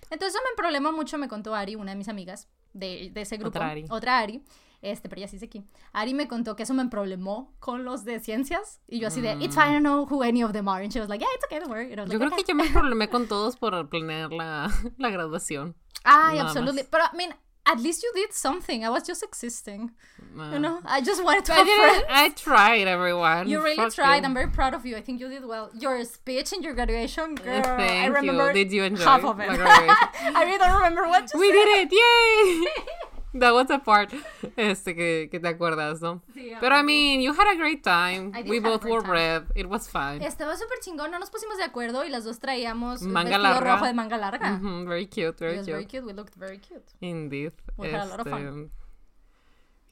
[0.10, 3.36] Entonces eso me problemó mucho, me contó Ari, una de mis amigas de, de ese
[3.38, 3.50] grupo.
[3.58, 3.86] Otra Ari.
[3.90, 4.44] Otra Ari.
[4.82, 5.66] Este, pero ya sí sé aquí.
[5.92, 8.80] Ari me contó que eso me problemó con los de ciencias.
[8.88, 10.84] Y yo así de, it's fine, I don't know who any of them are.
[10.84, 11.90] And she was like, yeah, it's okay, don't worry.
[11.90, 15.76] Yo like, creo "Okay." que yo me problemé con todos por planear la, la graduación.
[16.04, 16.54] Ay, más.
[16.54, 17.34] But I mean,
[17.72, 18.86] at least you did something.
[18.86, 19.92] I was just existing.
[20.40, 20.54] Ah.
[20.54, 22.06] You know, I just wanted to I, didn't.
[22.10, 23.48] I tried, everyone.
[23.50, 24.18] You really Fuck tried.
[24.20, 24.24] you.
[24.26, 24.96] I'm very proud of you.
[24.96, 25.70] I think you did well.
[25.78, 27.60] Your speech in your graduation, girl.
[27.66, 28.14] I Thank you.
[28.14, 29.50] remember Did you enjoy half of it.
[29.52, 31.54] I really don't remember what you We said.
[31.54, 31.90] did it!
[32.02, 32.68] Yay!
[33.40, 34.12] That was the part
[34.56, 36.22] este, que, que te acuerdas, ¿no?
[36.34, 38.32] Sí, Pero I mean, you had a great time.
[38.34, 39.12] I did We have a both great were time.
[39.12, 39.44] red.
[39.56, 40.24] It was fine.
[40.26, 43.54] Estaba súper chingón, no nos pusimos de acuerdo y las dos traíamos un Manga vestido
[43.54, 43.74] larga.
[43.76, 44.58] rojo de manga larga.
[44.60, 45.72] Mhm, very cute, It very was cute.
[45.76, 46.06] very cute.
[46.06, 46.86] We looked very cute.
[47.02, 47.52] Indeed.
[47.78, 48.72] We had a lot of fun.
[48.72, 48.72] Este,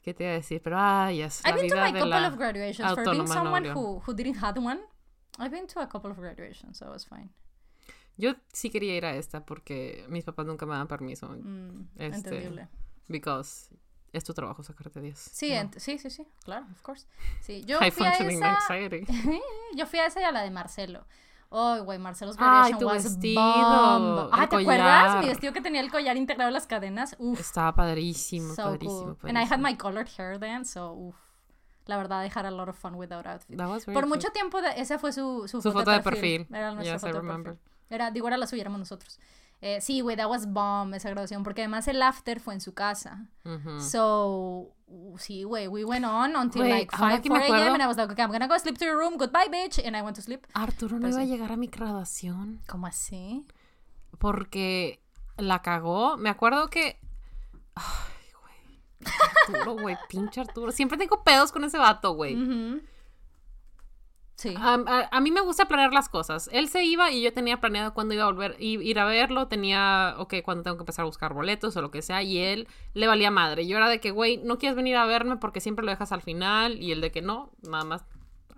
[0.02, 0.62] ¿Qué te iba a decir?
[0.62, 1.42] Pero, ah, yes.
[1.44, 2.94] I've been to vida my de couple la of graduations.
[2.94, 3.96] For being autónoma someone Nuevo León.
[3.96, 4.80] who, who didn't have one,
[5.38, 7.30] I've been to a couple of graduations, so it was fine.
[8.16, 11.28] Yo sí quería ir a esta porque mis papás nunca me dan permiso.
[11.28, 12.68] Mm, Este, entendible.
[13.08, 13.68] Because
[14.12, 15.18] es tu trabajo sacarte 10.
[15.18, 15.70] Sí, No.
[15.76, 17.06] sí, sí, sí, claro, of course.
[17.40, 19.06] Sí, yo High fui a functioning esa, anxiety.
[19.76, 21.06] yo fui a esa y a la de Marcelo.
[21.48, 24.30] Oh, güey, Marcelo's Ay, graduation tu was vestido, bomb.
[24.32, 25.04] Ah, ¿te acuerdas?
[25.04, 25.26] Mi collar.
[25.26, 27.14] vestido que tenía el collar integrado en las cadenas.
[27.18, 29.30] Uf, Estaba padrísimo, so padrísimo, cool.
[29.30, 29.62] And I had padrísimo.
[29.62, 31.14] my colored hair then, so uf.
[31.86, 33.56] La verdad, I had a lot of fun with that outfit.
[33.56, 36.48] That was Por mucho tiempo, de- esa fue su, su, Su foto de perfil.
[36.50, 37.52] Era nuestra Yes, I foto de remember.
[37.54, 37.72] perfil.
[37.90, 39.20] Era, digo, era la suya, éramos nosotros.
[39.62, 42.74] Eh, sí, güey, that was bomb esa graduación, porque además el after fue en su
[42.74, 43.26] casa.
[43.44, 43.80] Ujú.
[43.80, 47.74] So, uh, sí, güey, we went on until like ahora 5, que me 4 a.m.
[47.74, 49.78] and I was like, okay, I'm gonna go sleep to your room, goodbye, bitch.
[49.84, 50.46] And I went to sleep.
[50.52, 53.46] Arturo no Pues iba a llegar a mi graduación ¿Cómo así?
[54.18, 55.00] porque
[55.38, 56.16] la cagó.
[56.16, 56.98] Me acuerdo que.
[57.74, 59.12] Ay, güey.
[59.48, 60.72] Arturo, güey, pinche Arturo.
[60.72, 62.36] Siempre tengo pedos con ese vato, güey.
[64.36, 64.54] Sí.
[64.58, 66.50] A, a- mí me gusta planear las cosas.
[66.52, 69.48] Él se iba y yo tenía planeado cuándo iba a volver, ir a verlo.
[69.48, 72.22] Tenía, ok, cuándo tengo que empezar a buscar boletos o lo que sea.
[72.22, 73.66] Y él le valía madre.
[73.66, 76.20] Yo era de que, güey, no quieres venir a verme porque siempre lo dejas al
[76.20, 76.82] final.
[76.82, 78.04] Y el de que no, nada más,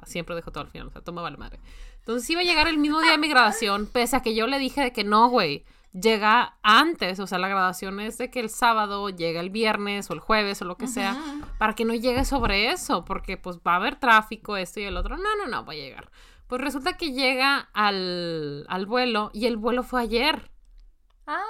[0.05, 0.89] siempre dejo todo al final.
[0.89, 1.61] O sea, toma vale madre.
[2.01, 4.59] Entonces iba a llegar el mismo día de mi graduación, pese a que yo le
[4.59, 5.65] dije de que no, güey.
[6.01, 10.15] Llega antes, o sea, la graduación es de que el sábado llega el viernes o
[10.15, 11.17] el jueves o lo que sea,
[11.59, 14.97] para que no llegue sobre eso, porque pues va a haber tráfico, esto y el
[14.97, 15.17] otro.
[15.17, 16.11] No, no, no, va a llegar.
[16.47, 20.51] Pues resulta que llega al, al vuelo y el vuelo fue ayer.
[21.27, 21.43] Ah,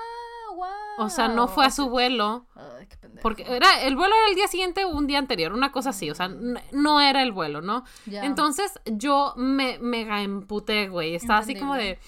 [0.55, 1.07] wow.
[1.07, 2.47] O sea, no fue a su vuelo.
[2.57, 3.23] Ay, qué pendejo.
[3.23, 6.11] Porque era, el vuelo era el día siguiente o un día anterior, una cosa así,
[6.11, 7.85] o sea, no era el vuelo, ¿no?
[8.07, 11.15] Entonces yo me mega emputé, güey.
[11.15, 11.99] Estaba así como de.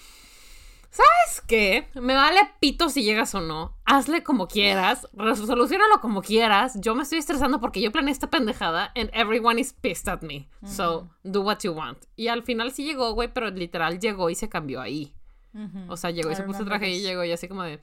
[0.91, 1.87] ¿Sabes qué?
[1.95, 3.75] Me vale pito si llegas o no.
[3.85, 6.73] Hazle como quieras, solucionalo como quieras.
[6.79, 10.47] Yo me estoy estresando porque yo planeé esta pendejada and everyone is pissed at me.
[10.65, 11.97] So, do what you want.
[12.15, 15.15] Y al final sí llegó, güey, pero literal llegó y se cambió ahí.
[15.53, 15.91] Ujú.
[15.91, 17.03] O sea, llegó y I se puso traje y this.
[17.03, 17.79] llegó y así como de,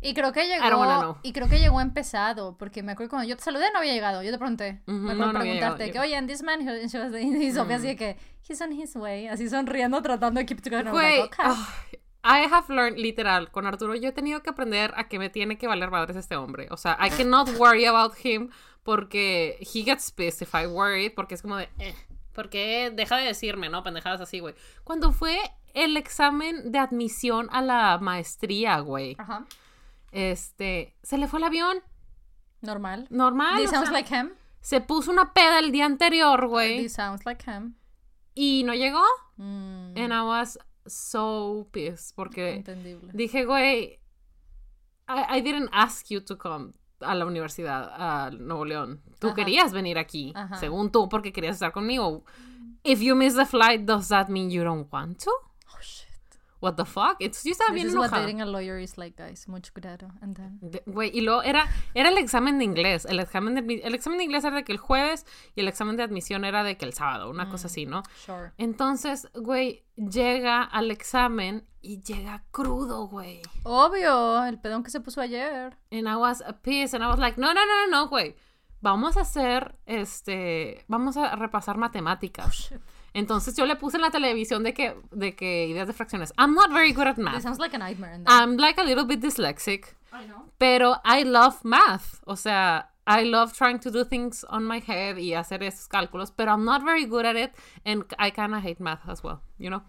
[0.00, 1.18] Y creo que llegó.
[1.22, 2.56] Y creo que llegó empezado.
[2.58, 4.22] Porque me acuerdo cuando yo te saludé, no había llegado.
[4.22, 4.82] Yo te pregunté.
[4.86, 6.60] Ujú, me no, acuerdo no llegado, que, oye, and this man.
[6.60, 8.16] he- she was- Y así de que,
[8.48, 9.26] he's on his way.
[9.28, 10.90] Así sonriendo, tratando de keep together.
[10.90, 11.46] Güey, like, okay.
[11.48, 15.28] ay, I have learned, literal, con Arturo yo he tenido que aprender a que me
[15.28, 16.68] tiene que valer madres este hombre.
[16.70, 18.48] O sea, I cannot worry about him
[18.82, 21.94] porque he gets pissed if I worry, porque es como de, eh,
[22.32, 23.82] porque deja de decirme, ¿no?
[23.82, 24.54] Pendejadas así, güey.
[24.84, 25.38] Cuando fue
[25.74, 29.44] el examen de admisión a la maestría, güey, Ajá.
[30.12, 31.78] este, se le fue el avión,
[32.62, 33.06] Normal.
[33.10, 33.58] normal.
[33.60, 34.30] This sounds sea, like him.
[34.60, 37.74] se puso una peda el día anterior, güey, This sounds like him.
[38.34, 39.02] y no llegó.
[39.36, 43.10] Mm, And I was so pissed porque entendible.
[43.12, 44.00] Dije, güey,
[45.08, 49.02] I, I didn't ask you to come a la universidad, a Nuevo León.
[49.18, 49.36] Tú Ajá.
[49.36, 50.56] querías venir aquí, Ajá.
[50.56, 52.24] según tú, porque querías estar conmigo.
[52.82, 55.30] If you miss the flight, does that mean you don't want to?
[56.64, 56.68] Oh.
[56.68, 57.16] What the fuck?
[57.20, 58.22] Entonces yo estaba This bien is what enojada.
[58.22, 59.46] dating a lawyer is like, guys.
[59.48, 60.08] Mucho cuidado.
[60.86, 63.04] Güey, y luego era, era el examen de inglés.
[63.04, 65.96] El examen de, el examen de inglés era de que el jueves y el examen
[65.96, 67.50] de admisión era de que el sábado, una Mm.
[67.50, 68.02] cosa así, ¿no?
[68.24, 68.52] Sure.
[68.58, 73.42] Entonces, güey, llega al examen y llega crudo, güey.
[73.62, 75.76] Obvio, el pedón que se puso ayer.
[75.92, 78.34] And I was pissed and I was like, no, no, no, no, no, güey.
[78.80, 82.52] Vamos a hacer, este, vamos a repasar matemáticas.
[82.54, 82.80] Shit.
[83.14, 86.32] Entonces yo le puse en la televisión de que, de que ideas de fracciones.
[86.36, 87.42] I'm not very good at This math.
[87.42, 88.20] sounds like a nightmare.
[88.26, 90.50] I'm like a little bit dyslexic, I know.
[90.58, 92.20] pero I love math.
[92.26, 96.32] O sea, I love trying to do things on my head y hacer esos cálculos,
[96.32, 97.52] pero I'm not very good at it
[97.84, 99.82] and I kind of hate math as well, you know?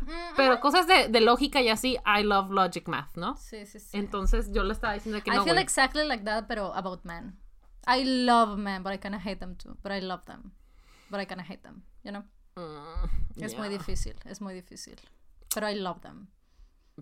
[0.00, 3.36] Mm, Pero cosas de, de lógica y así, I love logic math, ¿no?
[3.36, 3.96] Sí, sí, sí.
[3.96, 5.62] Entonces yo le estaba diciendo que I no, feel güey.
[5.62, 7.38] exactly like that, pero about men.
[7.86, 9.76] I love men, but I kind of hate them too.
[9.82, 10.52] But I love them.
[11.08, 12.24] But I kind of hate them, you know?
[12.56, 13.78] Mm, Es muy yeah.
[13.78, 14.96] difícil, es muy difícil.
[15.54, 16.28] Pero I love them.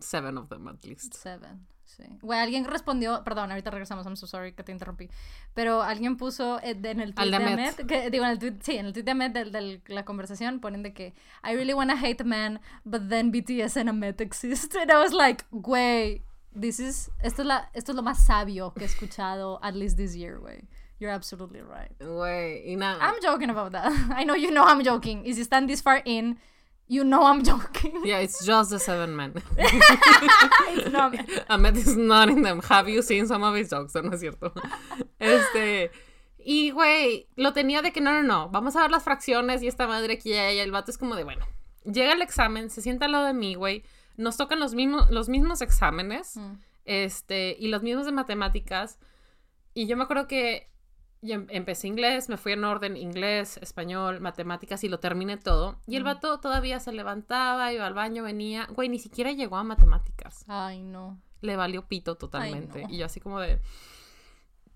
[0.01, 1.15] Seven of them at least.
[1.15, 2.05] Seven, sí.
[2.23, 5.11] Güey, alguien respondió, perdón, ahorita regresamos, I'm so sorry que te interrumpí.
[5.55, 7.37] Pero alguien puso eh, en el tweet Al de.
[7.37, 10.05] Ahmed, que, digo, en el tweet, sí, en el tweet de Ahmed de, de la
[10.05, 11.15] conversación ponen de que
[11.45, 14.75] I really wanna hate men, but then BTS and Ahmed exist.
[14.81, 16.23] And I was like, güey,
[16.59, 19.97] this is, esto es, la, esto es lo más sabio que he escuchado at least
[19.97, 20.69] this year, güey.
[21.01, 21.91] You're absolutely right.
[21.99, 22.99] Güey, y nada.
[23.01, 23.91] I'm joking about that.
[24.15, 25.25] I know you know I'm joking.
[25.25, 26.37] If you stand this far in,
[26.89, 28.03] you know I'm joking.
[28.05, 29.33] Yeah, it's just the seven men.
[29.57, 31.15] It's not-
[31.49, 32.61] Ahmed is not in them.
[32.69, 33.95] Have you seen some of his dogs?
[33.95, 34.53] No es cierto.
[35.19, 35.91] Este.
[36.39, 38.49] Y, güey, lo tenía de que no, no, no.
[38.51, 40.33] Vamos a ver las fracciones y esta madre aquí.
[40.33, 41.47] Y el vato es como de, bueno.
[41.85, 43.85] Llega el examen, se sienta al lado de mí, güey.
[44.19, 46.37] Nos tocan los mismos, los mismos exámenes.
[46.37, 46.53] Mm.
[46.85, 47.57] Este.
[47.59, 48.99] Y los mismos de matemáticas.
[49.73, 50.70] Y yo me acuerdo que
[51.23, 55.79] yo em- empecé inglés, me fui en orden inglés, español, matemáticas y lo terminé todo.
[55.87, 58.67] Y el vato todavía se levantaba, iba al baño, venía.
[58.71, 60.45] Güey, ni siquiera llegó a matemáticas.
[60.49, 61.21] Ay, no.
[61.43, 62.83] Le valió pito totalmente.
[62.85, 62.91] no.
[62.91, 63.61] Y yo así como de...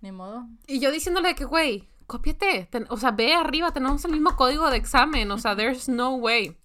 [0.00, 0.46] Ni modo.
[0.66, 2.68] Y yo diciéndole que, güey, cópiate.
[2.70, 5.30] ten- o sea, ve arriba, tenemos el mismo código de examen.
[5.30, 6.56] O sea, there's no way.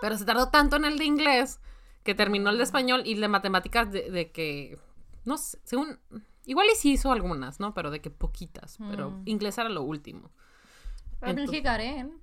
[0.00, 1.60] Pero se tardó tanto en el de inglés
[2.02, 4.78] que terminó el de español y el de matemáticas de, de que...
[5.26, 5.98] No sé, según...
[6.46, 7.74] Igual y sí hizo algunas, ¿no?
[7.74, 8.78] Pero de que poquitas.
[8.90, 9.22] Pero Mm.
[9.26, 10.30] inglés era lo último.
[11.22, 12.20] I mean, Ento- he got in.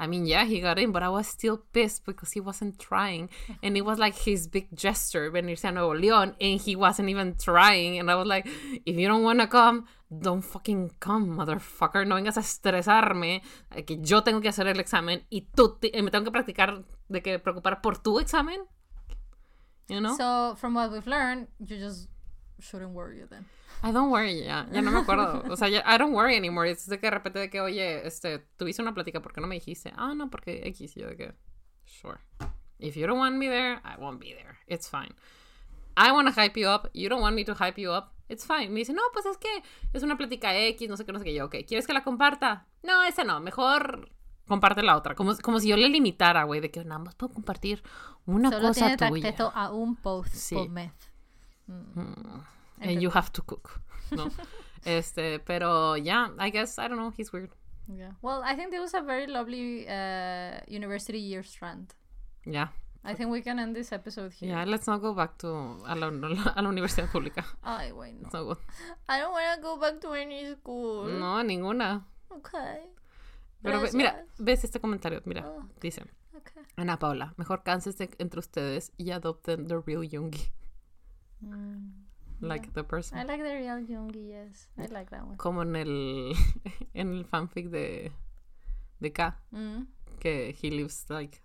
[0.00, 3.28] I mean, yeah, he got in, but I was still pissed because he wasn't trying.
[3.62, 7.36] And it was like his big gesture venirse a Nuevo León, and he wasn't even
[7.36, 7.98] trying.
[7.98, 8.46] And I was like,
[8.86, 12.06] if you don't want to come, don't fucking come, motherfucker.
[12.06, 13.42] No vengas a estresarme,
[13.84, 16.84] que yo tengo que hacer el examen y tú te- eh, me tengo que practicar
[17.08, 18.60] de que preocupar por tu examen.
[19.88, 20.14] You know?
[20.16, 22.08] So, from what we've learned, you just
[22.60, 23.46] shouldn't worry then.
[23.82, 25.44] I don't worry, ya, ya no me acuerdo.
[25.50, 26.68] O sea, ya, I don't worry anymore.
[26.70, 29.46] Es de que de repente de que, oye, este, tuviste una plática, ¿por qué no
[29.46, 29.92] me dijiste?
[29.96, 30.94] Ah, no, porque X.
[30.94, 31.34] Yo de que,
[31.84, 32.18] sure.
[32.80, 34.58] If you don't want me there, I won't be there.
[34.66, 35.14] It's fine.
[35.96, 36.88] I want to hype you up.
[36.92, 38.12] You don't want me to hype you up.
[38.28, 38.68] It's fine.
[38.70, 39.48] Me dice, no, pues es que
[39.92, 41.34] es una plática X, no sé qué, no sé qué.
[41.34, 42.66] Yo, ok, ¿quieres que la comparta?
[42.82, 43.40] No, ese no.
[43.40, 44.10] Mejor
[44.46, 45.14] comparte la otra.
[45.14, 47.82] Como, como si yo le limitara, güey, de que nada más puedo compartir
[48.26, 49.28] una Solo cosa tienes tuya.
[49.30, 50.54] acceso a un post Sí.
[50.54, 50.92] por mes.
[51.70, 52.42] Mm.
[52.80, 53.80] And you have to cook.
[54.12, 54.30] ¿no?
[54.84, 57.50] este, pero yeah, I guess, I don't know, he's weird.
[57.94, 58.12] Yeah.
[58.22, 61.94] Well, I think it was a very lovely uh, university year strand.
[62.46, 62.68] Yeah.
[63.04, 64.50] I think we can end this episode here.
[64.50, 65.48] Yeah, let's not go back to
[65.86, 66.08] a la,
[66.56, 67.44] a la universidad pública.
[67.62, 68.20] Ay, güey, no.
[68.26, 68.58] It's not good.
[69.08, 71.06] I don't want to go back to any school.
[71.08, 72.04] No, ninguna.
[72.30, 72.90] Okay.
[73.62, 75.64] Pero ve- mira, ves este comentario, mira, Oh.
[75.80, 76.02] dice
[76.36, 76.62] Okay.
[76.76, 80.50] Ana Paula, mejor cánsense entre ustedes y adopten the real Jungi,
[81.44, 81.90] Mm.
[82.40, 83.18] like the person.
[83.18, 84.68] I like the real Jungi, yes.
[84.78, 85.36] I like that one.
[85.36, 86.34] Como en el
[86.94, 88.12] en el fanfic de
[89.00, 89.86] de K, Mm.
[90.20, 91.40] que he lives like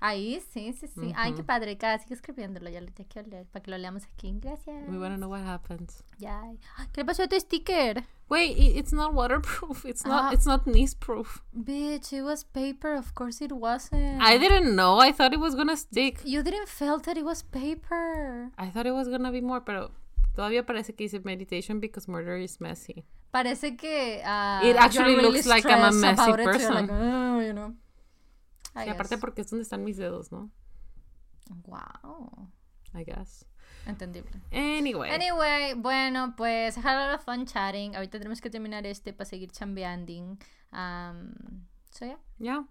[0.00, 1.12] Ahí, sí, sí, sí.
[1.16, 1.76] Ay, qué padre.
[1.78, 2.68] Cada sigue escribiéndolo.
[2.70, 4.32] Ya lo tengo que leer para que lo leamos aquí.
[4.40, 4.88] Gracias.
[4.88, 6.02] we wanna know what happens.
[6.18, 6.42] Ya.
[6.92, 8.04] ¿Qué le pasó a tu sticker?
[8.28, 9.84] Wait, it's not waterproof.
[9.84, 10.32] It's not Ah.
[10.32, 11.42] it's not niece proof.
[11.54, 12.94] Bitch, it was paper.
[12.94, 14.20] Of course it wasn't.
[14.22, 14.98] I didn't know.
[15.00, 16.20] I thought it was gonna stick.
[16.24, 18.50] You didn't felt that it was paper.
[18.58, 19.90] I thought it was gonna be more, pero
[20.34, 23.04] todavía parece que dice meditation because murder is messy.
[23.30, 26.90] Parece que uh, It actually really looks like I'm a messy it, you're like, person.
[26.90, 27.74] "Oh", you know.
[28.74, 30.50] I Y aparte porque es donde están mis dedos, ¿no?
[31.66, 32.50] Wow.
[32.94, 33.44] I guess.
[33.86, 34.30] Entendible.
[34.52, 35.10] Anyway.
[35.10, 37.96] Anyway, bueno, pues had a lot of fun chatting.
[37.96, 40.38] Ahorita tenemos que terminar este para seguir chambeando.
[40.72, 42.18] Um, so yeah.
[42.38, 42.64] Ya.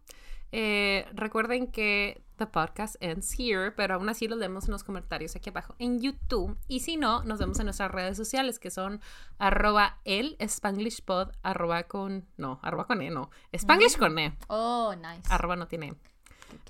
[0.52, 5.36] Eh, recuerden que the podcast ends here, pero aún así lo leemos en los comentarios
[5.36, 6.58] aquí abajo en YouTube.
[6.68, 9.00] Y si no, nos vemos en nuestras redes sociales que son
[9.38, 14.94] arroba el Spanglish pod, arroba con, no, arroba con e, no, Spanglish con e, Oh,
[14.96, 15.22] nice.
[15.30, 15.96] arroba no tiene e.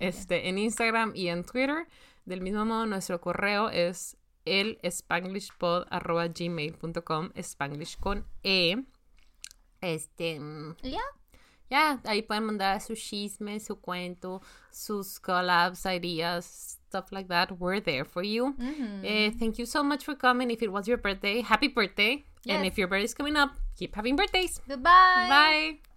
[0.08, 1.88] Este, en Instagram y en Twitter.
[2.26, 8.84] Del mismo modo, nuestro correo es el spanglishpod arroba gmail.com, Spanglish con e.
[9.82, 11.00] Este, mm, Yeah.
[11.72, 14.42] Ya, ahí pueden mandar su chisme, su cuento,
[14.72, 17.52] sus collabs, ideas, stuff like that.
[17.58, 18.54] We're there for you.
[19.04, 20.52] Eh, thank you so much for coming.
[20.52, 22.26] If it was your birthday, happy birthday.
[22.48, 24.62] And if your birthday is coming up, keep having birthdays.
[24.68, 25.28] Goodbye.
[25.30, 25.91] Bye.